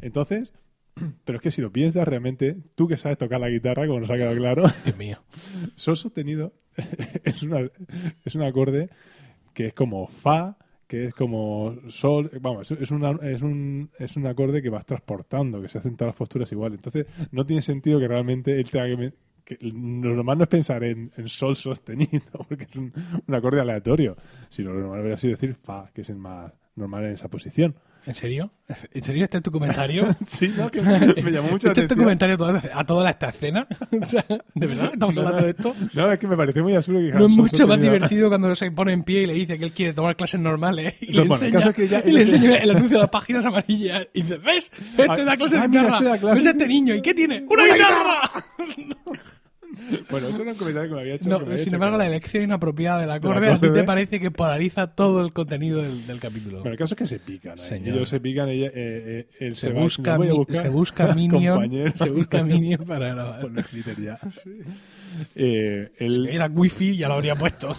Entonces, 0.00 0.52
pero 1.24 1.36
es 1.38 1.42
que 1.42 1.50
si 1.50 1.60
lo 1.62 1.72
piensas 1.72 2.06
realmente, 2.06 2.56
tú 2.74 2.86
que 2.88 2.96
sabes 2.96 3.18
tocar 3.18 3.40
la 3.40 3.48
guitarra, 3.48 3.86
como 3.86 4.00
nos 4.00 4.10
ha 4.10 4.14
quedado 4.14 4.36
claro, 4.36 4.64
Dios 4.84 4.96
mío. 4.96 5.18
sol 5.76 5.96
sostenido 5.96 6.52
es, 7.24 7.42
una, 7.42 7.68
es 8.24 8.34
un 8.34 8.42
acorde 8.42 8.88
que 9.54 9.66
es 9.68 9.74
como 9.74 10.06
fa, 10.06 10.56
que 10.86 11.06
es 11.06 11.14
como 11.14 11.74
sol, 11.88 12.30
vamos, 12.40 12.70
es, 12.70 12.90
una- 12.90 13.18
es, 13.22 13.42
un, 13.42 13.90
es 13.98 14.16
un 14.16 14.26
acorde 14.26 14.62
que 14.62 14.70
vas 14.70 14.86
transportando, 14.86 15.60
que 15.60 15.68
se 15.68 15.78
hacen 15.78 15.96
todas 15.96 16.10
las 16.12 16.16
posturas 16.18 16.50
igual. 16.52 16.74
Entonces, 16.74 17.06
no 17.30 17.44
tiene 17.46 17.62
sentido 17.62 17.98
que 17.98 18.08
realmente 18.08 18.58
él 18.58 18.70
tenga 18.70 18.86
que... 19.44 19.58
lo 19.60 20.14
normal 20.14 20.38
no 20.38 20.44
es 20.44 20.50
pensar 20.50 20.84
en, 20.84 21.10
en 21.16 21.28
sol 21.28 21.56
sostenido, 21.56 22.22
porque 22.48 22.64
es 22.64 22.76
un, 22.76 22.92
un 23.26 23.34
acorde 23.34 23.60
aleatorio, 23.60 24.16
sino 24.48 24.72
lo 24.72 24.80
normal 24.80 25.00
hubiera 25.00 25.16
sido 25.16 25.32
decir 25.32 25.54
fa, 25.54 25.90
que 25.94 26.02
es 26.02 26.10
el 26.10 26.16
más 26.16 26.52
normal 26.76 27.04
en 27.06 27.12
esa 27.12 27.28
posición. 27.28 27.74
¿En 28.04 28.14
serio? 28.16 28.50
¿En 28.94 29.02
serio 29.04 29.22
este 29.24 29.36
es 29.36 29.42
tu 29.42 29.50
comentario? 29.52 30.08
Sí, 30.26 30.52
¿no? 30.56 30.70
Que 30.70 30.82
me, 30.82 30.98
me 31.22 31.30
llamó 31.30 31.50
mucho 31.50 31.68
la 31.68 31.72
¿Este 31.72 31.82
es 31.82 31.88
tu 31.88 31.94
atención. 31.94 31.98
comentario 32.00 32.34
a 32.34 32.38
toda, 32.38 32.62
a 32.74 32.84
toda 32.84 33.10
esta 33.10 33.28
escena? 33.28 33.66
O 34.02 34.06
sea, 34.06 34.24
¿De 34.54 34.66
verdad 34.66 34.90
estamos 34.92 35.16
hablando 35.18 35.42
de 35.44 35.50
esto? 35.50 35.74
No, 35.94 36.10
es 36.10 36.18
que 36.18 36.26
me 36.26 36.36
pareció 36.36 36.62
muy 36.64 36.74
absurdo 36.74 36.98
que 37.00 37.12
¿No 37.16 37.26
es 37.26 37.32
mucho 37.32 37.66
más 37.68 37.80
divertido 37.80 38.28
cuando 38.28 38.54
se 38.56 38.70
pone 38.72 38.92
en 38.92 39.04
pie 39.04 39.22
y 39.22 39.26
le 39.26 39.34
dice 39.34 39.58
que 39.58 39.66
él 39.66 39.72
quiere 39.72 39.92
tomar 39.92 40.16
clases 40.16 40.40
normales 40.40 40.94
y 41.00 41.12
No, 41.12 41.22
le 41.22 41.28
bueno, 41.28 41.34
enseña, 41.46 41.72
que 41.72 41.86
ya- 41.88 42.02
y 42.04 42.12
le 42.12 42.22
enseña 42.22 42.56
el 42.56 42.70
anuncio 42.70 42.96
de 42.98 43.02
las 43.02 43.10
páginas 43.10 43.46
amarillas 43.46 44.08
y 44.12 44.22
dice, 44.22 44.38
¿ves? 44.38 44.72
Este 44.98 45.24
da 45.24 45.36
clases 45.36 45.58
ah, 45.60 45.68
de 45.68 45.78
guitarra. 45.78 46.14
este 46.14 46.26
¿Ves 46.34 46.46
a 46.46 46.50
este 46.50 46.66
niño? 46.68 46.94
¿Y 46.96 47.02
qué 47.02 47.14
tiene? 47.14 47.44
¡Una 47.48 47.64
guitarra! 47.72 48.20
Bueno, 50.10 50.28
eso 50.28 50.42
era 50.42 50.52
un 50.52 50.56
comentario 50.58 50.88
que 50.90 50.94
me 50.94 51.00
había 51.02 51.14
hecho. 51.14 51.28
No, 51.28 51.38
sin 51.40 51.52
hecho, 51.52 51.74
embargo, 51.74 51.96
pero- 51.96 51.98
la 51.98 52.06
elección 52.06 52.42
inapropiada 52.44 53.00
del 53.00 53.10
acorde 53.10 53.48
a 53.50 53.60
ti 53.60 53.70
te 53.72 53.84
parece 53.84 54.20
que 54.20 54.30
polariza 54.30 54.88
todo 54.94 55.24
el 55.24 55.32
contenido 55.32 55.82
del, 55.82 56.06
del 56.06 56.18
capítulo. 56.20 56.58
Bueno, 56.60 56.72
el 56.72 56.78
caso 56.78 56.94
es 56.94 56.98
que 56.98 57.06
se 57.06 57.18
pican. 57.18 57.58
¿eh? 57.58 57.82
Ellos 57.84 58.08
se 58.08 58.20
pican, 58.20 58.48
ella, 58.48 58.66
eh, 58.68 58.72
eh, 58.74 59.28
él 59.40 59.54
se, 59.54 59.68
se, 59.68 59.72
va 59.72 59.80
busca, 59.82 60.16
diciendo, 60.16 60.18
"Voy 60.18 60.26
a 60.28 60.30
mi- 60.30 60.36
buscar 60.38 60.62
se 60.62 60.68
busca 60.68 61.14
Minion, 61.14 61.54
compañeros". 61.54 61.94
se 61.98 62.10
busca 62.10 62.42
Minion 62.42 62.84
para 62.86 63.08
grabar. 63.14 63.48
Ya. 64.02 64.18
Eh, 65.34 65.92
él 65.98 66.28
Era 66.30 66.46
wifi 66.46 66.96
ya 66.96 67.08
lo 67.08 67.14
habría 67.14 67.34
puesto. 67.36 67.74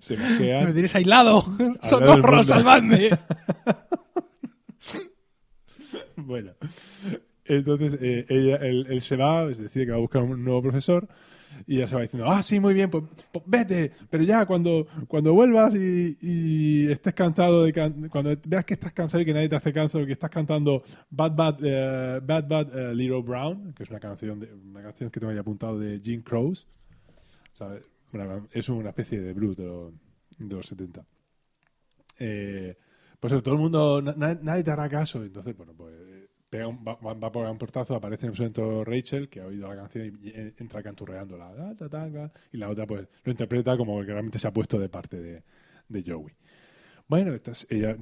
se 0.00 0.16
mosquea. 0.16 0.64
Me 0.64 0.72
tienes 0.72 0.94
aislado. 0.94 1.44
¡Socorro, 1.82 2.42
salvadme! 2.42 3.10
bueno, 6.16 6.52
entonces 7.48 7.98
eh, 8.00 8.24
ella, 8.28 8.56
él, 8.56 9.00
se 9.00 9.16
va, 9.16 9.46
decide 9.46 9.84
que 9.86 9.90
va 9.90 9.96
a 9.96 10.00
buscar 10.00 10.22
un 10.22 10.44
nuevo 10.44 10.62
profesor 10.62 11.08
y 11.66 11.76
ella 11.78 11.88
se 11.88 11.96
va 11.96 12.02
diciendo, 12.02 12.28
ah, 12.30 12.42
sí, 12.42 12.60
muy 12.60 12.72
bien, 12.74 12.88
pues, 12.90 13.04
pues 13.32 13.44
vete, 13.46 13.90
pero 14.10 14.22
ya 14.22 14.46
cuando, 14.46 14.86
cuando 15.08 15.32
vuelvas 15.34 15.74
y, 15.74 16.16
y 16.20 16.90
estés 16.90 17.14
cansado 17.14 17.64
de 17.64 17.72
can- 17.72 18.08
cuando 18.08 18.36
veas 18.46 18.64
que 18.64 18.74
estás 18.74 18.92
cansado 18.92 19.22
y 19.22 19.24
que 19.24 19.34
nadie 19.34 19.48
te 19.48 19.56
hace 19.56 19.72
caso, 19.72 20.04
que 20.06 20.12
estás 20.12 20.30
cantando 20.30 20.82
Bad 21.10 21.34
Bad 21.34 21.58
eh, 21.62 22.20
Bad 22.22 22.46
Bad 22.48 22.78
eh, 22.78 22.94
Little 22.94 23.22
Brown, 23.22 23.72
que 23.74 23.82
es 23.82 23.90
una 23.90 23.98
canción 23.98 24.46
una 24.70 24.82
canción 24.82 25.10
que 25.10 25.18
tengo 25.20 25.32
ahí 25.32 25.38
apuntado 25.38 25.78
de 25.78 25.98
Jim 26.00 26.22
Crows, 26.22 26.66
es 28.52 28.68
una 28.68 28.88
especie 28.90 29.20
de 29.20 29.32
blues 29.32 29.56
de, 29.56 29.64
los- 29.64 29.92
de 30.38 30.54
los 30.54 30.66
70. 30.66 31.04
Eh, 32.20 32.76
pues 33.20 33.32
todo 33.42 33.54
el 33.54 33.60
mundo, 33.60 34.00
na- 34.02 34.14
na- 34.16 34.38
nadie 34.40 34.62
te 34.62 34.70
hará 34.70 34.88
caso. 34.88 35.22
Entonces, 35.24 35.56
bueno, 35.56 35.72
pues 35.76 35.92
va, 36.72 37.14
va- 37.14 37.32
pegar 37.32 37.50
un 37.50 37.58
portazo, 37.58 37.94
aparece 37.94 38.26
en 38.26 38.32
ese 38.32 38.42
momento 38.42 38.84
Rachel, 38.84 39.28
que 39.28 39.40
ha 39.40 39.46
oído 39.46 39.68
la 39.68 39.76
canción 39.76 40.06
y, 40.22 40.30
entra 40.58 40.82
canturreándola. 40.82 41.74
ta, 41.76 41.88
ta, 41.88 42.32
y 42.52 42.56
la 42.56 42.68
otra, 42.70 42.86
pues, 42.86 43.08
lo 43.24 43.30
interpreta 43.32 43.76
como 43.76 44.00
que 44.00 44.06
realmente 44.06 44.38
se 44.38 44.48
ha 44.48 44.52
puesto 44.52 44.78
de 44.78 44.88
parte 44.88 45.20
de, 45.88 46.02
Joey. 46.06 46.34
Bueno, 47.08 47.32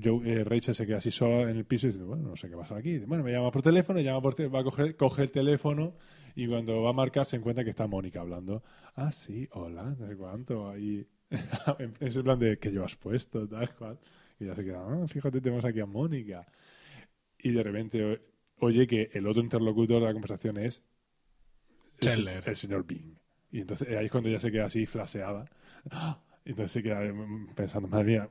Joe- 0.02 0.22
eh, 0.29 0.44
Rachel 0.44 0.74
se 0.74 0.85
queda 0.87 0.98
así 0.98 1.11
sola 1.12 1.42
en 1.50 1.57
el 1.57 1.64
piso 1.64 1.87
y 1.87 1.92
dice, 1.92 2.02
bueno, 2.02 2.29
no 2.31 2.37
sé 2.37 2.48
qué 2.50 2.57
pasa 2.57 2.76
aquí. 2.76 2.98
Bueno, 2.98 3.22
me 3.22 3.31
llama 3.33 3.52
por 3.52 3.62
teléfono, 3.62 4.00
llama 4.00 4.20
por 4.20 4.35
va 4.52 4.61
a 4.61 4.64
coger, 4.64 4.96
coge 4.96 5.22
el 5.22 5.31
teléfono 5.31 5.94
y 6.35 6.48
cuando 6.48 6.83
va 6.83 6.90
a 6.90 6.92
marcar 6.92 7.24
se 7.24 7.37
encuentra 7.37 7.62
que 7.64 7.70
está 7.70 7.87
Mónica 7.87 8.20
hablando. 8.20 8.62
Ah, 8.96 9.12
sí, 9.12 9.48
hola, 9.52 9.94
no 9.96 10.09
sé 10.09 10.16
cuánto. 10.16 10.68
Ahí 10.68 11.07
es 12.00 12.16
el 12.16 12.24
plan 12.24 12.38
de 12.38 12.59
que 12.59 12.70
llevas 12.70 12.96
puesto, 12.96 13.46
tal 13.48 13.72
cual. 13.76 13.98
Y 14.40 14.46
ya 14.46 14.55
se 14.55 14.64
queda, 14.64 14.83
ah, 14.85 15.07
fíjate, 15.09 15.40
tenemos 15.40 15.64
aquí 15.64 15.81
a 15.81 15.87
Mónica. 15.87 16.44
Y 17.38 17.52
de 17.52 17.62
repente 17.62 18.20
oye 18.60 18.86
que 18.86 19.10
el 19.14 19.26
otro 19.26 19.42
interlocutor 19.42 20.00
de 20.00 20.06
la 20.08 20.12
conversación 20.12 20.58
es 20.58 20.82
el, 22.00 22.30
el 22.44 22.56
señor 22.56 22.84
Bing. 22.86 23.16
Y 23.50 23.60
entonces 23.60 23.88
ahí 23.96 24.06
es 24.06 24.10
cuando 24.12 24.28
ella 24.28 24.40
se 24.40 24.50
queda 24.52 24.66
así 24.66 24.86
flaseada. 24.86 25.46
Y 26.44 26.50
entonces 26.50 26.72
se 26.72 26.82
queda 26.82 27.00
mm, 27.12 27.54
pensando, 27.54 27.88
madre 27.88 28.04
mía, 28.04 28.30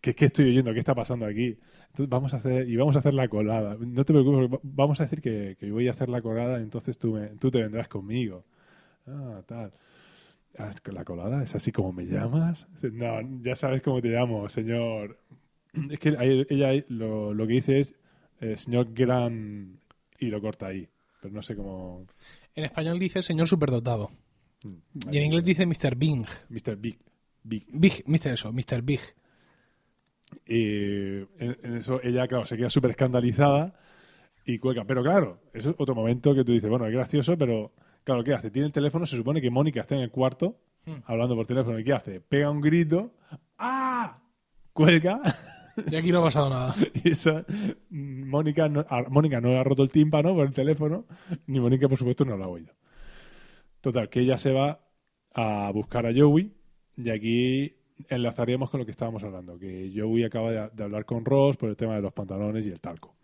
¿qué, 0.00 0.14
qué 0.14 0.24
estoy 0.26 0.46
oyendo? 0.50 0.72
¿Qué 0.72 0.78
está 0.78 0.94
pasando 0.94 1.26
aquí? 1.26 1.58
Entonces 1.88 2.08
vamos 2.08 2.34
a 2.34 2.38
hacer, 2.38 2.68
y 2.68 2.76
vamos 2.76 2.96
a 2.96 3.00
hacer 3.00 3.14
la 3.14 3.28
colada. 3.28 3.76
No 3.80 4.04
te 4.04 4.12
preocupes, 4.12 4.50
va- 4.52 4.60
vamos 4.62 5.00
a 5.00 5.04
decir 5.04 5.20
que, 5.20 5.56
que 5.58 5.70
voy 5.70 5.88
a 5.88 5.92
hacer 5.92 6.08
la 6.08 6.22
colada, 6.22 6.58
entonces 6.60 6.98
tú, 6.98 7.12
me- 7.14 7.28
tú 7.38 7.50
te 7.50 7.62
vendrás 7.62 7.88
conmigo. 7.88 8.44
Ah, 9.06 9.42
tal. 9.46 9.72
Ah, 10.58 10.72
la 10.92 11.04
colada 11.04 11.42
es 11.42 11.54
así 11.54 11.72
como 11.72 11.92
me 11.92 12.04
llamas. 12.06 12.66
No, 12.82 13.20
ya 13.42 13.56
sabes 13.56 13.82
cómo 13.82 14.00
te 14.02 14.08
llamo, 14.08 14.48
señor. 14.48 15.18
Es 15.90 15.98
que 15.98 16.10
ella 16.50 16.84
lo, 16.88 17.34
lo 17.34 17.46
que 17.46 17.54
dice 17.54 17.78
es 17.80 17.94
eh, 18.42 18.56
señor 18.56 18.92
Gran 18.92 19.80
y 20.18 20.26
lo 20.26 20.40
corta 20.40 20.66
ahí. 20.66 20.86
Pero 21.20 21.32
no 21.34 21.40
sé 21.42 21.56
cómo. 21.56 22.06
En 22.54 22.64
español 22.64 22.98
dice 22.98 23.22
señor 23.22 23.48
superdotado. 23.48 24.10
Y 25.10 25.16
en 25.16 25.24
inglés 25.24 25.44
dice 25.44 25.64
Mr. 25.66 25.96
Bing. 25.96 26.26
Mr. 26.50 26.76
Big. 26.76 26.98
Big. 27.42 27.66
Big, 27.72 28.04
Mr. 28.06 28.28
Eso, 28.34 28.52
Mr. 28.52 28.82
Big. 28.82 29.00
Y 30.46 31.16
en, 31.38 31.58
en 31.62 31.76
eso 31.76 32.00
ella, 32.02 32.26
claro, 32.28 32.46
se 32.46 32.56
queda 32.56 32.70
súper 32.70 32.90
escandalizada 32.90 33.74
y 34.44 34.58
cuelga. 34.58 34.84
Pero 34.84 35.02
claro, 35.02 35.40
eso 35.52 35.70
es 35.70 35.76
otro 35.78 35.94
momento 35.94 36.34
que 36.34 36.44
tú 36.44 36.52
dices, 36.52 36.68
bueno, 36.70 36.86
es 36.86 36.92
gracioso, 36.92 37.36
pero 37.36 37.72
claro, 38.04 38.22
¿qué 38.24 38.34
hace? 38.34 38.50
Tiene 38.50 38.66
el 38.66 38.72
teléfono, 38.72 39.06
se 39.06 39.16
supone 39.16 39.40
que 39.40 39.50
Mónica 39.50 39.80
está 39.80 39.94
en 39.94 40.02
el 40.02 40.10
cuarto 40.10 40.58
Hmm. 40.84 40.94
hablando 41.04 41.36
por 41.36 41.46
teléfono. 41.46 41.78
¿Y 41.78 41.84
qué 41.84 41.92
hace? 41.92 42.20
Pega 42.20 42.50
un 42.50 42.60
grito. 42.60 43.14
¡Ah! 43.56 44.18
Cuelga. 44.72 45.20
Y 45.90 45.96
aquí 45.96 46.12
no 46.12 46.18
ha 46.20 46.22
pasado 46.24 46.50
nada. 46.50 46.74
Mónica, 47.90 48.68
no, 48.68 48.84
a- 48.88 49.08
Mónica 49.08 49.40
no 49.40 49.48
le 49.48 49.58
ha 49.58 49.64
roto 49.64 49.82
el 49.82 49.90
tímpano 49.90 50.34
por 50.34 50.46
el 50.46 50.54
teléfono, 50.54 51.06
ni 51.46 51.60
Mónica, 51.60 51.88
por 51.88 51.98
supuesto, 51.98 52.24
no 52.24 52.36
lo 52.36 52.44
ha 52.44 52.48
oído. 52.48 52.72
Total, 53.80 54.08
que 54.08 54.20
ella 54.20 54.38
se 54.38 54.52
va 54.52 54.80
a 55.34 55.70
buscar 55.72 56.06
a 56.06 56.12
Joey 56.14 56.52
y 56.96 57.10
aquí 57.10 57.74
enlazaríamos 58.08 58.70
con 58.70 58.80
lo 58.80 58.84
que 58.86 58.92
estábamos 58.92 59.22
hablando, 59.24 59.58
que 59.58 59.92
Joey 59.94 60.24
acaba 60.24 60.52
de 60.70 60.84
hablar 60.84 61.04
con 61.04 61.24
Ross 61.24 61.56
por 61.56 61.68
el 61.70 61.76
tema 61.76 61.96
de 61.96 62.02
los 62.02 62.12
pantalones 62.12 62.66
y 62.66 62.70
el 62.70 62.80
talco. 62.80 63.16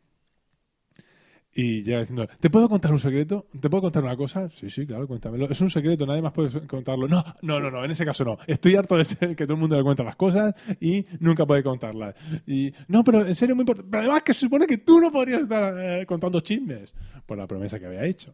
Y 1.59 1.83
llega 1.83 1.99
diciendo, 1.99 2.29
¿te 2.39 2.51
puedo 2.51 2.69
contar 2.69 2.93
un 2.93 3.01
secreto? 3.01 3.49
¿Te 3.61 3.69
puedo 3.69 3.83
contar 3.83 4.05
una 4.05 4.17
cosa? 4.17 4.49
Sí, 4.51 4.71
sí, 4.71 4.87
claro, 4.87 5.09
cuéntamelo. 5.09 5.51
Es 5.51 5.61
un 5.61 5.69
secreto, 5.69 6.07
nadie 6.07 6.23
más 6.23 6.31
puede 6.31 6.65
contarlo. 6.69 7.09
No, 7.09 7.25
no, 7.43 7.59
no, 7.59 7.69
no, 7.69 7.85
en 7.85 7.91
ese 7.91 8.05
caso 8.05 8.25
no. 8.25 8.39
Estoy 8.47 8.77
harto 8.77 8.97
de 8.97 9.05
ser 9.05 9.35
que 9.35 9.45
todo 9.45 9.55
el 9.55 9.61
mundo 9.63 9.77
le 9.77 9.83
cuenta 9.83 10.05
las 10.05 10.15
cosas 10.15 10.55
y 10.81 11.05
nunca 11.19 11.45
puede 11.47 11.65
contarlas. 11.65 12.15
Y, 12.47 12.73
no, 12.87 13.03
pero 13.03 13.27
en 13.27 13.35
serio, 13.35 13.57
muy 13.57 13.63
importante. 13.63 13.91
Pero 13.91 14.03
además 14.05 14.23
que 14.23 14.35
se 14.35 14.41
supone 14.43 14.69
que 14.69 14.79
tú 14.79 15.01
no 15.01 15.11
podrías 15.11 15.43
estar 15.43 15.75
eh, 15.77 16.07
contando 16.07 16.39
chismes 16.39 16.95
por 17.27 17.37
la 17.37 17.49
promesa 17.49 17.81
que 17.81 17.87
había 17.87 18.05
hecho. 18.05 18.33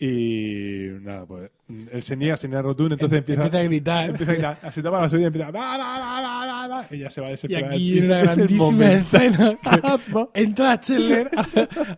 Y 0.00 0.86
nada, 1.02 1.26
pues 1.26 1.50
él 1.92 2.02
se 2.02 2.16
niega, 2.16 2.36
se 2.36 2.46
niega 2.46 2.62
rotundo, 2.62 2.94
entonces 2.94 3.18
empieza, 3.18 3.42
Empieza 3.42 3.58
a 3.58 3.64
gritar. 3.64 4.10
empieza 4.10 4.30
a 4.32 4.34
gritar, 4.34 4.72
se 4.72 4.82
tapa 4.82 5.02
la 5.02 5.08
subida 5.08 5.22
y 5.22 5.26
empieza 5.26 5.50
va, 5.50 5.76
va, 5.76 6.86
y 6.90 6.98
ya 6.98 7.10
se 7.10 7.20
va 7.20 7.26
a 7.26 7.30
Y 7.30 7.32
desesperar. 7.32 7.64
aquí 7.74 7.98
Es 7.98 8.04
una 8.04 8.20
el 8.20 8.26
grandísima 8.26 8.92
escena 8.92 9.58
entra 10.34 10.76
Scheller 10.76 11.30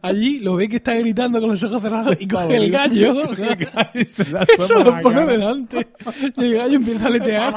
allí, 0.03 0.41
lo 0.41 0.57
ve 0.57 0.69
que 0.69 0.77
está 0.77 0.95
gritando 0.95 1.41
con 1.41 1.51
los 1.51 1.63
ojos 1.63 1.83
cerrados 1.83 2.17
y 2.19 2.27
coge 2.29 2.57
el 2.57 2.71
gallo. 2.71 3.15
Y 3.95 4.05
se 4.07 4.31
la 4.31 4.43
Eso 4.45 4.81
a 4.81 4.85
lo 4.85 5.01
pone 5.01 5.27
delante. 5.27 5.89
Y 6.37 6.45
el 6.45 6.55
gallo 6.55 6.77
empieza 6.77 7.05
a 7.05 7.09
aletear. 7.09 7.55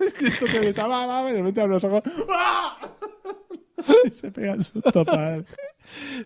Y 0.00 0.58
grita, 0.58 0.86
va, 0.86 1.06
va, 1.06 1.22
va, 1.22 1.30
y 1.30 1.32
de 1.34 1.38
repente 1.38 1.60
abre 1.60 1.74
los 1.74 1.84
ojos 1.84 2.02
y 4.04 4.10
se 4.10 4.30
pega 4.30 4.52
el 4.54 4.62
susto 4.62 5.04
padre. 5.04 5.44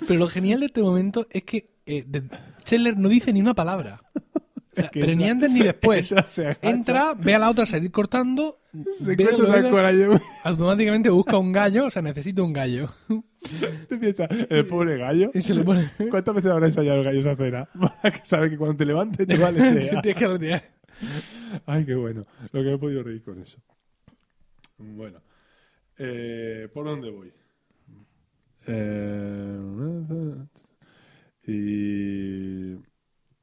Pero 0.07 0.20
lo 0.20 0.29
genial 0.29 0.61
de 0.61 0.66
este 0.66 0.83
momento 0.83 1.26
es 1.31 1.44
que 1.44 1.70
eh, 1.87 2.05
de- 2.07 2.22
Scheller 2.64 2.96
no 2.96 3.09
dice 3.09 3.33
ni 3.33 3.40
una 3.40 3.55
palabra. 3.55 4.02
O 4.76 4.79
sea, 4.79 4.90
que 4.90 5.00
pero 5.00 5.14
ni 5.14 5.26
antes 5.26 5.50
ni 5.50 5.62
después. 5.62 6.14
entra, 6.61 7.14
ve 7.14 7.35
a 7.35 7.38
la 7.38 7.48
otra 7.48 7.64
salir 7.64 7.90
cortando, 7.90 8.59
Se 8.92 9.16
ve 9.16 9.24
y 9.24 10.18
automáticamente 10.44 11.09
busca 11.09 11.38
un 11.38 11.50
gallo, 11.50 11.87
o 11.87 11.90
sea, 11.90 12.02
necesita 12.02 12.42
un 12.42 12.52
gallo. 12.52 12.90
te 13.88 13.96
piensas, 13.96 14.29
el 14.50 14.66
pobre 14.66 14.98
gallo. 14.98 15.31
Y 15.33 15.40
se 15.40 15.55
lo 15.55 15.64
pone. 15.64 15.88
¿Cuántas 16.11 16.35
veces 16.35 16.50
habrá 16.50 16.66
ensayado 16.66 16.98
el 16.98 17.05
gallo 17.05 17.20
esa 17.20 17.35
cena? 17.37 17.66
Para 18.31 18.50
que 18.50 18.59
cuando 18.59 18.76
te 18.76 18.85
levantes 18.85 19.26
te 19.26 19.38
va 19.38 19.46
a 19.46 19.48
aletear. 19.48 20.02
Tienes 20.02 20.18
que. 20.18 20.62
Ay, 21.64 21.87
qué 21.87 21.94
bueno. 21.94 22.26
Lo 22.52 22.62
que 22.62 22.74
he 22.74 22.79
podido 22.79 23.02
reír 23.02 23.22
con 23.22 23.40
eso. 23.40 23.57
Bueno. 24.76 25.22
Eh, 25.98 26.68
¿Por 26.74 26.85
dónde 26.85 27.11
voy? 27.11 27.33
Eh, 28.66 29.59
y 31.46 32.74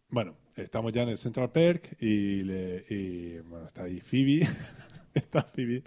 bueno, 0.09 0.35
estamos 0.55 0.91
ya 0.93 1.03
en 1.03 1.09
el 1.09 1.17
Central 1.17 1.51
Perk 1.51 1.97
y, 2.01 2.43
le- 2.43 2.85
y, 2.89 3.39
bueno, 3.39 3.67
está 3.67 3.83
ahí 3.83 3.99
Phoebe. 4.01 4.47
está 5.13 5.43
Phoebe 5.43 5.83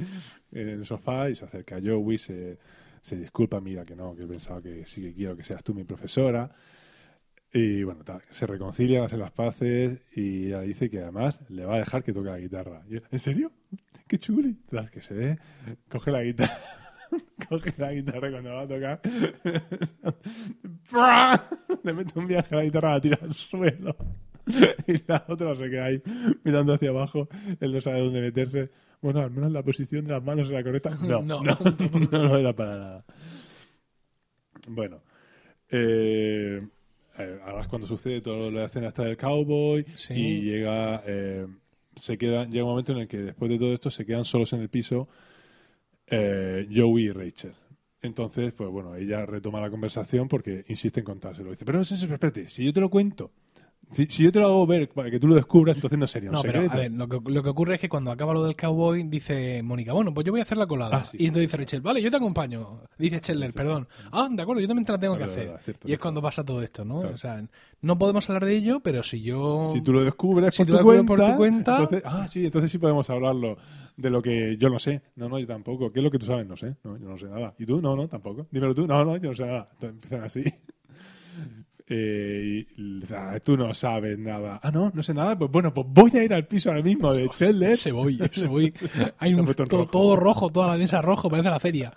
en 0.52 0.68
el 0.68 0.86
sofá 0.86 1.30
y 1.30 1.34
se 1.34 1.44
acerca 1.44 1.76
a 1.76 1.80
Joey, 1.82 2.18
se, 2.18 2.58
se 3.02 3.16
disculpa, 3.16 3.60
mira 3.60 3.84
que 3.84 3.96
no, 3.96 4.14
que 4.16 4.24
he 4.24 4.26
pensado 4.28 4.62
que 4.62 4.86
sí 4.86 5.02
que 5.02 5.14
quiero 5.14 5.36
que 5.36 5.42
seas 5.42 5.62
tú 5.64 5.74
mi 5.74 5.84
profesora. 5.84 6.50
Y 7.52 7.84
bueno, 7.84 8.02
se 8.30 8.46
reconcilian, 8.46 9.04
hacen 9.04 9.20
las 9.20 9.30
paces 9.32 10.00
y 10.14 10.48
ella 10.48 10.60
dice 10.60 10.90
que 10.90 11.00
además 11.00 11.40
le 11.48 11.64
va 11.64 11.76
a 11.76 11.78
dejar 11.78 12.02
que 12.04 12.12
toque 12.12 12.28
la 12.28 12.38
guitarra. 12.38 12.82
¿En 13.10 13.18
serio? 13.18 13.52
¡Qué 14.06 14.18
chuli! 14.18 14.54
Tal, 14.70 14.90
que 14.90 15.00
se 15.00 15.14
ve, 15.14 15.38
coge 15.88 16.10
la 16.10 16.22
guitarra, 16.22 16.52
coge 17.48 17.72
la 17.78 17.92
guitarra 17.92 18.30
cuando 18.30 18.50
la 18.50 18.54
va 18.56 18.62
a 18.62 18.68
tocar. 18.68 19.00
Le 21.84 21.92
mete 21.92 22.18
un 22.18 22.26
viaje 22.26 22.54
a 22.54 22.58
la 22.58 22.64
guitarra, 22.64 22.94
la 22.94 23.00
tira 23.00 23.18
al 23.22 23.34
suelo. 23.34 23.96
Y 24.86 25.02
la 25.08 25.24
otra 25.26 25.56
se 25.56 25.68
queda 25.68 25.86
ahí 25.86 26.00
mirando 26.44 26.72
hacia 26.74 26.90
abajo, 26.90 27.28
él 27.58 27.72
no 27.72 27.80
sabe 27.80 27.98
dónde 28.00 28.20
meterse. 28.20 28.70
Bueno, 29.02 29.20
al 29.20 29.30
menos 29.32 29.50
la 29.50 29.62
posición 29.64 30.04
de 30.04 30.12
las 30.12 30.22
manos 30.22 30.48
era 30.50 30.62
correcta. 30.62 30.90
No, 31.02 31.20
No. 31.22 31.40
no, 31.42 31.58
no, 32.12 32.36
era 32.38 32.52
para 32.52 32.78
nada. 32.78 33.04
Bueno, 34.68 35.00
eh, 35.68 36.60
eh, 37.18 37.38
es 37.60 37.68
cuando 37.68 37.88
sucede 37.88 38.20
todo 38.20 38.48
lo 38.50 38.64
escena 38.64 38.86
hasta 38.88 39.02
del 39.04 39.16
cowboy 39.16 39.84
Sí. 39.96 40.14
y 40.14 40.40
llega, 40.42 41.02
eh, 41.06 41.46
se 41.96 42.16
queda, 42.16 42.44
llega 42.46 42.64
un 42.64 42.70
momento 42.70 42.92
en 42.92 42.98
el 42.98 43.08
que 43.08 43.18
después 43.18 43.50
de 43.50 43.58
todo 43.58 43.72
esto 43.72 43.90
se 43.90 44.06
quedan 44.06 44.24
solos 44.24 44.52
en 44.52 44.60
el 44.60 44.68
piso 44.68 45.08
eh, 46.06 46.66
Joey 46.72 47.06
y 47.06 47.12
Rachel. 47.12 47.54
Entonces, 48.02 48.52
pues 48.52 48.70
bueno, 48.70 48.94
ella 48.94 49.26
retoma 49.26 49.60
la 49.60 49.70
conversación 49.70 50.28
porque 50.28 50.64
insiste 50.68 51.00
en 51.00 51.06
contárselo. 51.06 51.50
Dice, 51.50 51.64
pero 51.64 51.80
eso, 51.80 51.94
espérate, 51.94 52.48
si 52.48 52.64
yo 52.64 52.72
te 52.72 52.80
lo 52.80 52.90
cuento, 52.90 53.32
si, 53.92 54.06
si 54.06 54.22
yo 54.24 54.32
te 54.32 54.40
lo 54.40 54.46
hago 54.46 54.66
ver 54.66 54.88
para 54.90 55.10
que 55.10 55.18
tú 55.20 55.28
lo 55.28 55.34
descubras, 55.34 55.76
entonces 55.76 55.98
no 55.98 56.06
sería 56.06 56.30
un 56.30 56.34
No, 56.34 56.42
pero 56.42 56.60
secreto. 56.62 56.74
a 56.74 56.76
ver, 56.78 56.92
lo 56.92 57.08
que, 57.08 57.30
lo 57.30 57.42
que 57.42 57.48
ocurre 57.48 57.74
es 57.76 57.80
que 57.80 57.88
cuando 57.88 58.10
acaba 58.10 58.34
lo 58.34 58.44
del 58.44 58.56
cowboy, 58.56 59.04
dice 59.04 59.62
Mónica, 59.62 59.92
bueno, 59.92 60.12
pues 60.12 60.24
yo 60.26 60.32
voy 60.32 60.40
a 60.40 60.42
hacer 60.42 60.58
la 60.58 60.66
colada. 60.66 60.98
Ah, 60.98 61.04
sí. 61.04 61.16
Y 61.20 61.26
entonces 61.26 61.48
dice 61.48 61.56
Rachel, 61.56 61.80
vale, 61.82 62.02
yo 62.02 62.10
te 62.10 62.16
acompaño. 62.16 62.80
Dice 62.98 63.18
Scheller, 63.18 63.52
perdón. 63.52 63.86
Ah, 64.12 64.28
de 64.30 64.42
acuerdo, 64.42 64.60
yo 64.60 64.68
también 64.68 64.84
te 64.84 64.92
la 64.92 64.98
tengo 64.98 65.14
que 65.16 65.24
Verdad, 65.26 65.38
hacer. 65.38 65.60
cierto, 65.64 65.88
y 65.88 65.92
es 65.92 65.98
cuando 65.98 66.20
pasa 66.20 66.44
todo 66.44 66.62
esto, 66.62 66.84
¿no? 66.84 67.00
Claro. 67.00 67.14
O 67.14 67.18
sea, 67.18 67.44
no 67.82 67.98
podemos 67.98 68.28
hablar 68.28 68.44
de 68.44 68.56
ello, 68.56 68.80
pero 68.80 69.02
si 69.02 69.22
yo... 69.22 69.70
Si 69.72 69.80
tú 69.82 69.92
lo 69.92 70.04
descubres 70.04 70.54
Si 70.54 70.64
por, 70.64 70.66
tú 70.72 70.78
tu 70.78 70.84
cuenta, 70.84 71.06
por 71.06 71.20
tu 71.30 71.36
cuenta- 71.36 71.78
entonces, 71.82 72.02
ah, 72.04 72.26
sí, 72.28 72.44
entonces 72.46 72.70
sí 72.72 72.78
podemos 72.78 73.08
hablarlo 73.10 73.56
de 73.96 74.10
lo 74.10 74.20
que 74.20 74.56
yo 74.58 74.68
no 74.68 74.78
sé. 74.78 75.00
No, 75.14 75.28
no, 75.28 75.38
yo 75.38 75.46
tampoco. 75.46 75.90
¿Qué 75.92 76.00
es 76.00 76.04
lo 76.04 76.10
que 76.10 76.18
tú 76.18 76.26
sabes? 76.26 76.46
No 76.46 76.56
sé. 76.56 76.76
No, 76.84 76.98
yo 76.98 77.08
no 77.08 77.16
sé 77.18 77.26
nada. 77.26 77.54
¿Y 77.58 77.64
tú? 77.64 77.80
No, 77.80 77.96
no, 77.96 78.08
tampoco. 78.08 78.46
Dímelo 78.50 78.74
tú. 78.74 78.86
No, 78.86 79.04
no, 79.04 79.16
yo 79.16 79.30
no 79.30 79.34
sé 79.36 79.46
nada. 79.46 79.66
Entonces 79.72 79.90
empiezan 79.90 80.24
así. 80.24 80.44
Eh, 81.88 82.66
y, 82.76 83.00
ah, 83.14 83.38
tú 83.44 83.56
no 83.56 83.72
sabes 83.72 84.18
nada. 84.18 84.58
Ah, 84.62 84.70
no, 84.72 84.90
no 84.92 85.02
sé 85.02 85.14
nada. 85.14 85.38
Pues 85.38 85.50
bueno, 85.50 85.72
pues 85.72 85.86
voy 85.88 86.10
a 86.14 86.24
ir 86.24 86.34
al 86.34 86.44
piso 86.46 86.70
ahora 86.70 86.82
mismo 86.82 87.12
de 87.14 87.28
Chandler. 87.28 87.76
Se 87.76 87.92
voy, 87.92 88.18
se 88.32 88.46
voy. 88.48 88.74
Hay 89.18 89.34
Se 89.34 89.40
un, 89.40 89.46
todo, 89.54 89.64
rojo. 89.66 89.86
todo 89.86 90.16
rojo, 90.16 90.50
toda 90.50 90.68
la 90.68 90.76
mesa 90.78 91.00
rojo, 91.00 91.30
parece 91.30 91.48
la 91.50 91.60
feria. 91.60 91.92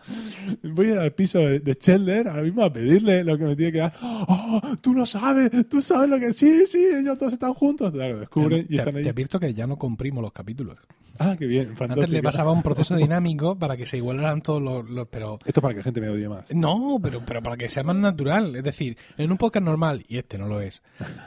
Voy 0.63 0.87
a 0.87 0.91
ir 0.91 0.97
al 0.99 1.11
piso 1.13 1.39
de, 1.39 1.59
de 1.59 1.75
Chandler 1.75 2.27
ahora 2.27 2.43
mismo 2.43 2.63
a 2.63 2.71
pedirle 2.71 3.23
lo 3.23 3.37
que 3.37 3.45
me 3.45 3.55
tiene 3.55 3.71
que 3.71 3.77
dar. 3.79 3.93
¡Oh! 4.01 4.61
Tú 4.81 4.93
lo 4.93 5.05
sabes. 5.05 5.49
Tú 5.69 5.81
sabes 5.81 6.07
lo 6.09 6.19
que. 6.19 6.33
Sí, 6.33 6.65
sí, 6.67 6.85
ellos 6.85 7.17
dos 7.17 7.33
están 7.33 7.53
juntos. 7.55 7.91
Claro, 7.91 8.19
descubren 8.19 8.61
y 8.69 8.75
te, 8.75 8.75
están 8.75 8.95
ahí. 8.95 9.03
te 9.03 9.09
advierto 9.09 9.39
que 9.39 9.53
ya 9.53 9.65
no 9.65 9.77
comprimo 9.77 10.21
los 10.21 10.31
capítulos. 10.31 10.77
Ah, 11.21 11.35
qué 11.37 11.47
bien. 11.47 11.73
Antes 11.77 12.09
le 12.09 12.23
pasaba 12.23 12.53
un 12.53 12.63
proceso 12.63 12.95
dinámico 12.95 13.57
para 13.59 13.75
que 13.75 13.85
se 13.85 13.97
igualaran 13.97 14.41
todos 14.41 14.61
los... 14.61 14.89
los- 14.89 15.07
pero 15.09 15.37
Esto 15.45 15.61
para 15.61 15.73
que 15.73 15.79
la 15.79 15.83
gente 15.83 15.99
me 15.99 16.07
odie 16.07 16.29
más. 16.29 16.45
No, 16.53 16.97
pero, 17.03 17.21
pero 17.25 17.41
para 17.41 17.57
que 17.57 17.67
sea 17.67 17.83
más 17.83 17.97
natural. 17.97 18.55
Es 18.55 18.63
decir, 18.63 18.95
en 19.17 19.29
un 19.29 19.37
podcast 19.37 19.65
normal, 19.65 19.78
y 20.07 20.17
este 20.17 20.37
no 20.37 20.47
lo 20.47 20.61
es, 20.61 20.81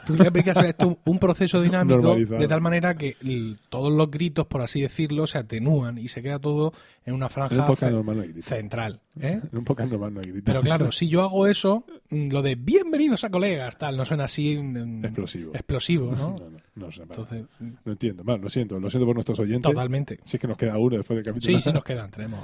tú 0.05 0.15
le 0.15 0.27
aplicas 0.27 0.57
a 0.57 0.67
esto 0.67 0.99
un 1.05 1.19
proceso 1.19 1.61
dinámico 1.61 1.99
Normalizado. 2.01 2.39
de 2.39 2.47
tal 2.47 2.61
manera 2.61 2.95
que 2.95 3.15
el- 3.21 3.57
todos 3.69 3.91
los 3.91 4.09
gritos, 4.11 4.45
por 4.45 4.61
así 4.61 4.81
decirlo, 4.81 5.25
se 5.27 5.37
atenúan 5.37 5.97
y 5.97 6.07
se 6.07 6.21
queda 6.21 6.39
todo 6.39 6.71
en 7.05 7.13
una 7.13 7.25
un 7.25 7.29
franja 7.31 7.67
podcast 7.67 7.89
ce- 7.91 7.91
normal 7.91 8.31
no 8.35 8.41
central. 8.43 8.99
¿eh? 9.19 9.41
Un 9.51 9.63
podcast 9.65 9.91
normal 9.91 10.13
no 10.13 10.21
hay. 10.25 10.41
Pero 10.41 10.61
claro, 10.61 10.91
si 10.93 11.09
yo 11.09 11.21
hago 11.21 11.47
eso, 11.47 11.85
mm, 12.09 12.29
lo 12.31 12.41
de 12.41 12.55
bienvenidos 12.55 13.23
a 13.23 13.29
colegas, 13.29 13.77
tal, 13.77 13.97
no 13.97 14.05
suena 14.05 14.25
así 14.25 14.57
mm, 14.57 15.03
Explosivo. 15.05 15.51
explosivo, 15.53 16.11
¿no? 16.15 16.35
No, 16.37 16.49
no, 16.49 16.87
no 16.87 17.03
Entonces, 17.03 17.45
no 17.85 17.91
entiendo. 17.91 18.23
Bueno, 18.23 18.43
lo 18.43 18.49
siento, 18.49 18.79
lo 18.79 18.89
siento 18.89 19.05
por 19.05 19.15
nuestros 19.15 19.39
oyentes. 19.39 19.71
totalmente. 19.71 20.19
Si 20.25 20.37
es 20.37 20.41
que 20.41 20.47
nos 20.47 20.57
queda 20.57 20.77
uno 20.77 20.97
después 20.97 21.17
del 21.17 21.25
capítulo. 21.25 21.55
Sí, 21.57 21.61
sí 21.61 21.71
nos 21.73 21.83
quedan, 21.83 22.09
tenemos... 22.11 22.39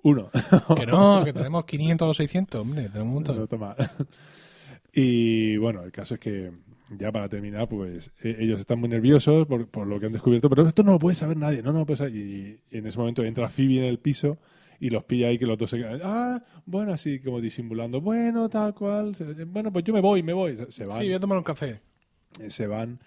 Uno. 0.00 0.30
Que 0.76 0.86
no, 0.86 1.24
que 1.24 1.32
tenemos 1.32 1.64
500 1.64 2.08
o 2.08 2.14
600, 2.14 2.60
hombre, 2.60 2.82
tenemos 2.84 3.08
un 3.08 3.14
montón. 3.14 3.36
No, 3.36 3.46
toma. 3.48 3.74
Y 4.92 5.56
bueno, 5.58 5.82
el 5.82 5.92
caso 5.92 6.14
es 6.14 6.20
que 6.20 6.50
ya 6.98 7.12
para 7.12 7.28
terminar, 7.28 7.68
pues 7.68 8.10
eh, 8.22 8.36
ellos 8.40 8.60
están 8.60 8.80
muy 8.80 8.88
nerviosos 8.88 9.46
por, 9.46 9.68
por 9.68 9.86
lo 9.86 10.00
que 10.00 10.06
han 10.06 10.12
descubierto, 10.12 10.48
pero 10.48 10.66
esto 10.66 10.82
no 10.82 10.92
lo 10.92 10.98
puede 10.98 11.14
saber 11.14 11.36
nadie, 11.36 11.62
no, 11.62 11.72
no 11.72 11.80
lo 11.80 11.86
puede 11.86 11.98
saber. 11.98 12.14
Y, 12.16 12.58
y 12.70 12.78
en 12.78 12.86
ese 12.86 12.98
momento 12.98 13.22
entra 13.24 13.48
Phoebe 13.48 13.78
en 13.78 13.84
el 13.84 13.98
piso 13.98 14.38
y 14.80 14.90
los 14.90 15.04
pilla 15.04 15.28
ahí 15.28 15.38
que 15.38 15.46
los 15.46 15.58
dos 15.58 15.70
se 15.70 15.78
quedan, 15.78 16.00
ah, 16.04 16.42
bueno, 16.64 16.92
así 16.92 17.18
como 17.20 17.40
disimulando, 17.40 18.00
bueno, 18.00 18.48
tal 18.48 18.74
cual, 18.74 19.12
bueno, 19.48 19.72
pues 19.72 19.84
yo 19.84 19.92
me 19.92 20.00
voy, 20.00 20.22
me 20.22 20.32
voy, 20.32 20.56
se, 20.56 20.70
se 20.70 20.86
van. 20.86 21.00
Sí, 21.00 21.06
voy 21.06 21.14
a 21.14 21.20
tomar 21.20 21.36
un 21.38 21.44
café. 21.44 21.80
eh, 22.40 22.48
se 22.50 22.66
van 22.66 22.98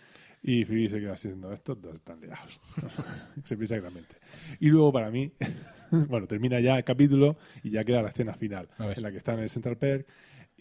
y 0.44 0.66
Phoebe 0.66 0.90
se 0.90 1.00
queda 1.00 1.14
así 1.14 1.28
diciendo, 1.30 1.52
estos 1.54 1.82
dos 1.82 1.96
están 1.96 2.20
liados. 2.20 2.60
se 3.46 3.56
piensa 3.56 3.76
claramente. 3.78 4.16
Y 4.60 4.70
luego 4.70 4.92
para 4.92 5.10
mí, 5.12 5.32
bueno, 5.92 6.28
termina 6.28 6.60
ya 6.60 6.78
el 6.78 6.84
capítulo 6.84 7.38
y 7.64 7.72
ya 7.72 7.84
queda 7.84 8.02
la 8.02 8.10
escena 8.10 8.34
final, 8.34 8.68
en 8.78 9.02
la 9.02 9.12
que 9.12 9.18
están 9.18 9.38
en 9.38 9.44
el 9.44 9.50
Central 9.50 9.78
Perk 9.78 10.08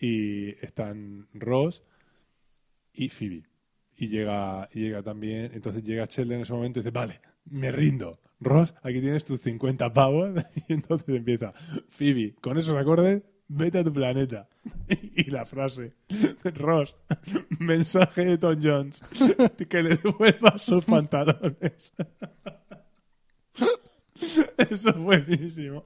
y 0.00 0.50
están 0.64 1.28
Ross 1.34 1.84
y 2.92 3.10
Phoebe. 3.10 3.44
Y 3.96 4.08
llega, 4.08 4.68
llega 4.70 5.02
también, 5.02 5.50
entonces 5.52 5.84
llega 5.84 6.08
Chandler 6.08 6.36
en 6.36 6.42
ese 6.42 6.52
momento 6.54 6.80
y 6.80 6.82
dice, 6.82 6.90
vale, 6.90 7.20
me 7.44 7.70
rindo. 7.70 8.18
Ross, 8.40 8.74
aquí 8.82 9.00
tienes 9.00 9.24
tus 9.26 9.40
50 9.40 9.92
pavos. 9.92 10.30
Y 10.68 10.72
entonces 10.72 11.08
empieza, 11.08 11.52
Phoebe, 11.88 12.34
con 12.40 12.56
esos 12.56 12.76
acordes, 12.76 13.22
vete 13.48 13.78
a 13.78 13.84
tu 13.84 13.92
planeta. 13.92 14.48
Y 14.88 15.30
la 15.30 15.44
frase, 15.44 15.92
Ross, 16.54 16.96
mensaje 17.58 18.24
de 18.24 18.38
Tom 18.38 18.58
Jones, 18.62 19.02
que 19.68 19.82
le 19.82 19.96
devuelva 19.96 20.58
sus 20.58 20.84
pantalones. 20.84 21.92
Eso 24.70 24.90
es 24.90 24.96
buenísimo. 24.96 25.82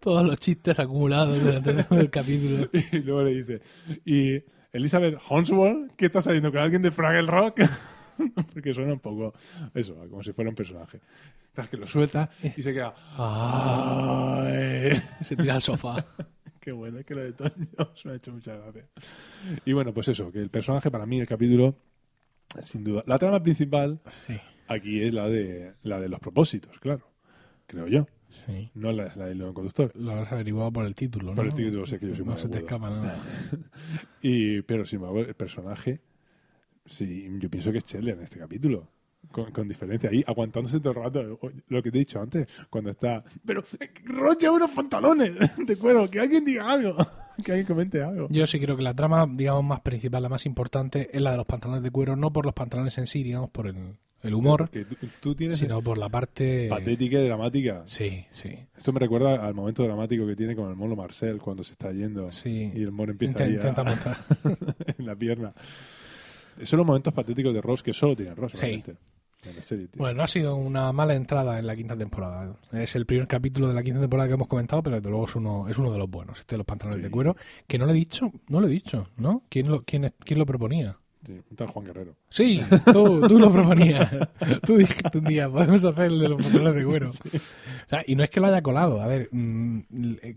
Todos 0.00 0.24
los 0.24 0.38
chistes 0.38 0.78
acumulados 0.78 1.40
durante 1.42 1.74
todo 1.84 2.00
el 2.00 2.10
capítulo. 2.10 2.68
Y 2.92 2.98
luego 2.98 3.22
le 3.22 3.34
dice, 3.34 3.60
y 4.04 4.42
Elizabeth 4.72 5.18
Honswell, 5.28 5.90
¿qué 5.96 6.06
está 6.06 6.20
saliendo 6.20 6.50
con 6.50 6.60
alguien 6.60 6.82
de 6.82 6.90
Fraggle 6.90 7.26
Rock? 7.30 7.60
Porque 8.52 8.72
suena 8.72 8.92
un 8.92 9.00
poco 9.00 9.34
eso, 9.74 9.94
como 10.08 10.22
si 10.22 10.32
fuera 10.32 10.48
un 10.50 10.56
personaje. 10.56 11.00
Entonces 11.48 11.70
que 11.70 11.76
lo 11.76 11.86
suelta 11.86 12.30
y 12.42 12.62
se 12.62 12.72
queda. 12.72 12.94
"Ay". 13.16 14.92
se 15.24 15.36
tira 15.36 15.54
al 15.54 15.62
sofá. 15.62 16.04
Qué 16.60 16.72
bueno, 16.72 16.98
es 16.98 17.04
que 17.06 17.14
lo 17.14 17.22
de 17.22 17.32
Toño 17.32 17.52
me 18.04 18.12
ha 18.12 18.14
hecho 18.16 18.32
mucha 18.32 18.56
gracia. 18.56 18.86
Y 19.64 19.72
bueno, 19.72 19.92
pues 19.92 20.08
eso, 20.08 20.32
que 20.32 20.38
el 20.40 20.48
personaje 20.50 20.90
para 20.90 21.04
mí, 21.06 21.20
el 21.20 21.26
capítulo, 21.26 21.76
sin 22.60 22.82
duda. 22.84 23.02
La 23.06 23.18
trama 23.18 23.42
principal 23.42 24.00
Sí, 24.26 24.34
aquí 24.68 25.02
es 25.02 25.12
la 25.12 25.28
de 25.28 25.74
la 25.82 26.00
de 26.00 26.08
los 26.08 26.20
propósitos, 26.20 26.78
claro. 26.80 27.02
Creo 27.66 27.86
yo. 27.88 28.06
sí. 28.28 28.70
No 28.74 28.92
la, 28.92 29.12
la 29.16 29.26
del 29.26 29.38
conductor. 29.52 29.90
Lo 29.96 30.12
habrás 30.12 30.32
averiguado 30.32 30.72
por 30.72 30.84
el 30.86 30.94
título, 30.94 31.30
¿no? 31.30 31.34
Por 31.36 31.46
el 31.46 31.54
título 31.54 31.86
sé 31.86 31.98
que 31.98 32.08
yo 32.08 32.14
soy 32.16 32.24
No 32.24 32.36
se 32.36 32.48
te 32.48 32.58
agudo. 32.58 32.66
escapa 32.66 32.90
nada. 32.90 33.22
Y, 34.22 34.62
pero 34.62 34.84
sin 34.86 34.96
embargo, 34.98 35.20
el 35.20 35.34
personaje, 35.34 36.00
sí, 36.86 37.28
yo 37.38 37.50
pienso 37.50 37.72
que 37.72 37.78
es 37.78 37.84
Chandler 37.84 38.16
en 38.16 38.24
este 38.24 38.38
capítulo. 38.38 38.88
Con, 39.32 39.50
con 39.52 39.66
diferencia, 39.66 40.10
ahí 40.10 40.22
aguantándose 40.26 40.80
todo 40.80 40.90
el 40.92 41.02
rato. 41.04 41.38
Lo 41.68 41.82
que 41.82 41.90
te 41.90 41.96
he 41.96 42.00
dicho 42.00 42.20
antes, 42.20 42.46
cuando 42.68 42.90
está. 42.90 43.24
Pero, 43.44 43.64
eh, 43.80 43.90
Rocha, 44.04 44.50
unos 44.52 44.70
pantalones 44.70 45.34
de 45.66 45.76
cuero, 45.76 46.08
que 46.10 46.20
alguien 46.20 46.44
diga 46.44 46.70
algo. 46.70 46.94
Que 47.44 47.50
alguien 47.50 47.66
comente 47.66 48.00
algo. 48.00 48.28
Yo 48.30 48.46
sí 48.46 48.60
creo 48.60 48.76
que 48.76 48.82
la 48.84 48.94
trama, 48.94 49.26
digamos, 49.28 49.64
más 49.64 49.80
principal, 49.80 50.22
la 50.22 50.28
más 50.28 50.46
importante, 50.46 51.10
es 51.12 51.20
la 51.20 51.32
de 51.32 51.38
los 51.38 51.46
pantalones 51.46 51.82
de 51.82 51.90
cuero, 51.90 52.14
no 52.14 52.32
por 52.32 52.44
los 52.46 52.54
pantalones 52.54 52.96
en 52.98 53.08
sí, 53.08 53.24
digamos, 53.24 53.50
por 53.50 53.66
el, 53.66 53.96
el 54.24 54.34
humor, 54.34 54.68
tú, 55.20 55.34
tienes 55.34 55.58
sino 55.58 55.80
por 55.82 55.98
la 55.98 56.08
parte... 56.08 56.66
patética 56.68 57.18
y 57.20 57.24
dramática. 57.24 57.82
Sí, 57.86 58.24
sí. 58.30 58.50
Esto 58.76 58.92
me 58.92 59.00
recuerda 59.00 59.46
al 59.46 59.54
momento 59.54 59.82
dramático 59.84 60.26
que 60.26 60.34
tiene 60.34 60.56
con 60.56 60.68
el 60.70 60.76
mono 60.76 60.96
Marcel 60.96 61.38
cuando 61.38 61.62
se 61.62 61.72
está 61.72 61.92
yendo 61.92 62.30
Sí. 62.32 62.72
y 62.74 62.82
el 62.82 62.90
mono 62.90 63.12
empieza 63.12 63.46
Intenta, 63.46 63.82
ahí 63.82 63.86
a- 63.86 63.90
montar. 63.90 64.16
en 64.98 65.06
la 65.06 65.14
pierna. 65.14 65.52
Esos 66.56 66.68
son 66.70 66.78
los 66.78 66.86
momentos 66.86 67.12
patéticos 67.12 67.52
de 67.54 67.60
Ross 67.60 67.82
que 67.82 67.92
solo 67.92 68.14
tiene 68.16 68.34
Ross, 68.34 68.52
Sí. 68.52 68.58
realmente, 68.60 68.96
en 69.46 69.56
la 69.56 69.62
serie. 69.62 69.88
tío. 69.88 69.98
Bueno, 69.98 70.22
ha 70.22 70.28
sido 70.28 70.54
una 70.56 70.92
mala 70.92 71.14
entrada 71.14 71.58
en 71.58 71.66
la 71.66 71.74
quinta 71.76 71.96
temporada. 71.96 72.56
Es 72.72 72.94
el 72.96 73.06
primer 73.06 73.26
capítulo 73.26 73.68
de 73.68 73.74
la 73.74 73.82
quinta 73.82 74.00
temporada 74.00 74.28
que 74.28 74.34
hemos 74.34 74.46
comentado, 74.48 74.82
pero 74.82 74.96
desde 74.96 75.10
luego 75.10 75.26
es 75.26 75.34
uno, 75.36 75.68
es 75.68 75.76
uno 75.78 75.90
de 75.92 75.98
los 75.98 76.08
buenos, 76.08 76.38
este 76.38 76.54
de 76.54 76.58
los 76.58 76.66
pantalones 76.66 76.98
Sí. 76.98 77.02
de 77.02 77.10
cuero, 77.10 77.36
que 77.66 77.76
no 77.78 77.86
lo 77.86 77.92
he 77.92 77.94
dicho, 77.96 78.32
no 78.48 78.60
lo 78.60 78.68
he 78.68 78.70
dicho, 78.70 79.08
¿no? 79.16 79.42
¿Quién 79.48 79.68
lo, 79.68 79.82
quién, 79.82 80.08
quién 80.24 80.38
lo 80.38 80.46
proponía? 80.46 80.96
Sí, 81.24 81.40
un 81.50 81.56
tal 81.56 81.68
Juan 81.68 81.86
Guerrero. 81.86 82.16
Sí, 82.28 82.60
tú, 82.92 83.26
tú 83.26 83.38
lo 83.38 83.50
proponías. 83.50 84.10
Tú 84.64 84.76
dijiste 84.76 85.18
un 85.18 85.24
día, 85.24 85.48
podemos 85.48 85.84
hacer 85.84 86.04
el 86.04 86.18
de 86.18 86.28
los 86.28 86.42
pantalones 86.42 86.74
de 86.74 86.84
cuero. 86.84 87.10
O 87.10 87.88
sea, 87.88 88.02
y 88.06 88.14
no 88.14 88.24
es 88.24 88.30
que 88.30 88.40
lo 88.40 88.46
haya 88.46 88.62
colado. 88.62 89.00
A 89.00 89.06
ver, 89.06 89.28
mm, 89.32 89.80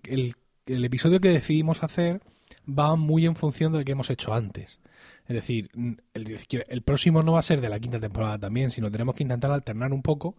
el, 0.06 0.36
el 0.66 0.86
episodio 0.86 1.20
que 1.20 1.30
decidimos 1.30 1.84
hacer 1.84 2.22
va 2.68 2.96
muy 2.96 3.26
en 3.26 3.36
función 3.36 3.74
del 3.74 3.86
que 3.86 3.94
hemos 3.94 4.10
hecho 4.10 4.34
antes. 4.34 4.80
Es 5.28 5.36
decir, 5.36 5.70
mm, 5.74 5.94
el, 6.14 6.40
el 6.68 6.82
próximo 6.82 7.22
no 7.24 7.34
va 7.34 7.40
a 7.40 7.44
ser 7.44 7.62
de 7.62 7.70
la 7.70 7.80
quinta 7.80 8.00
temporada 8.00 8.38
también, 8.38 8.72
sino 8.72 8.92
tenemos 8.92 9.16
que 9.16 9.24
intentar 9.24 9.52
alternar 9.52 9.92
un 9.94 10.02
poco, 10.02 10.36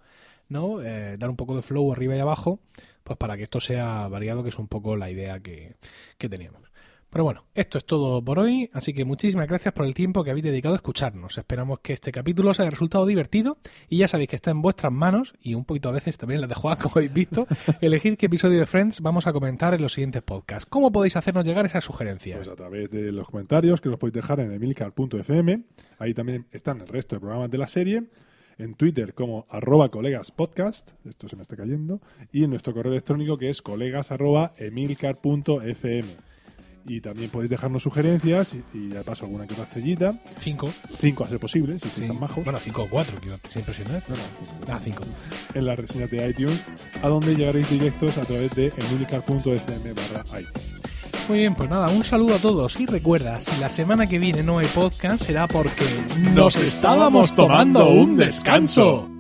¿no? 0.49 0.83
Eh, 0.83 1.17
dar 1.19 1.31
un 1.31 1.37
poco 1.37 1.57
de 1.57 1.63
flow 1.63 1.93
arriba 1.93 2.17
y 2.17 2.21
abajo, 2.21 2.61
pues 3.05 3.19
para 3.19 3.37
que 3.37 3.43
esto 3.45 3.61
sea 3.61 4.09
variado, 4.09 4.43
que 4.43 4.49
es 4.49 4.59
un 4.59 4.69
poco 4.69 4.97
la 4.97 5.11
idea 5.11 5.41
que, 5.41 5.77
que 6.17 6.29
teníamos. 6.29 6.63
Pero 7.11 7.25
bueno, 7.25 7.47
esto 7.55 7.79
es 7.79 7.87
todo 7.87 8.23
por 8.23 8.39
hoy, 8.39 8.69
así 8.75 8.93
que 8.93 9.07
muchísimas 9.07 9.49
gracias 9.49 9.73
por 9.73 9.87
el 9.87 9.95
tiempo 9.95 10.23
que 10.23 10.31
habéis 10.31 10.45
dedicado 10.45 10.75
a 10.75 10.77
escucharnos. 10.77 11.39
Esperamos 11.39 11.81
que 11.81 11.95
este 11.95 12.13
capítulo 12.13 12.51
os 12.51 12.61
haya 12.61 12.69
resultado 12.69 13.07
divertido 13.07 13.57
y 13.89 13.99
ya 13.99 14.09
sabéis 14.09 14.29
que 14.29 14.37
está 14.37 14.51
en 14.51 14.61
vuestras 14.61 14.93
manos 14.93 15.33
y 15.41 15.55
un 15.55 15.65
poquito 15.65 15.89
a 15.89 15.93
veces 15.93 16.19
también 16.19 16.43
las 16.43 16.51
de 16.51 16.55
Juan, 16.55 16.77
como 16.83 16.93
habéis 16.97 17.15
visto, 17.15 17.47
elegir 17.81 18.19
qué 18.19 18.27
episodio 18.27 18.59
de 18.59 18.67
Friends 18.67 19.01
vamos 19.01 19.27
a 19.27 19.33
comentar 19.33 19.73
en 19.73 19.81
los 19.81 19.95
siguientes 19.95 20.21
podcasts. 20.21 20.67
¿Cómo 20.67 20.93
podéis 20.93 21.17
hacernos 21.17 21.47
llegar 21.47 21.65
esas 21.65 21.85
sugerencias? 21.85 22.37
Pues 22.37 22.49
a 22.49 22.57
través 22.57 22.91
de 22.91 23.11
los 23.11 23.27
comentarios 23.27 23.81
que 23.81 23.89
los 23.89 23.99
podéis 23.99 24.15
dejar 24.15 24.41
en 24.41 24.53
emilcar.fm. 24.53 25.57
Ahí 25.99 26.13
también 26.13 26.47
están 26.51 26.83
el 26.83 26.89
resto 26.89 27.17
de 27.17 27.21
programas 27.21 27.51
de 27.51 27.59
la 27.59 27.69
serie. 27.69 28.03
En 28.59 28.75
Twitter 28.75 29.15
como 29.15 29.47
arroba 29.49 29.89
colegas 29.89 30.33
podcast, 30.33 30.91
esto 31.09 31.29
se 31.29 31.37
me 31.37 31.43
está 31.43 31.57
cayendo, 31.57 32.01
y 32.33 32.43
en 32.43 32.51
nuestro 32.51 32.75
correo 32.75 32.91
electrónico 32.91 33.39
que 33.39 33.51
es 33.51 33.63
colegas 33.63 34.11
arroba. 34.11 34.53
Y 36.89 37.01
también 37.03 37.29
podéis 37.31 37.51
dejarnos 37.51 37.83
sugerencias 37.83 38.49
y, 38.73 38.79
y 38.79 38.89
de 38.89 39.03
paso 39.05 39.27
alguna 39.27 39.47
que 39.47 39.53
otra 39.53 39.65
estrellita. 39.65 40.15
Cinco. 40.41 40.71
Cinco 40.99 41.25
a 41.25 41.29
ser 41.29 41.39
posible, 41.39 41.79
si 41.79 41.89
Sí. 41.91 42.07
tan 42.09 42.19
majos. 42.19 42.43
Bueno, 42.45 42.59
cinco 42.59 42.83
o 42.85 42.89
cuatro, 42.89 43.21
que 43.21 43.29
es 43.29 43.57
impresionante. 43.57 44.07
No, 44.09 44.17
no, 44.67 44.75
Ah, 44.75 44.81
cinco. 44.83 45.05
en 45.55 45.67
las 45.67 45.79
reseñas 45.79 46.11
de 46.11 46.29
iTunes, 46.29 46.61
a 47.03 47.09
donde 47.09 47.37
llegaréis 47.37 47.69
directos 47.71 48.17
a 48.17 48.23
través 48.23 48.55
de 48.55 48.73
emilcar.fm 48.77 49.93
barra 49.93 50.41
iTunes. 50.41 50.79
Muy 51.29 51.39
bien, 51.39 51.55
pues 51.55 51.69
nada, 51.69 51.91
un 51.91 52.03
saludo 52.05 52.37
a 52.37 52.39
todos 52.39 52.81
y 52.81 52.87
recuerda, 52.87 53.39
si 53.43 53.55
la 53.61 53.69
semana 53.69 54.07
que 54.07 54.19
viene 54.19 54.43
no 54.43 54.59
hay 54.59 54.67
podcast 54.69 55.27
será 55.27 55.47
porque 55.47 55.85
Nos 56.33 56.57
estábamos 56.57 57.35
tomando 57.37 57.91
un 57.91 58.17
descanso. 58.17 59.11